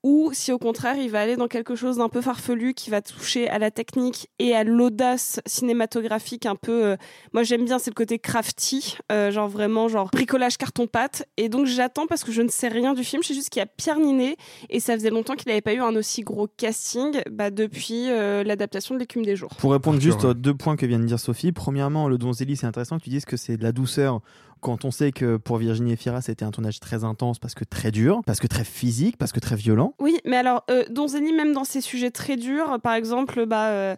[0.04, 3.02] ou si au contraire il va aller dans quelque chose d'un peu farfelu qui va
[3.02, 6.96] toucher à la technique et à l'audace cinématographique un peu
[7.36, 11.28] Moi, j'aime bien, c'est le côté crafty, euh, genre vraiment, genre bricolage carton-pâte.
[11.36, 13.22] Et donc, j'attends parce que je ne sais rien du film.
[13.24, 14.38] Je sais juste qu'il y a Pierre Ninet
[14.70, 18.46] et ça faisait longtemps qu'il n'avait pas eu un aussi gros casting bah, depuis euh,
[18.46, 19.50] l'adaptation de L'écume des jours.
[19.58, 22.68] Pour répondre juste aux deux points que vient de dire Sophie, premièrement, le Donzelli, c'est
[22.68, 24.22] intéressant que tu dises que c'est de la douceur
[24.62, 27.92] quand on sait que pour Virginie Efira, c'était un tournage très intense parce que très
[27.92, 29.94] dur, parce que très physique, parce que très violent.
[30.00, 33.96] Oui, mais alors, euh, Donzelli, même dans ses sujets très durs, par exemple, bah,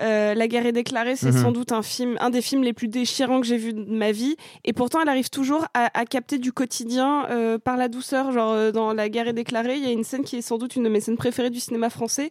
[0.00, 1.42] euh, La guerre est déclarée, c'est Mhm.
[1.42, 4.12] sans doute un film, un des films les plus déchirants que j'ai vu de ma
[4.12, 4.36] vie.
[4.64, 8.32] Et pourtant, elle arrive toujours à, à capter du quotidien euh, par la douceur.
[8.32, 10.58] Genre, euh, dans La guerre est déclarée, il y a une scène qui est sans
[10.58, 12.30] doute une de mes scènes préférées du cinéma français,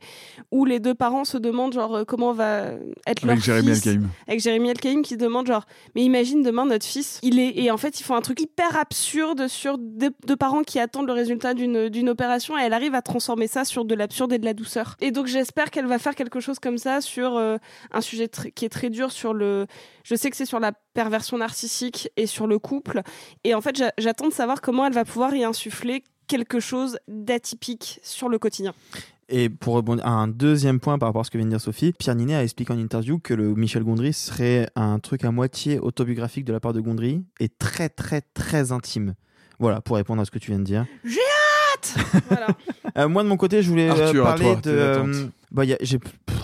[0.52, 2.72] où les deux parents se demandent, genre, comment va
[3.08, 3.86] être leur Avec Jérémy fils.
[3.88, 4.10] Elkaïm.
[4.28, 7.58] Avec Jérémy Elkaïm qui demande, genre, mais imagine demain notre fils, il est.
[7.58, 11.08] Et en fait, ils font un truc hyper absurde sur deux, deux parents qui attendent
[11.08, 14.38] le résultat d'une d'une opération et elle arrive à transformer ça sur de l'absurde et
[14.40, 14.96] de la douceur.
[15.02, 17.58] Et donc, j'espère qu'elle va faire quelque chose comme ça sur euh,
[17.92, 19.66] un sujet tr- qui est très dur sur le.
[20.04, 23.02] Je sais que c'est sur la perversion narcissique et sur le couple.
[23.44, 26.98] Et en fait, j'a- j'attends de savoir comment elle va pouvoir y insuffler quelque chose
[27.08, 28.74] d'atypique sur le quotidien.
[29.28, 31.60] Et pour rebondir à un deuxième point par rapport à ce que vient de dire
[31.62, 35.32] Sophie, Pierre Ninet a expliqué en interview que le Michel Gondry serait un truc à
[35.32, 39.16] moitié autobiographique de la part de Gondry et très très très intime.
[39.58, 40.86] Voilà, pour répondre à ce que tu viens de dire.
[41.04, 41.20] J'ai
[41.74, 41.96] hâte
[42.30, 42.48] Voilà.
[42.98, 45.30] Euh, moi de mon côté, je voulais euh, Arthur, à parler toi, de.
[45.56, 45.64] Bah,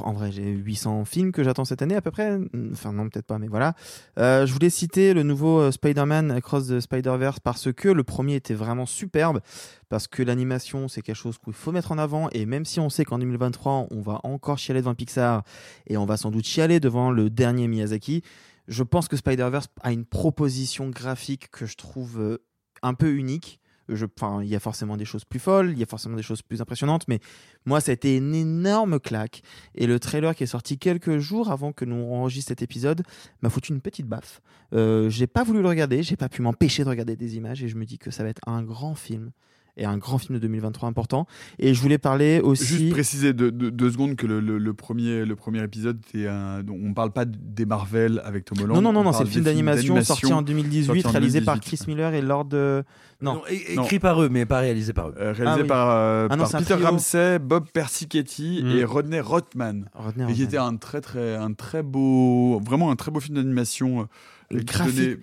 [0.03, 2.39] en vrai, j'ai 800 films que j'attends cette année à peu près.
[2.71, 3.75] Enfin non, peut-être pas, mais voilà.
[4.17, 8.35] Euh, je voulais citer le nouveau euh, Spider-Man Across the Spider-Verse parce que le premier
[8.35, 9.41] était vraiment superbe,
[9.89, 12.89] parce que l'animation c'est quelque chose qu'il faut mettre en avant et même si on
[12.89, 15.43] sait qu'en 2023 on va encore chialer devant Pixar
[15.87, 18.23] et on va sans doute chialer devant le dernier Miyazaki,
[18.69, 22.37] je pense que Spider-Verse a une proposition graphique que je trouve euh,
[22.81, 23.59] un peu unique.
[23.95, 24.05] Je,
[24.41, 26.61] il y a forcément des choses plus folles, il y a forcément des choses plus
[26.61, 27.19] impressionnantes, mais
[27.65, 29.41] moi, ça a été une énorme claque.
[29.75, 33.03] Et le trailer qui est sorti quelques jours avant que nous enregistre cet épisode
[33.41, 34.41] m'a foutu une petite baffe.
[34.73, 37.67] Euh, j'ai pas voulu le regarder, j'ai pas pu m'empêcher de regarder des images, et
[37.67, 39.31] je me dis que ça va être un grand film
[39.77, 41.27] et un grand film de 2023 important.
[41.59, 42.65] Et je voulais parler aussi.
[42.65, 46.61] Juste préciser deux, deux- deux secondes que le, le- le premier, le premier épisode, un,
[46.69, 48.75] on parle pas des Marvel avec Tom Holland.
[48.75, 51.41] Non, non, non, on non, c'est le film d'animation sorti en 2018, sorti en réalisé
[51.41, 51.77] par 2018.
[51.77, 52.49] Chris Miller et Lord.
[52.53, 52.83] euh,
[53.21, 55.15] Non, écrit par eux, mais pas réalisé par eux.
[55.19, 55.67] Euh, réalisé Ah oui.
[55.67, 56.73] par, euh, Ah non, par Peter.
[56.75, 58.67] Ramsey, Bob Persichetti Mm.
[58.77, 59.85] et Rodney Rothman.
[59.93, 63.35] Rodney Et qui était un très très un très beau vraiment un très beau film
[63.37, 64.07] d'animation.
[64.51, 65.19] Graphique.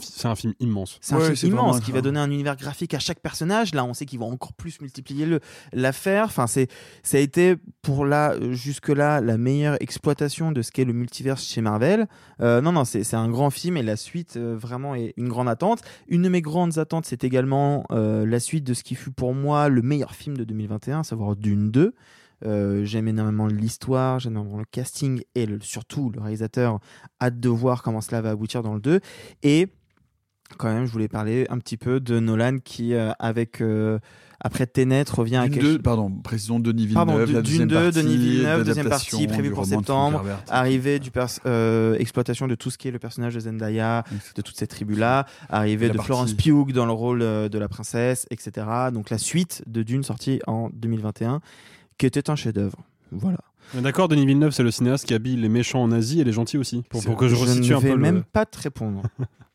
[0.00, 0.98] c'est un film immense.
[1.00, 3.74] C'est un Ouais, film immense qui va donner un univers graphique à chaque personnage.
[3.74, 5.40] Là, on sait qu'ils vont encore plus multiplier le
[5.72, 6.24] l'affaire.
[6.24, 6.68] Enfin, c'est
[7.02, 11.38] ça a été pour là jusque là la meilleure exploitation de ce qu'est le multivers
[11.38, 12.06] chez Marvel.
[12.40, 15.28] Euh, non, non, c'est c'est un grand film et la suite euh, vraiment est une
[15.28, 15.80] grande attente.
[16.08, 19.34] Une de mes grandes attentes, c'est également euh, la suite de ce qui fut pour
[19.34, 21.94] moi le meilleur film de 2021, à savoir Dune 2.
[22.44, 26.80] Euh, j'aime énormément l'histoire, j'aime énormément le casting et le- surtout le réalisateur.
[27.20, 29.00] Hâte de voir comment cela va aboutir dans le 2.
[29.42, 29.68] Et
[30.58, 33.98] quand même, je voulais parler un petit peu de Nolan qui, euh, avec euh,
[34.38, 37.74] après Tenet, revient à quelque 2, pardon, précisons Denis Villeneuve, Pardon, la Dune deuxième 2,
[37.74, 40.18] partie, Denis Villeneuve, deuxième partie prévue pour de septembre.
[40.48, 44.04] Arrivée du pers- euh, exploitation de tout ce qui est le personnage de Zendaya,
[44.36, 47.68] de toutes ces tribus-là, arrivée La de partie- Florence Pugh dans le rôle de la
[47.68, 48.66] princesse, etc.
[48.92, 51.40] Donc la suite de Dune sortie en 2021,
[51.98, 52.78] qui était un chef-d'œuvre.
[53.12, 53.38] Voilà.
[53.74, 56.56] D'accord, Denis Villeneuve, c'est le cinéaste qui habille les méchants en Asie et les gentils
[56.58, 56.82] aussi.
[56.88, 58.22] Pour, pour que je resitue ne un vais peu même le...
[58.22, 59.02] pas te répondre.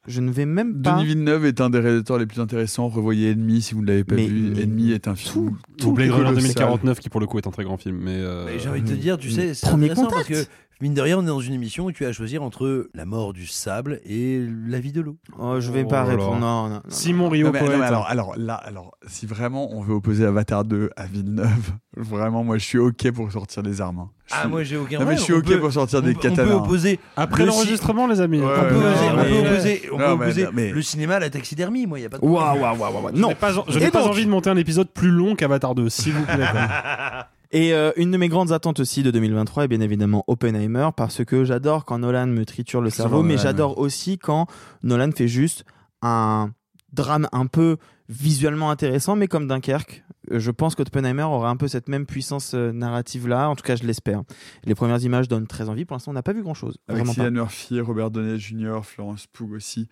[0.08, 0.96] je ne vais même pas.
[0.96, 2.90] Denis Villeneuve est un des réalisateurs les plus intéressants.
[2.90, 4.52] Revoyez Ennemi si vous ne l'avez pas Mais- vu.
[4.54, 6.36] mais- Ennemi est un film Ou Blade Runner colossal.
[6.44, 7.98] 2049, qui pour le coup est un très grand film.
[8.02, 10.30] Mais, euh, Mais J'ai envie de te dire, tu sais, c'est intéressant contact.
[10.30, 10.50] parce que
[10.82, 13.06] mine de rien, on est dans une émission où tu as à choisir entre la
[13.06, 15.18] mort du sable et la vie de l'eau.
[15.40, 16.10] Oh, je vais Oh pas là.
[16.10, 16.40] répondre.
[16.40, 16.82] Non, non, non.
[16.90, 20.66] Simon Rio Non, mais- mais alors, alors là, alors, si vraiment on veut opposer Avatar
[20.66, 24.00] 2 à Villeneuve, vraiment, moi je suis ok pour sortir les armes.
[24.00, 24.10] hein.
[24.34, 25.18] Ah, moi j'ai aucun Non, mais problème.
[25.18, 26.48] je suis ok peut- pour sortir des peut- On katanas.
[26.48, 27.00] peut opposer.
[27.18, 28.40] Après le l'enregistrement, les amis.
[28.40, 30.82] Ouais, On peut opposer, non, on peut opposer, on peut Non, mais- opposer mais- le
[30.82, 32.64] cinéma à la taxidermie, moi, il n'y a pas de Waouh, problème.
[32.64, 33.12] waouh, waouh, waouh.
[33.18, 33.28] Non.
[33.30, 35.90] n'ai pas, je n'ai pas donc- envie de monter un épisode plus long qu'Avatar 2,
[35.90, 36.48] s'il vous plaît.
[37.54, 41.24] Et euh, une de mes grandes attentes aussi de 2023 est bien évidemment Oppenheimer parce
[41.26, 44.48] que j'adore quand Nolan me triture le cerveau, mais Nolan, j'adore aussi quand
[44.84, 45.66] Nolan fait juste
[46.02, 46.52] un
[46.94, 47.78] drame un peu
[48.08, 50.04] visuellement intéressant, mais comme Dunkerque.
[50.32, 53.64] Euh, Je pense qu'Oppenheimer aura un peu cette même puissance euh, narrative là, en tout
[53.64, 54.22] cas je l'espère.
[54.64, 56.78] Les premières images donnent très envie, pour l'instant on n'a pas vu grand chose.
[56.88, 57.06] Avec.
[57.08, 59.88] Cillian Murphy, Robert Downey Jr., Florence Pugh aussi.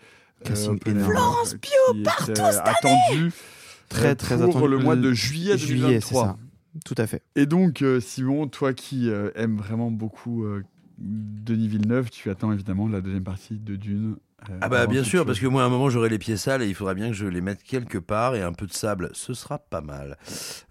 [0.45, 1.11] Casting énorme.
[1.11, 3.33] Florence euh, Pugh partout cette attendu
[3.89, 4.67] Très euh, très pour attendu.
[4.69, 6.25] le mois de juillet Juillet, c'est 2023.
[6.25, 6.37] ça.
[6.85, 7.21] Tout à fait.
[7.35, 10.63] Et donc, euh, Simon, toi qui euh, aimes vraiment beaucoup euh,
[10.99, 14.17] Denis Villeneuve, tu attends évidemment la deuxième partie de Dune.
[14.49, 15.27] euh, Ah bah bien sûr, chose.
[15.27, 17.13] parce que moi à un moment j'aurai les pieds sales et il faudra bien que
[17.15, 20.17] je les mette quelque part et un peu de sable, ce sera pas mal.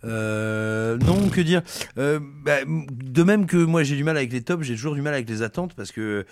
[0.05, 1.63] Euh, non, que dire?
[1.99, 5.03] Euh, bah, De même que moi j'ai du mal avec les tops, j'ai toujours du
[5.03, 6.25] mal avec les attentes parce que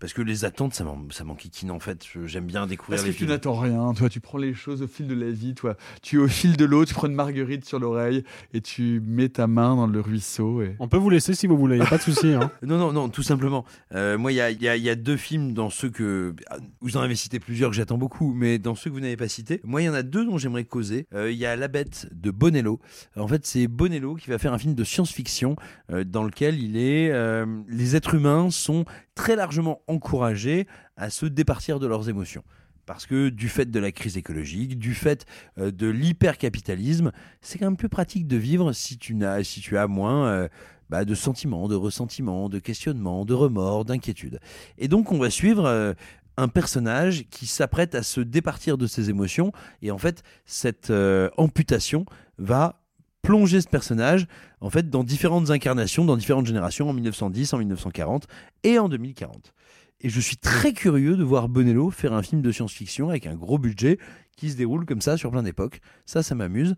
[0.00, 2.04] parce que les attentes, ça m'en- ça m'enquiquine en fait.
[2.26, 5.06] J'aime bien découvrir Parce que tu n'attends rien, toi, tu prends les choses au fil
[5.06, 5.76] de la vie, toi.
[6.02, 9.28] Tu es au fil de l'eau, tu prends une marguerite sur l'oreille et tu mets
[9.28, 10.62] ta main dans le ruisseau.
[10.62, 10.76] Et...
[10.80, 12.28] On peut vous laisser si vous voulez, y a pas de souci.
[12.34, 12.50] Hein.
[12.62, 13.64] Non, non, non, tout simplement.
[13.94, 15.90] Euh, moi, il y a, il y a- il y a deux films dans ceux
[15.90, 16.34] que.
[16.80, 19.28] Vous en avez cité plusieurs que j'attends beaucoup, mais dans ceux que vous n'avez pas
[19.28, 21.06] cités, moi, il y en a deux dont j'aimerais causer.
[21.14, 22.80] Euh, Il y a La Bête de Bonello.
[23.16, 25.56] En fait, c'est Bonello qui va faire un film de science-fiction
[25.92, 27.10] euh, dans lequel il est.
[27.12, 28.84] euh, les êtres humains sont
[29.14, 32.44] très largement encouragés à se départir de leurs émotions.
[32.86, 35.24] Parce que du fait de la crise écologique, du fait
[35.58, 39.78] euh, de l'hypercapitalisme, c'est quand même plus pratique de vivre si tu, n'as, si tu
[39.78, 40.48] as moins euh,
[40.90, 44.38] bah, de sentiments, de ressentiments, de questionnements, de remords, d'inquiétudes.
[44.76, 45.94] Et donc on va suivre euh,
[46.36, 49.52] un personnage qui s'apprête à se départir de ses émotions.
[49.80, 50.92] Et en fait, cette
[51.36, 52.06] amputation
[52.38, 52.83] va
[53.24, 54.26] plonger ce personnage
[54.60, 58.26] en fait dans différentes incarnations, dans différentes générations, en 1910, en 1940
[58.62, 59.52] et en 2040.
[60.00, 63.34] Et je suis très curieux de voir Bonello faire un film de science-fiction avec un
[63.34, 63.98] gros budget
[64.36, 65.80] qui se déroule comme ça sur plein d'époques.
[66.04, 66.74] Ça, ça m'amuse.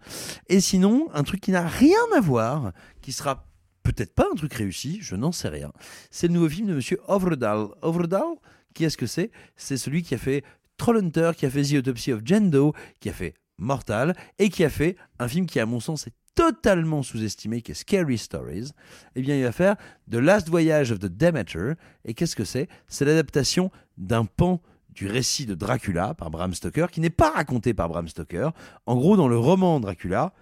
[0.48, 3.47] Et sinon, un truc qui n'a rien à voir, qui sera
[3.82, 5.73] peut-être pas un truc réussi, je n'en sais rien.
[6.10, 7.68] C'est le nouveau film de Monsieur Overdal.
[7.82, 8.36] Overdal,
[8.74, 9.32] qui est-ce que c'est?
[9.56, 10.44] C'est celui qui a fait
[10.77, 14.62] Trollhunter, qui a fait The Autopsy of Jane Doe, qui a fait Mortal, et qui
[14.64, 18.71] a fait un film qui, à mon sens, est totalement sous-estimé, qui est Scary Stories.
[19.17, 19.75] Eh bien, il va faire
[20.09, 21.73] The Last Voyage of the Demeter.
[22.05, 22.69] Et qu'est-ce que c'est?
[22.87, 27.75] C'est l'adaptation d'un pan du récit de Dracula par Bram Stoker, qui n'est pas raconté
[27.75, 28.51] par Bram Stoker.
[28.87, 30.33] En gros, dans le roman Dracula,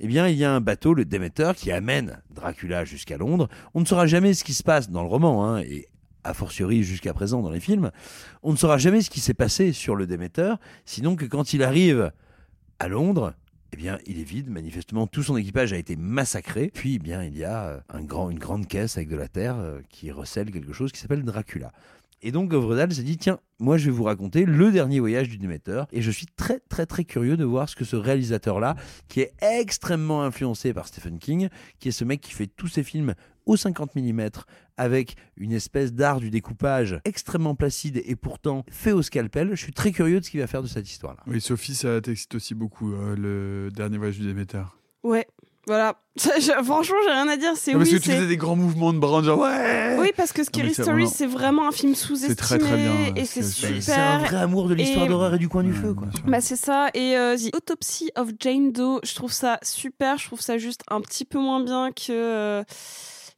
[0.00, 3.48] eh bien, il y a un bateau, le Demeter, qui amène Dracula jusqu'à Londres.
[3.74, 5.88] On ne saura jamais ce qui se passe dans le roman, hein, et
[6.24, 7.90] a fortiori jusqu'à présent dans les films.
[8.42, 11.62] On ne saura jamais ce qui s'est passé sur le Demeter, sinon que quand il
[11.62, 12.12] arrive
[12.78, 13.34] à Londres,
[13.72, 14.50] eh bien, il est vide.
[14.50, 16.70] Manifestement, tout son équipage a été massacré.
[16.74, 19.80] Puis, eh bien, il y a euh, une grande caisse avec de la terre euh,
[19.88, 21.72] qui recèle quelque chose qui s'appelle Dracula.
[22.22, 25.38] Et donc, Ovredal s'est dit tiens, moi, je vais vous raconter le dernier voyage du
[25.38, 25.84] Déméter.
[25.92, 28.76] Et je suis très, très, très curieux de voir ce que ce réalisateur-là,
[29.08, 31.48] qui est extrêmement influencé par Stephen King,
[31.78, 33.14] qui est ce mec qui fait tous ses films
[33.46, 34.28] au 50 mm
[34.76, 39.50] avec une espèce d'art du découpage extrêmement placide et pourtant fait au scalpel.
[39.50, 41.22] Je suis très curieux de ce qu'il va faire de cette histoire-là.
[41.26, 44.62] Oui, Sophie, ça t'excite aussi beaucoup, euh, le dernier voyage du Déméter.
[45.02, 45.26] Ouais,
[45.66, 45.96] voilà.
[46.16, 47.52] Je- franchement, j'ai rien à dire.
[47.56, 50.10] C'est parce oui, que tu c'est- faisais des grands mouvements de bras, genre ouais Oui,
[50.16, 52.34] parce que Scary c'est Story, vraiment- c'est vraiment un film sous-estimé.
[52.34, 53.82] très, très bien, Et c'est c'est- super.
[53.82, 56.08] C'est un vrai amour de l'histoire Et- d'horreur et du coin du feu, quoi.
[56.26, 56.88] Bah c'est ça.
[56.94, 60.18] Et euh, The Autopsy of Jane Doe, je trouve ça super.
[60.18, 62.64] Je trouve ça juste un petit peu moins bien que euh,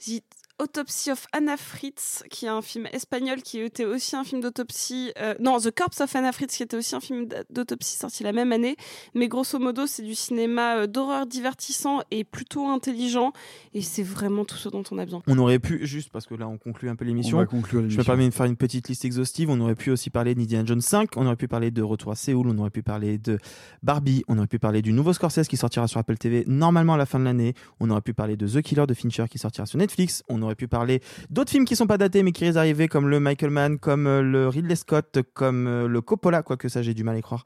[0.05, 0.23] The
[0.63, 5.13] Autopsy of Anna Fritz, qui est un film espagnol qui était aussi un film d'autopsie.
[5.19, 8.33] euh, non, The Corpse of Anna Fritz, qui était aussi un film d'autopsie sorti la
[8.33, 8.77] même année.
[9.15, 13.33] Mais grosso modo, c'est du cinéma euh, d'horreur divertissant et plutôt intelligent.
[13.75, 15.21] Et c'est vraiment tout ce dont on a besoin.
[15.27, 17.89] On aurait pu, juste parce que là on conclut un peu l'émission, On va conclure
[17.89, 19.51] je me permets de faire une petite liste exhaustive.
[19.51, 22.15] On aurait pu aussi parler d'Indiana Jones 5, on aurait pu parler de Retour à
[22.15, 23.39] Séoul, on aurait pu parler de
[23.83, 26.97] Barbie, on aurait pu parler du nouveau Scorsese qui sortira sur Apple TV normalement à
[26.97, 29.67] la fin de l'année, on aurait pu parler de The Killer de Fincher qui sortira
[29.67, 31.01] sur Netflix, on aurait pu parler
[31.31, 34.07] d'autres films qui sont pas datés mais qui risquent d'arriver comme le Michael Mann, comme
[34.07, 37.23] euh, le Ridley Scott, comme euh, le Coppola, quoique ça j'ai du mal à y
[37.23, 37.45] croire.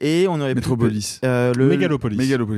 [0.00, 1.20] Et on aurait pu- Métropolis.
[1.24, 1.68] euh, le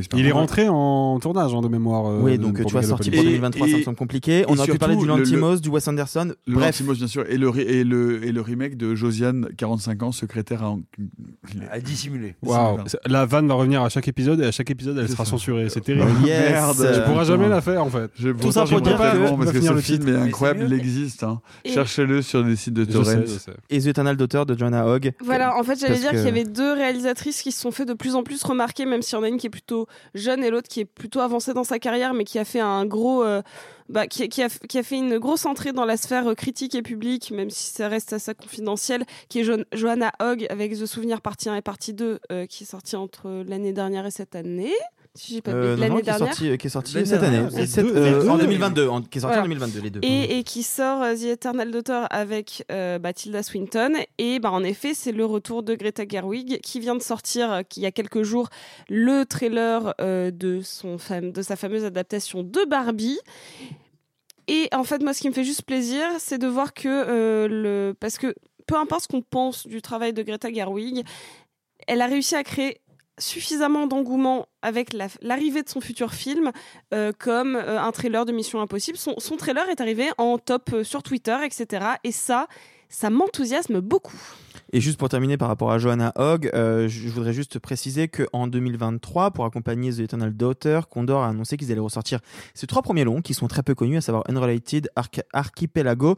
[0.08, 0.22] pardon.
[0.22, 2.06] Il est rentré en tournage hein, de mémoire.
[2.06, 3.40] euh, Oui, donc pour tu vois, sorti pour Mégalopolis.
[3.40, 4.44] 2023, ça me semble compliqué.
[4.48, 6.32] On aurait pu parler du le- Lantimos, du Wes Anderson.
[6.46, 10.02] Le Bref, Lantimos, bien sûr, et le, et, le, et le remake de Josiane, 45
[10.02, 10.76] ans, secrétaire à...
[11.70, 12.36] À dissimuler.
[12.42, 15.30] Waouh, la vanne va revenir à chaque épisode et à chaque épisode elle sera ça.
[15.32, 15.68] censurée.
[15.68, 16.06] C'est terrible.
[16.24, 16.50] Yes.
[16.50, 18.10] Merde Tu pourras jamais la faire en fait.
[18.18, 19.02] Je, Tout ça pour dire que-
[19.86, 21.22] film est incroyable, il existe.
[21.22, 21.40] hein.
[21.64, 23.04] Cherchez-le sur des sites de torrents.
[23.70, 25.12] et The Eternal Daughter de Joanna Hogg.
[25.20, 27.94] Voilà, en fait, j'allais dire qu'il y avait deux réalisatrices qui se sont fait de
[27.94, 30.50] plus en plus remarquer, même s'il y en a une qui est plutôt jeune et
[30.50, 33.42] l'autre qui est plutôt avancée dans sa carrière, mais qui a fait un gros, euh,
[33.88, 36.74] bah, qui, qui a, qui a fait une grosse entrée dans la sphère euh, critique
[36.74, 40.86] et publique, même si ça reste assez confidentiel, qui est Jo- Joanna Hogg avec The
[40.86, 44.34] Souvenir partie 1 et partie 2, euh, qui est sorti entre l'année dernière et cette
[44.36, 44.72] année.
[45.16, 46.28] Si j'ai pas Euh, l'année qui est dernière.
[46.28, 47.48] sorti, euh, qui est sorti cette année.
[47.66, 48.44] cette- euh, en deux.
[48.44, 49.40] 2022, en- qui est sorti Voilà.
[49.40, 50.00] en 2022, les deux.
[50.02, 53.92] Et, et qui sort euh, The Eternal Daughter avec bah, Tilda Swinton.
[54.18, 57.82] Et bah, en effet, c'est le retour de Greta Gerwig qui vient de sortir, il
[57.82, 58.48] y a quelques jours,
[58.88, 63.18] le trailer euh, de, son fam- de sa fameuse adaptation de Barbie.
[64.48, 67.48] Et en fait, moi, ce qui me fait juste plaisir, c'est de voir que euh,
[67.48, 67.94] le.
[67.98, 68.34] Parce que
[68.66, 71.04] peu importe ce qu'on pense du travail de Greta Gerwig,
[71.88, 72.80] elle a réussi à créer
[73.18, 76.52] suffisamment d'engouement avec la- l'arrivée de son futur film
[76.92, 78.98] euh, comme euh, un trailer de Mission Impossible.
[78.98, 81.86] Son, trailer est arrivé en top euh, sur Twitter, etc.
[82.04, 82.46] Et ça,
[82.88, 84.20] ça m'enthousiasme beaucoup.
[84.72, 89.30] Et juste pour terminer par rapport à Joanna Hogg, je voudrais juste préciser qu'en 2023,
[89.30, 92.18] pour accompagner The Eternal Daughter, Condor a annoncé qu'ils allaient ressortir
[92.52, 96.16] ces trois premiers longs qui sont très peu connus, à savoir Unrelated, Arch- Archipelago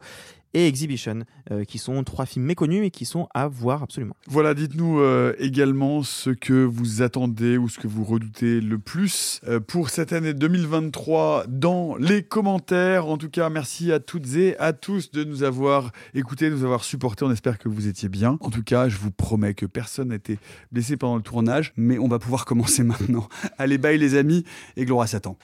[0.53, 4.15] et Exhibition, euh, qui sont trois films méconnus et qui sont à voir absolument.
[4.27, 9.41] Voilà, dites-nous euh, également ce que vous attendez ou ce que vous redoutez le plus
[9.47, 13.07] euh, pour cette année 2023 dans les commentaires.
[13.07, 16.63] En tout cas, merci à toutes et à tous de nous avoir écoutés, de nous
[16.63, 17.25] avoir supportés.
[17.25, 18.37] On espère que vous étiez bien.
[18.41, 20.39] En tout cas, je vous promets que personne n'a été
[20.71, 23.27] blessé pendant le tournage, mais on va pouvoir commencer maintenant.
[23.57, 24.43] Allez, bye les amis
[24.77, 25.37] et gloire à Satan.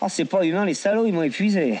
[0.00, 1.80] Oh, c'est pas humain, les salauds, ils m'ont épuisé.